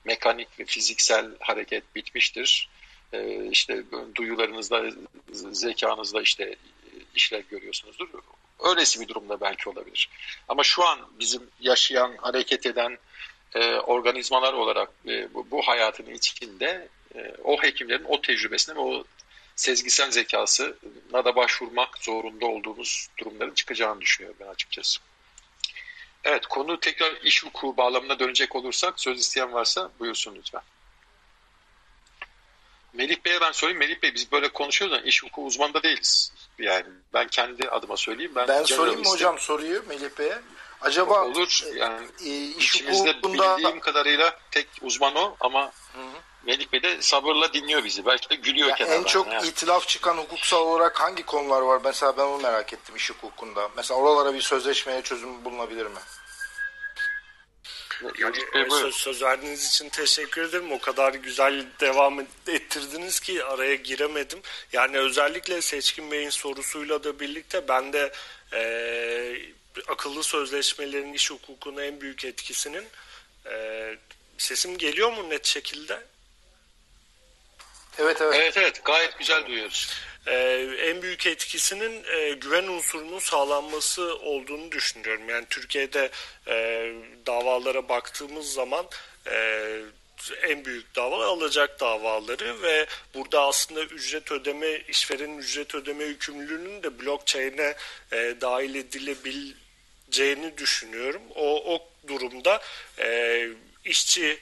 mekanik 0.05 0.59
ve 0.59 0.65
fiziksel 0.65 1.31
hareket 1.39 1.95
bitmiştir. 1.95 2.69
E, 3.13 3.49
işte 3.49 3.83
duyularınızda, 4.15 4.83
zekanızda 5.51 6.21
işte 6.21 6.55
işler 7.15 7.43
görüyorsunuzdur. 7.51 8.09
Öylesi 8.59 9.01
bir 9.01 9.07
durumda 9.07 9.41
belki 9.41 9.69
olabilir. 9.69 10.09
Ama 10.47 10.63
şu 10.63 10.85
an 10.85 10.99
bizim 11.19 11.41
yaşayan, 11.59 12.17
hareket 12.17 12.65
eden 12.65 12.97
e, 13.55 13.75
organizmalar 13.75 14.53
olarak 14.53 14.89
e, 15.07 15.33
bu, 15.33 15.51
bu 15.51 15.61
hayatın 15.61 16.05
içinde 16.05 16.87
e, 17.15 17.33
o 17.43 17.63
hekimlerin 17.63 18.03
o 18.03 18.21
tecrübesine 18.21 18.75
ve 18.75 18.79
o 18.79 19.03
sezgisel 19.55 20.11
zekasına 20.11 21.25
da 21.25 21.35
başvurmak 21.35 21.97
zorunda 21.97 22.45
olduğumuz 22.45 23.07
durumların 23.17 23.53
çıkacağını 23.53 24.01
düşünüyorum 24.01 24.37
ben 24.39 24.47
açıkçası. 24.47 24.99
Evet 26.27 26.45
konu 26.47 26.79
tekrar 26.79 27.11
iş 27.23 27.43
hukuku 27.43 27.77
bağlamına 27.77 28.19
dönecek 28.19 28.55
olursak 28.55 28.99
söz 28.99 29.19
isteyen 29.19 29.53
varsa 29.53 29.91
buyursun 29.99 30.35
lütfen. 30.35 30.61
Melih 32.93 33.17
Bey'e 33.25 33.41
ben 33.41 33.51
söyleyeyim. 33.51 33.79
Melih 33.79 34.01
Bey 34.01 34.13
biz 34.13 34.31
böyle 34.31 34.49
konuşuyoruz 34.49 34.97
ama 34.97 35.07
iş 35.07 35.23
hukuku 35.23 35.45
uzmanı 35.45 35.73
da 35.73 35.83
değiliz. 35.83 36.33
Yani 36.59 36.85
ben 37.13 37.27
kendi 37.27 37.69
adıma 37.69 37.97
söyleyeyim. 37.97 38.31
Ben, 38.35 38.47
ben 38.47 38.63
sorayım 38.63 39.01
mı 39.01 39.09
hocam 39.09 39.39
soruyu 39.39 39.83
Melih 39.87 40.09
Bey'e? 40.19 40.41
Acaba 40.81 41.25
olur 41.25 41.63
yani 41.75 42.07
e, 42.25 42.47
iş 42.47 42.75
içimizde 42.75 43.13
hukukunda... 43.13 43.57
bildiğim 43.57 43.79
kadarıyla 43.79 44.39
tek 44.51 44.67
uzman 44.81 45.15
o 45.15 45.35
ama 45.39 45.71
hı 45.93 46.01
hı. 46.01 46.26
Melih 46.47 46.71
Bey 46.73 46.83
de 46.83 47.01
sabırla 47.01 47.53
dinliyor 47.53 47.83
bizi. 47.83 48.05
Belki 48.05 48.29
de 48.29 48.35
gülüyor 48.35 48.67
yani 48.79 48.91
En 48.91 49.03
çok 49.03 49.33
yani. 49.33 49.47
itilaf 49.47 49.87
çıkan 49.87 50.17
hukuksal 50.17 50.57
olarak 50.57 51.01
hangi 51.01 51.23
konular 51.23 51.61
var? 51.61 51.81
Mesela 51.83 52.17
ben 52.17 52.23
onu 52.23 52.41
merak 52.41 52.73
ettim 52.73 52.95
iş 52.95 53.09
hukukunda. 53.09 53.69
Mesela 53.75 53.99
oralara 53.99 54.33
bir 54.33 54.41
sözleşmeye 54.41 55.01
çözüm 55.01 55.45
bulunabilir 55.45 55.85
mi? 55.85 55.99
Yani 58.19 58.35
söz, 58.69 58.95
söz 58.95 59.21
verdiğiniz 59.21 59.67
için 59.67 59.89
teşekkür 59.89 60.41
ederim. 60.41 60.71
O 60.71 60.79
kadar 60.79 61.13
güzel 61.13 61.65
devam 61.79 62.19
ettirdiniz 62.47 63.19
ki 63.19 63.43
araya 63.43 63.75
giremedim. 63.75 64.39
Yani 64.73 64.97
özellikle 64.97 65.61
Seçkin 65.61 66.11
Bey'in 66.11 66.29
sorusuyla 66.29 67.03
da 67.03 67.19
birlikte 67.19 67.67
ben 67.67 67.93
de 67.93 68.11
e, 68.53 68.61
akıllı 69.87 70.23
sözleşmelerin 70.23 71.13
iş 71.13 71.31
hukukuna 71.31 71.83
en 71.83 72.01
büyük 72.01 72.25
etkisinin 72.25 72.85
e, 73.51 73.95
sesim 74.37 74.77
geliyor 74.77 75.13
mu 75.13 75.29
net 75.29 75.45
şekilde? 75.45 76.03
Evet 77.99 78.21
evet. 78.21 78.35
Evet 78.41 78.57
evet 78.57 78.81
gayet 78.85 79.19
güzel 79.19 79.45
duyuyoruz. 79.45 79.93
Ee, 80.27 80.67
en 80.79 81.01
büyük 81.01 81.27
etkisinin 81.27 82.03
e, 82.03 82.31
güven 82.31 82.67
unsurunun 82.67 83.19
sağlanması 83.19 84.15
olduğunu 84.15 84.71
düşünüyorum. 84.71 85.29
Yani 85.29 85.45
Türkiye'de 85.49 86.09
e, 86.47 86.55
davalara 87.25 87.89
baktığımız 87.89 88.53
zaman 88.53 88.85
e, 89.31 89.79
en 90.41 90.65
büyük 90.65 90.95
dava 90.95 91.25
alacak 91.25 91.79
davaları 91.79 92.61
ve 92.61 92.85
burada 93.13 93.41
aslında 93.41 93.83
ücret 93.83 94.31
ödeme, 94.31 94.77
işverenin 94.77 95.37
ücret 95.37 95.75
ödeme 95.75 96.03
yükümlülüğünün 96.03 96.83
de 96.83 96.99
blockchain'e 96.99 97.75
e, 98.11 98.35
dahil 98.41 98.75
edilebileceğini 98.75 100.57
düşünüyorum. 100.57 101.21
O, 101.35 101.73
o 101.75 101.89
durumda 102.07 102.61
e, 102.99 103.47
işçi 103.85 104.39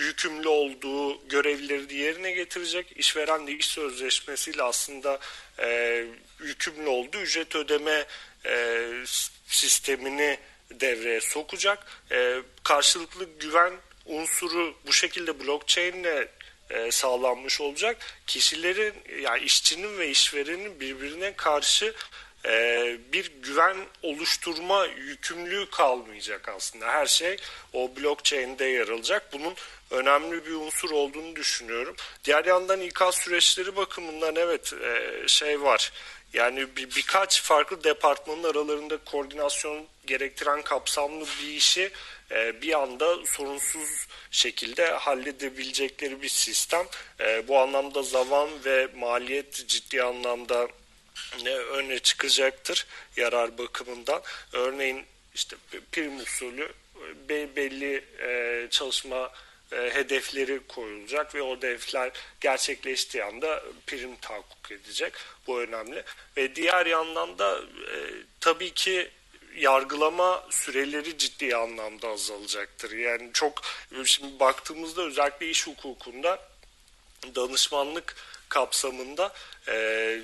yükümlü 0.00 0.48
olduğu 0.48 1.28
görevleri 1.28 1.94
yerine 1.94 2.32
getirecek. 2.32 2.92
İşveren 2.96 3.46
de 3.46 3.52
iş 3.52 3.66
sözleşmesiyle 3.66 4.62
aslında 4.62 5.18
e, 5.58 6.04
yükümlü 6.40 6.88
olduğu 6.88 7.18
ücret 7.18 7.56
ödeme 7.56 8.06
e, 8.46 8.86
sistemini 9.46 10.38
devreye 10.70 11.20
sokacak. 11.20 11.86
E, 12.12 12.36
karşılıklı 12.62 13.28
güven 13.40 13.72
unsuru 14.06 14.74
bu 14.86 14.92
şekilde 14.92 15.40
blockchain 15.40 15.92
ile 15.92 16.28
e, 16.70 16.90
sağlanmış 16.90 17.60
olacak. 17.60 17.96
Kişilerin 18.26 18.94
yani 19.22 19.44
işçinin 19.44 19.98
ve 19.98 20.08
işverenin 20.08 20.80
birbirine 20.80 21.32
karşı 21.36 21.94
e, 22.44 22.96
bir 23.12 23.32
güven 23.42 23.76
oluşturma 24.02 24.86
yükümlülüğü 24.86 25.70
kalmayacak 25.70 26.48
aslında. 26.48 26.86
Her 26.86 27.06
şey 27.06 27.36
o 27.72 27.90
blockchain'de 27.96 28.64
yer 28.64 28.88
alacak. 28.88 29.32
Bunun 29.32 29.54
önemli 29.90 30.46
bir 30.46 30.52
unsur 30.52 30.90
olduğunu 30.90 31.36
düşünüyorum. 31.36 31.96
Diğer 32.24 32.44
yandan 32.44 32.80
ikaz 32.80 33.14
süreçleri 33.14 33.76
bakımından 33.76 34.36
evet 34.36 34.72
e, 34.72 35.22
şey 35.28 35.62
var. 35.62 35.92
Yani 36.32 36.76
bir, 36.76 36.96
birkaç 36.96 37.42
farklı 37.42 37.84
departmanın 37.84 38.44
aralarında 38.44 38.98
koordinasyon 39.04 39.86
gerektiren 40.06 40.62
kapsamlı 40.62 41.24
bir 41.42 41.48
işi 41.48 41.90
e, 42.30 42.62
bir 42.62 42.82
anda 42.82 43.26
sorunsuz 43.26 44.06
şekilde 44.30 44.86
halledebilecekleri 44.86 46.22
bir 46.22 46.28
sistem. 46.28 46.86
E, 47.20 47.48
bu 47.48 47.58
anlamda 47.58 48.02
zaman 48.02 48.48
ve 48.64 48.88
maliyet 48.96 49.68
ciddi 49.68 50.02
anlamda 50.02 50.68
öne 51.46 51.98
çıkacaktır 51.98 52.86
yarar 53.16 53.58
bakımından. 53.58 54.22
Örneğin 54.52 55.04
işte 55.34 55.56
prim 55.92 56.18
usulü 56.18 56.72
belli 57.56 58.04
e, 58.20 58.66
çalışma 58.70 59.32
e, 59.72 59.76
hedefleri 59.76 60.60
koyulacak 60.68 61.34
ve 61.34 61.42
o 61.42 61.56
hedefler 61.56 62.12
gerçekleştiği 62.40 63.24
anda 63.24 63.62
prim 63.86 64.16
tahakkuk 64.16 64.72
edecek. 64.72 65.12
Bu 65.46 65.60
önemli. 65.60 66.04
Ve 66.36 66.54
diğer 66.54 66.86
yandan 66.86 67.38
da 67.38 67.58
e, 67.58 67.96
tabii 68.40 68.70
ki 68.70 69.10
yargılama 69.56 70.46
süreleri 70.50 71.18
ciddi 71.18 71.56
anlamda 71.56 72.08
azalacaktır. 72.08 72.90
Yani 72.98 73.30
çok 73.32 73.62
şimdi 74.04 74.40
baktığımızda 74.40 75.02
özellikle 75.02 75.50
iş 75.50 75.66
hukukunda 75.66 76.38
danışmanlık 77.34 78.16
kapsamında 78.48 79.32
e, 79.68 80.20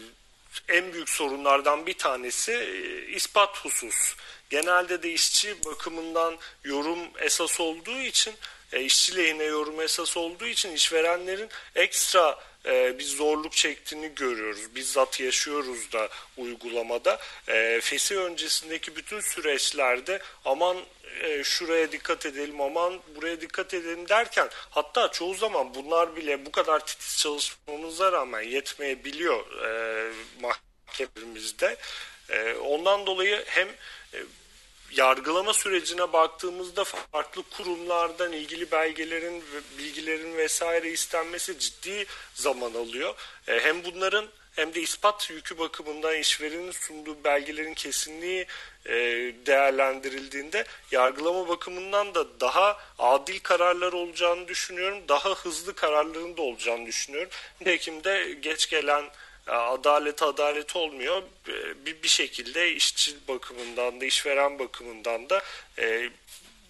en 0.68 0.92
büyük 0.92 1.08
sorunlardan 1.08 1.86
bir 1.86 1.98
tanesi 1.98 2.52
e, 2.52 3.06
ispat 3.12 3.64
husus. 3.64 4.14
Genelde 4.50 5.02
de 5.02 5.12
işçi 5.12 5.64
bakımından 5.64 6.38
yorum 6.64 6.98
esas 7.18 7.60
olduğu 7.60 7.98
için 7.98 8.34
e, 8.72 8.82
işçi 8.82 9.16
lehine 9.16 9.44
yorum 9.44 9.80
esas 9.80 10.16
olduğu 10.16 10.46
için 10.46 10.72
işverenlerin 10.72 11.48
ekstra 11.74 12.38
e, 12.66 12.98
bir 12.98 13.04
zorluk 13.04 13.52
çektiğini 13.52 14.14
görüyoruz. 14.14 14.74
Bizzat 14.74 15.20
yaşıyoruz 15.20 15.92
da 15.92 16.08
uygulamada. 16.36 17.18
E, 17.48 17.80
fesih 17.80 18.16
öncesindeki 18.16 18.96
bütün 18.96 19.20
süreçlerde 19.20 20.20
aman 20.44 20.76
e, 21.22 21.44
şuraya 21.44 21.92
dikkat 21.92 22.26
edelim, 22.26 22.60
aman 22.60 23.00
buraya 23.16 23.40
dikkat 23.40 23.74
edelim 23.74 24.08
derken 24.08 24.48
hatta 24.70 25.08
çoğu 25.08 25.34
zaman 25.34 25.74
bunlar 25.74 26.16
bile 26.16 26.46
bu 26.46 26.52
kadar 26.52 26.86
titiz 26.86 27.18
çalışmamıza 27.18 28.12
rağmen 28.12 28.42
yetmeyebiliyor 28.42 29.62
e, 29.64 30.12
mahkememizde. 30.40 31.76
E, 32.28 32.54
ondan 32.54 33.06
dolayı 33.06 33.44
hem 33.46 33.68
yargılama 34.96 35.52
sürecine 35.52 36.12
baktığımızda 36.12 36.84
farklı 36.84 37.42
kurumlardan 37.56 38.32
ilgili 38.32 38.70
belgelerin 38.70 39.44
bilgilerin 39.78 40.36
vesaire 40.36 40.90
istenmesi 40.90 41.58
ciddi 41.58 42.06
zaman 42.34 42.74
alıyor. 42.74 43.14
E, 43.48 43.60
hem 43.60 43.84
bunların 43.84 44.26
hem 44.56 44.74
de 44.74 44.80
ispat 44.80 45.30
yükü 45.30 45.58
bakımından 45.58 46.18
işverenin 46.18 46.70
sunduğu 46.70 47.24
belgelerin 47.24 47.74
kesinliği 47.74 48.46
e, 48.86 48.94
değerlendirildiğinde 49.46 50.64
yargılama 50.90 51.48
bakımından 51.48 52.14
da 52.14 52.40
daha 52.40 52.76
adil 52.98 53.40
kararlar 53.40 53.92
olacağını 53.92 54.48
düşünüyorum. 54.48 54.98
Daha 55.08 55.30
hızlı 55.30 55.74
kararların 55.74 56.36
da 56.36 56.42
olacağını 56.42 56.86
düşünüyorum. 56.86 57.30
Nitekim 57.60 58.04
de 58.04 58.36
geç 58.42 58.70
gelen 58.70 59.04
adalet 59.46 60.22
adalet 60.22 60.76
olmuyor. 60.76 61.22
Bir, 61.86 62.02
bir 62.02 62.08
şekilde 62.08 62.72
işçi 62.72 63.28
bakımından 63.28 64.00
da 64.00 64.04
işveren 64.04 64.58
bakımından 64.58 65.30
da 65.30 65.42
e, 65.78 66.10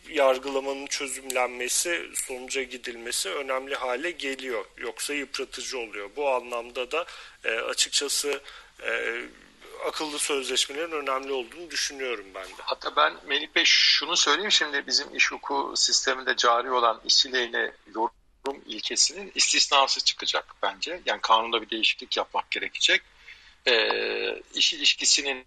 yargılamanın 0.09 0.87
çözümlenmesi, 0.87 2.03
sonuca 2.15 2.63
gidilmesi 2.63 3.29
önemli 3.29 3.75
hale 3.75 4.11
geliyor. 4.11 4.65
Yoksa 4.79 5.15
yıpratıcı 5.15 5.79
oluyor. 5.79 6.11
Bu 6.17 6.29
anlamda 6.31 6.91
da 6.91 7.05
e, 7.45 7.51
açıkçası 7.51 8.41
e, 8.83 9.23
akıllı 9.87 10.19
sözleşmelerin 10.19 10.93
önemli 10.93 11.33
olduğunu 11.33 11.71
düşünüyorum 11.71 12.27
ben 12.35 12.45
de. 12.45 12.63
Hatta 12.63 12.97
ben 12.97 13.15
Melih 13.27 13.49
Bey 13.55 13.65
şunu 13.67 14.17
söyleyeyim 14.17 14.53
şimdi 14.53 14.87
bizim 14.87 15.15
iş 15.15 15.33
hukuku 15.33 15.77
sisteminde 15.77 16.37
cari 16.37 16.71
olan 16.71 17.01
işçi 17.05 17.33
lehine 17.33 17.73
yorum 17.95 18.16
kurum 18.47 18.63
ilkesinin 18.67 19.33
istisnası 19.35 20.01
çıkacak 20.01 20.55
bence. 20.63 21.01
Yani 21.07 21.21
kanunda 21.21 21.63
bir 21.63 21.71
değişiklik 21.71 22.17
yapmak 22.17 22.51
gerekecek. 22.51 23.03
E, 23.67 23.75
iş 24.55 24.73
ilişkisinin 24.73 25.45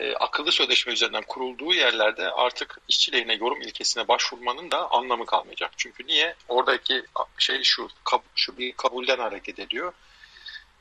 e, 0.00 0.14
akıllı 0.14 0.52
sözleşme 0.52 0.92
üzerinden 0.92 1.22
kurulduğu 1.22 1.74
yerlerde 1.74 2.30
artık 2.30 2.78
işçi 2.88 3.12
lehine 3.12 3.34
yorum 3.34 3.62
ilkesine 3.62 4.08
başvurmanın 4.08 4.70
da 4.70 4.90
anlamı 4.90 5.26
kalmayacak. 5.26 5.70
Çünkü 5.76 6.06
niye? 6.06 6.34
Oradaki 6.48 7.04
şey 7.38 7.62
şu, 7.62 7.88
kab, 8.04 8.20
şu 8.34 8.58
bir 8.58 8.72
kabulden 8.72 9.18
hareket 9.18 9.58
ediyor. 9.58 9.92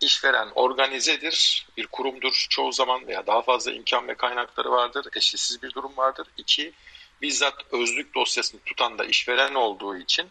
İşveren 0.01 0.49
organizedir, 0.55 1.67
bir 1.77 1.87
kurumdur 1.87 2.45
çoğu 2.49 2.71
zaman 2.71 3.07
veya 3.07 3.27
daha 3.27 3.41
fazla 3.41 3.71
imkan 3.71 4.07
ve 4.07 4.15
kaynakları 4.15 4.71
vardır, 4.71 5.07
eşsiz 5.15 5.63
bir 5.63 5.73
durum 5.73 5.97
vardır. 5.97 6.27
İki, 6.37 6.73
bizzat 7.21 7.53
özlük 7.71 8.15
dosyasını 8.15 8.61
tutan 8.65 8.97
da 8.97 9.05
işveren 9.05 9.53
olduğu 9.53 9.97
için 9.97 10.29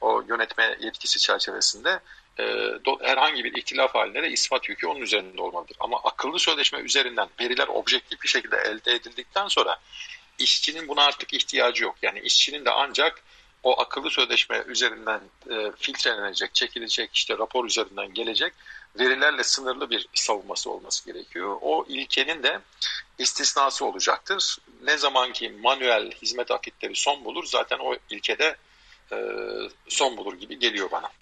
o 0.00 0.22
yönetme 0.28 0.76
yetkisi 0.80 1.18
çerçevesinde 1.18 2.00
e, 2.38 2.44
do, 2.84 2.98
herhangi 3.02 3.44
bir 3.44 3.54
ihtilaf 3.54 3.94
halinde 3.94 4.22
de 4.22 4.30
ispat 4.30 4.68
yükü 4.68 4.86
onun 4.86 5.00
üzerinde 5.00 5.42
olmalıdır. 5.42 5.76
Ama 5.80 6.00
akıllı 6.04 6.38
sözleşme 6.38 6.78
üzerinden 6.78 7.28
veriler 7.40 7.68
objektif 7.68 8.22
bir 8.22 8.28
şekilde 8.28 8.56
elde 8.56 8.92
edildikten 8.92 9.48
sonra 9.48 9.78
işçinin 10.38 10.88
buna 10.88 11.04
artık 11.04 11.32
ihtiyacı 11.32 11.84
yok. 11.84 11.96
Yani 12.02 12.20
işçinin 12.20 12.64
de 12.64 12.70
ancak 12.70 13.22
o 13.62 13.80
akıllı 13.80 14.10
sözleşme 14.10 14.64
üzerinden 14.66 15.20
e, 15.50 15.72
filtrelenecek, 15.78 16.54
çekilecek, 16.54 17.10
işte 17.14 17.38
rapor 17.38 17.64
üzerinden 17.64 18.14
gelecek 18.14 18.52
verilerle 18.98 19.44
sınırlı 19.44 19.90
bir 19.90 20.08
savunması 20.14 20.70
olması 20.70 21.12
gerekiyor. 21.12 21.56
O 21.60 21.86
ilkenin 21.88 22.42
de 22.42 22.60
istisnası 23.18 23.84
olacaktır. 23.84 24.58
Ne 24.82 24.96
zaman 24.96 25.32
ki 25.32 25.50
manuel 25.60 26.10
hizmet 26.10 26.50
akitleri 26.50 26.96
son 26.96 27.24
bulur 27.24 27.44
zaten 27.46 27.78
o 27.78 27.96
ilkede 28.10 28.56
e, 29.12 29.16
son 29.88 30.16
bulur 30.16 30.34
gibi 30.34 30.58
geliyor 30.58 30.90
bana. 30.90 31.12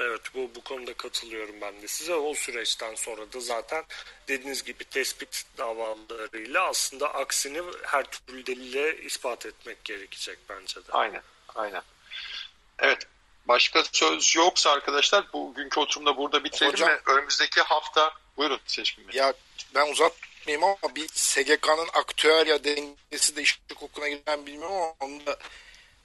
Evet 0.00 0.20
bu, 0.34 0.50
bu 0.54 0.60
konuda 0.60 0.94
katılıyorum 0.94 1.60
ben 1.60 1.82
de 1.82 1.88
size. 1.88 2.14
O 2.14 2.34
süreçten 2.34 2.94
sonra 2.94 3.32
da 3.32 3.40
zaten 3.40 3.84
dediğiniz 4.28 4.64
gibi 4.64 4.84
tespit 4.84 5.44
davalarıyla 5.58 6.68
aslında 6.68 7.14
aksini 7.14 7.62
her 7.82 8.04
türlü 8.04 8.46
delille 8.46 8.96
ispat 8.96 9.46
etmek 9.46 9.84
gerekecek 9.84 10.38
bence 10.48 10.76
de. 10.76 10.92
Aynen, 10.92 11.22
aynen. 11.54 11.82
Evet, 12.78 13.06
başka 13.46 13.84
söz 13.92 14.36
yoksa 14.36 14.70
arkadaşlar 14.70 15.32
bugünkü 15.32 15.80
oturumda 15.80 16.16
burada 16.16 16.44
bitirelim 16.44 16.72
Hocam, 16.72 16.88
ve 16.88 17.00
önümüzdeki 17.06 17.60
hafta 17.60 18.12
buyurun 18.36 18.60
Seçkin. 18.66 19.06
Ya 19.12 19.32
ben 19.74 19.92
uzatmayayım 20.48 20.78
ama 20.82 20.94
bir 20.96 21.08
SGK'nın 21.12 21.88
aktüel 21.94 22.64
dengesi 22.64 23.36
de 23.36 23.42
iş 23.42 23.58
hukukuna 23.72 24.08
giren 24.08 24.46
bilmiyorum 24.46 24.76
ama 24.76 24.94
onu 25.00 25.26
da 25.26 25.38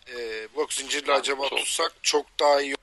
e, 0.07 0.47
blok 0.55 0.73
zincirle 0.73 1.13
acaba 1.13 1.49
çok- 1.49 1.57
tutsak 1.59 1.93
çok 2.03 2.39
daha 2.39 2.61
iyi 2.61 2.75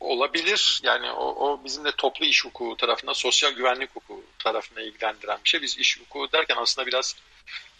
Olabilir. 0.00 0.80
Yani 0.82 1.10
o, 1.10 1.24
o 1.24 1.64
bizim 1.64 1.84
de 1.84 1.92
toplu 1.92 2.26
iş 2.26 2.44
hukuku 2.44 2.76
tarafında, 2.76 3.14
sosyal 3.14 3.52
güvenlik 3.52 3.90
hukuku 3.90 4.24
tarafına 4.38 4.80
ilgilendiren 4.80 5.38
bir 5.44 5.48
şey. 5.48 5.62
Biz 5.62 5.78
iş 5.78 6.00
hukuku 6.00 6.32
derken 6.32 6.56
aslında 6.58 6.86
biraz 6.86 7.16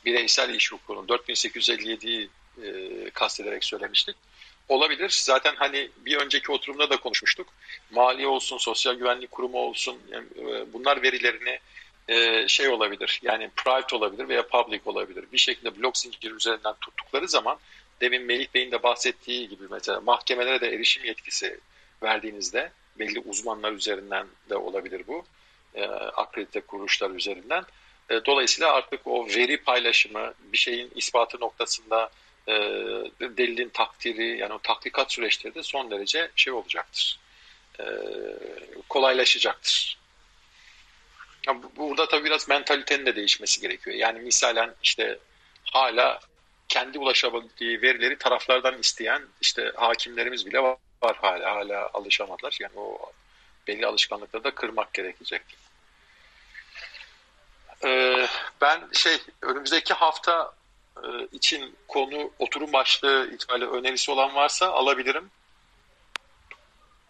bireysel 0.04 0.54
iş 0.54 0.72
hukukunun 0.72 1.06
4857'yi 1.06 2.28
e, 2.64 3.10
kastederek 3.10 3.64
söylemiştik. 3.64 4.16
Olabilir. 4.68 5.10
Zaten 5.10 5.54
hani 5.56 5.90
bir 5.96 6.16
önceki 6.16 6.52
oturumda 6.52 6.90
da 6.90 6.96
konuşmuştuk. 6.96 7.48
Mali 7.90 8.26
olsun, 8.26 8.58
sosyal 8.58 8.94
güvenlik 8.94 9.30
kurumu 9.30 9.58
olsun 9.58 9.98
yani, 10.10 10.26
e, 10.38 10.72
bunlar 10.72 11.02
verilerini 11.02 11.60
e, 12.08 12.48
şey 12.48 12.68
olabilir. 12.68 13.20
Yani 13.22 13.50
private 13.56 13.96
olabilir 13.96 14.28
veya 14.28 14.46
public 14.46 14.80
olabilir. 14.84 15.24
Bir 15.32 15.38
şekilde 15.38 15.78
blok 15.78 15.96
zinciri 15.96 16.34
üzerinden 16.34 16.74
tuttukları 16.80 17.28
zaman 17.28 17.58
demin 18.00 18.22
Melih 18.22 18.46
Bey'in 18.54 18.70
de 18.70 18.82
bahsettiği 18.82 19.48
gibi 19.48 19.64
mesela 19.70 20.00
mahkemelere 20.00 20.60
de 20.60 20.74
erişim 20.74 21.04
yetkisi 21.04 21.60
verdiğinizde 22.02 22.72
belli 22.98 23.20
uzmanlar 23.20 23.72
üzerinden 23.72 24.26
de 24.50 24.56
olabilir 24.56 25.02
bu. 25.06 25.24
E, 25.74 25.84
akredite 25.86 26.60
kuruluşlar 26.60 27.10
üzerinden. 27.10 27.64
E, 28.10 28.24
dolayısıyla 28.24 28.72
artık 28.72 29.06
o 29.06 29.28
veri 29.28 29.56
paylaşımı 29.56 30.34
bir 30.38 30.58
şeyin 30.58 30.90
ispatı 30.94 31.40
noktasında 31.40 32.10
e, 32.48 32.52
delilin 33.20 33.68
takdiri 33.68 34.38
yani 34.38 34.52
o 34.52 34.58
tahkikat 34.58 35.12
süreçleri 35.12 35.54
de 35.54 35.62
son 35.62 35.90
derece 35.90 36.30
şey 36.36 36.52
olacaktır. 36.52 37.18
E, 37.80 37.84
kolaylaşacaktır. 38.88 40.03
Ya 41.46 41.62
bu- 41.62 41.72
burada 41.76 42.08
tabii 42.08 42.24
biraz 42.24 42.48
mentalitenin 42.48 43.06
de 43.06 43.16
değişmesi 43.16 43.60
gerekiyor. 43.60 43.96
Yani 43.96 44.18
misalen 44.20 44.74
işte 44.82 45.18
hala 45.72 46.20
kendi 46.68 46.98
ulaşabildiği 46.98 47.82
verileri 47.82 48.18
taraflardan 48.18 48.78
isteyen 48.78 49.22
işte 49.40 49.72
hakimlerimiz 49.76 50.46
bile 50.46 50.62
var, 50.62 50.76
var 51.02 51.16
hala 51.16 51.54
hala 51.54 51.90
alışamadılar. 51.94 52.56
Yani 52.60 52.78
o 52.78 53.12
belli 53.66 53.86
alışkanlıkları 53.86 54.44
da 54.44 54.54
kırmak 54.54 54.94
gerekecek. 54.94 55.42
Ee, 57.84 58.26
ben 58.60 58.88
şey 58.92 59.18
önümüzdeki 59.42 59.94
hafta 59.94 60.54
e, 60.96 61.08
için 61.32 61.76
konu 61.88 62.32
oturum 62.38 62.72
başlığı 62.72 63.30
itibariyle 63.34 63.66
önerisi 63.66 64.10
olan 64.10 64.34
varsa 64.34 64.68
alabilirim. 64.72 65.30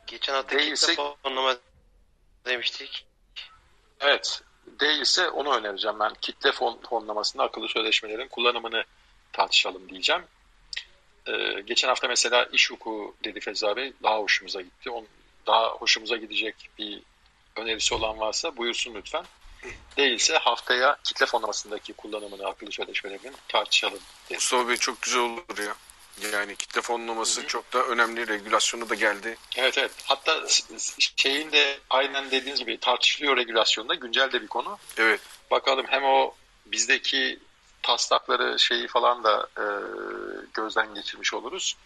Geçen 0.06 0.35
hafta 0.35 0.59
Değilse- 0.59 0.97
demiştik. 2.47 3.05
Evet. 4.00 4.42
Değilse 4.80 5.28
onu 5.28 5.54
önereceğim 5.54 6.00
ben. 6.00 6.14
Kitle 6.20 6.52
fon, 6.52 6.80
fonlamasında 6.90 7.42
akıllı 7.42 7.68
sözleşmelerin 7.68 8.28
kullanımını 8.28 8.84
tartışalım 9.32 9.88
diyeceğim. 9.88 10.22
Ee, 11.26 11.60
geçen 11.66 11.88
hafta 11.88 12.08
mesela 12.08 12.44
iş 12.52 12.70
hukuku 12.70 13.14
dedi 13.24 13.40
Feza 13.40 13.76
Bey. 13.76 13.92
Daha 14.02 14.18
hoşumuza 14.18 14.60
gitti. 14.60 14.90
Onun 14.90 15.08
daha 15.46 15.68
hoşumuza 15.68 16.16
gidecek 16.16 16.54
bir 16.78 17.02
önerisi 17.56 17.94
olan 17.94 18.18
varsa 18.18 18.56
buyursun 18.56 18.94
lütfen. 18.94 19.24
Değilse 19.96 20.38
haftaya 20.38 20.96
kitle 21.04 21.26
fonlamasındaki 21.26 21.92
kullanımını 21.92 22.46
akıllı 22.46 22.72
sözleşmelerin 22.72 23.34
tartışalım. 23.48 24.00
derim. 24.30 24.36
Mustafa 24.36 24.68
Bey 24.68 24.76
çok 24.76 25.02
güzel 25.02 25.20
olur 25.20 25.58
ya. 25.58 25.74
Yani 26.32 26.56
kitle 26.56 26.80
fonlaması 26.80 27.46
çok 27.46 27.72
da 27.72 27.84
önemli. 27.84 28.28
Regülasyonu 28.28 28.88
da 28.88 28.94
geldi. 28.94 29.36
Evet 29.56 29.78
evet. 29.78 29.90
Hatta 30.04 30.46
şeyin 31.16 31.52
de 31.52 31.78
aynen 31.90 32.30
dediğiniz 32.30 32.60
gibi 32.60 32.78
tartışılıyor 32.78 33.36
regülasyonda. 33.36 33.94
Güncel 33.94 34.32
de 34.32 34.42
bir 34.42 34.46
konu. 34.46 34.78
Evet. 34.96 35.20
Bakalım 35.50 35.86
hem 35.88 36.04
o 36.04 36.34
bizdeki 36.66 37.38
taslakları 37.82 38.58
şeyi 38.58 38.88
falan 38.88 39.24
da 39.24 39.48
e, 39.58 39.64
gözden 40.54 40.94
geçirmiş 40.94 41.34
oluruz. 41.34 41.76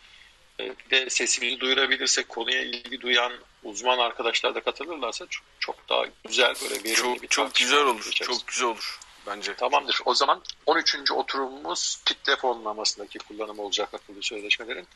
E, 0.61 0.65
bir 0.79 0.91
de 0.91 1.11
sesimizi 1.11 1.61
duyurabilirsek 1.61 2.29
konuya 2.29 2.63
ilgi 2.63 3.01
duyan 3.01 3.33
uzman 3.65 3.99
arkadaşlar 3.99 4.55
da 4.55 4.61
katılırlarsa 4.61 5.27
çok, 5.31 5.45
çok 5.61 5.89
daha 5.89 6.05
güzel 6.29 6.55
böyle 6.63 6.75
verimli 6.75 6.85
bir 6.85 6.95
Çok 6.95 7.31
çok 7.31 7.47
tartışma 7.47 7.67
güzel 7.67 7.85
olur. 7.87 8.05
geçeriz. 8.05 8.39
Çok 8.39 8.47
güzel 8.47 8.67
olur 8.69 8.99
bence. 9.27 9.55
Tamamdır. 9.55 10.01
O 10.05 10.15
zaman 10.15 10.43
13. 10.67 11.13
oturumumuz 11.13 12.03
kitle 12.05 12.37
fonlamasındaki 12.37 13.19
kullanım 13.19 13.59
olacak 13.59 13.95
akıllı 13.95 14.23
sözleşmelerin. 14.23 14.89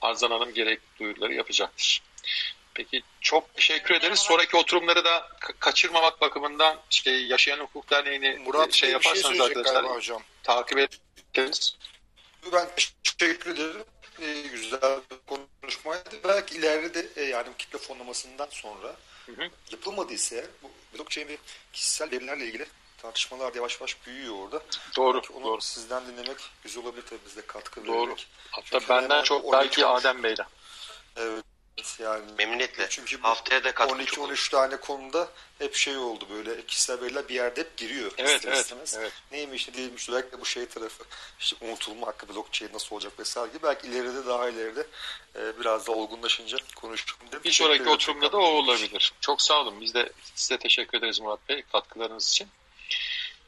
Arzan 0.00 0.30
Hanım 0.30 0.54
gerek 0.54 0.80
duyuruları 1.00 1.34
yapacaktır. 1.34 2.02
Peki 2.74 3.02
çok 3.20 3.54
teşekkür 3.54 3.94
ederiz. 3.94 4.18
Sonraki 4.18 4.56
oturumları 4.56 5.04
da 5.04 5.18
ka- 5.40 5.58
kaçırmamak 5.58 6.20
bakımından 6.20 6.80
şey 6.90 7.26
Yaşayan 7.26 7.58
Hukuk 7.60 7.90
Derneği'ni 7.90 8.38
Murat 8.46 8.72
şey 8.72 8.80
şey 8.80 8.90
yaparsanız 8.90 9.36
söyleyecek 9.36 9.56
arkadaşlar 9.66 9.96
hocam. 9.96 10.22
takip 10.42 10.78
ediniz. 10.78 11.76
Ben 12.52 12.68
teşekkür 13.02 13.50
ederim. 13.54 13.84
Ee, 14.22 14.42
güzel 14.52 15.00
bir 15.10 15.36
konuşmaydı. 15.62 16.16
Belki 16.24 16.54
ileride 16.56 16.94
de 16.94 17.22
e, 17.22 17.24
yani 17.24 17.48
kitle 17.58 17.78
fonlamasından 17.78 18.48
sonra 18.50 18.96
Hı 19.26 19.32
hı. 19.32 19.50
yapılmadıysa 19.70 20.36
bu 20.62 20.70
blockchain 20.98 21.28
ve 21.28 21.36
kişisel 21.72 22.10
verilerle 22.10 22.46
ilgili 22.46 22.66
tartışmalar 23.04 23.54
da 23.54 23.58
yavaş 23.58 23.80
yavaş 23.80 24.06
büyüyor 24.06 24.34
orada. 24.34 24.62
Doğru, 24.96 25.16
Belki 25.16 25.32
onu 25.32 25.44
doğru. 25.44 25.60
sizden 25.60 26.06
dinlemek 26.06 26.36
güzel 26.62 26.84
olabilir 26.84 27.04
tabii 27.10 27.20
bize 27.26 27.46
katkı 27.46 27.86
Doğru. 27.86 28.06
vererek. 28.06 28.26
Hatta 28.50 28.66
Çünkü 28.70 28.88
benden 28.88 29.22
çok 29.22 29.44
12 29.44 29.52
belki 29.52 29.86
Adem 29.86 30.22
Bey'den. 30.22 30.46
Evet 31.16 31.44
yani 31.98 32.22
Memnuniyetle. 32.38 32.86
Çünkü 32.90 33.20
Haftaya 33.20 33.64
da 33.64 33.74
katkı 33.74 34.04
çok 34.04 34.24
olur. 34.24 34.34
12-13 34.34 34.50
tane 34.50 34.76
konuda 34.76 35.28
hep 35.58 35.74
şey 35.74 35.96
oldu 35.96 36.26
böyle 36.30 36.66
kişisel 36.66 37.00
veriler 37.00 37.28
bir 37.28 37.34
yerde 37.34 37.60
hep 37.60 37.76
giriyor. 37.76 38.12
Evet, 38.18 38.36
ister 38.36 38.52
evet, 38.52 38.60
istemez. 38.60 38.96
evet. 38.98 39.12
Neymiş 39.32 39.68
ne 39.68 39.74
değilmiş 39.74 40.08
özellikle 40.08 40.40
bu 40.40 40.44
şey 40.44 40.66
tarafı 40.66 41.04
işte 41.40 41.56
unutulma 41.66 42.06
hakkı 42.06 42.28
blockchain 42.28 42.72
nasıl 42.72 42.96
olacak 42.96 43.18
vesaire 43.18 43.52
gibi 43.52 43.62
belki 43.62 43.88
ileride 43.88 44.26
daha 44.26 44.48
ileride 44.48 44.86
e, 45.36 45.60
biraz 45.60 45.86
da 45.86 45.92
olgunlaşınca 45.92 46.58
dedim. 46.58 47.40
Bir 47.44 47.52
sonraki 47.52 47.88
oturumda 47.88 48.32
da 48.32 48.36
o 48.36 48.44
olabilir. 48.44 49.12
Çok 49.20 49.42
sağ 49.42 49.60
olun. 49.60 49.80
Biz 49.80 49.94
de 49.94 50.12
size 50.34 50.58
teşekkür 50.58 50.98
ederiz 50.98 51.20
Murat 51.20 51.48
Bey 51.48 51.62
katkılarınız 51.72 52.30
için. 52.30 52.48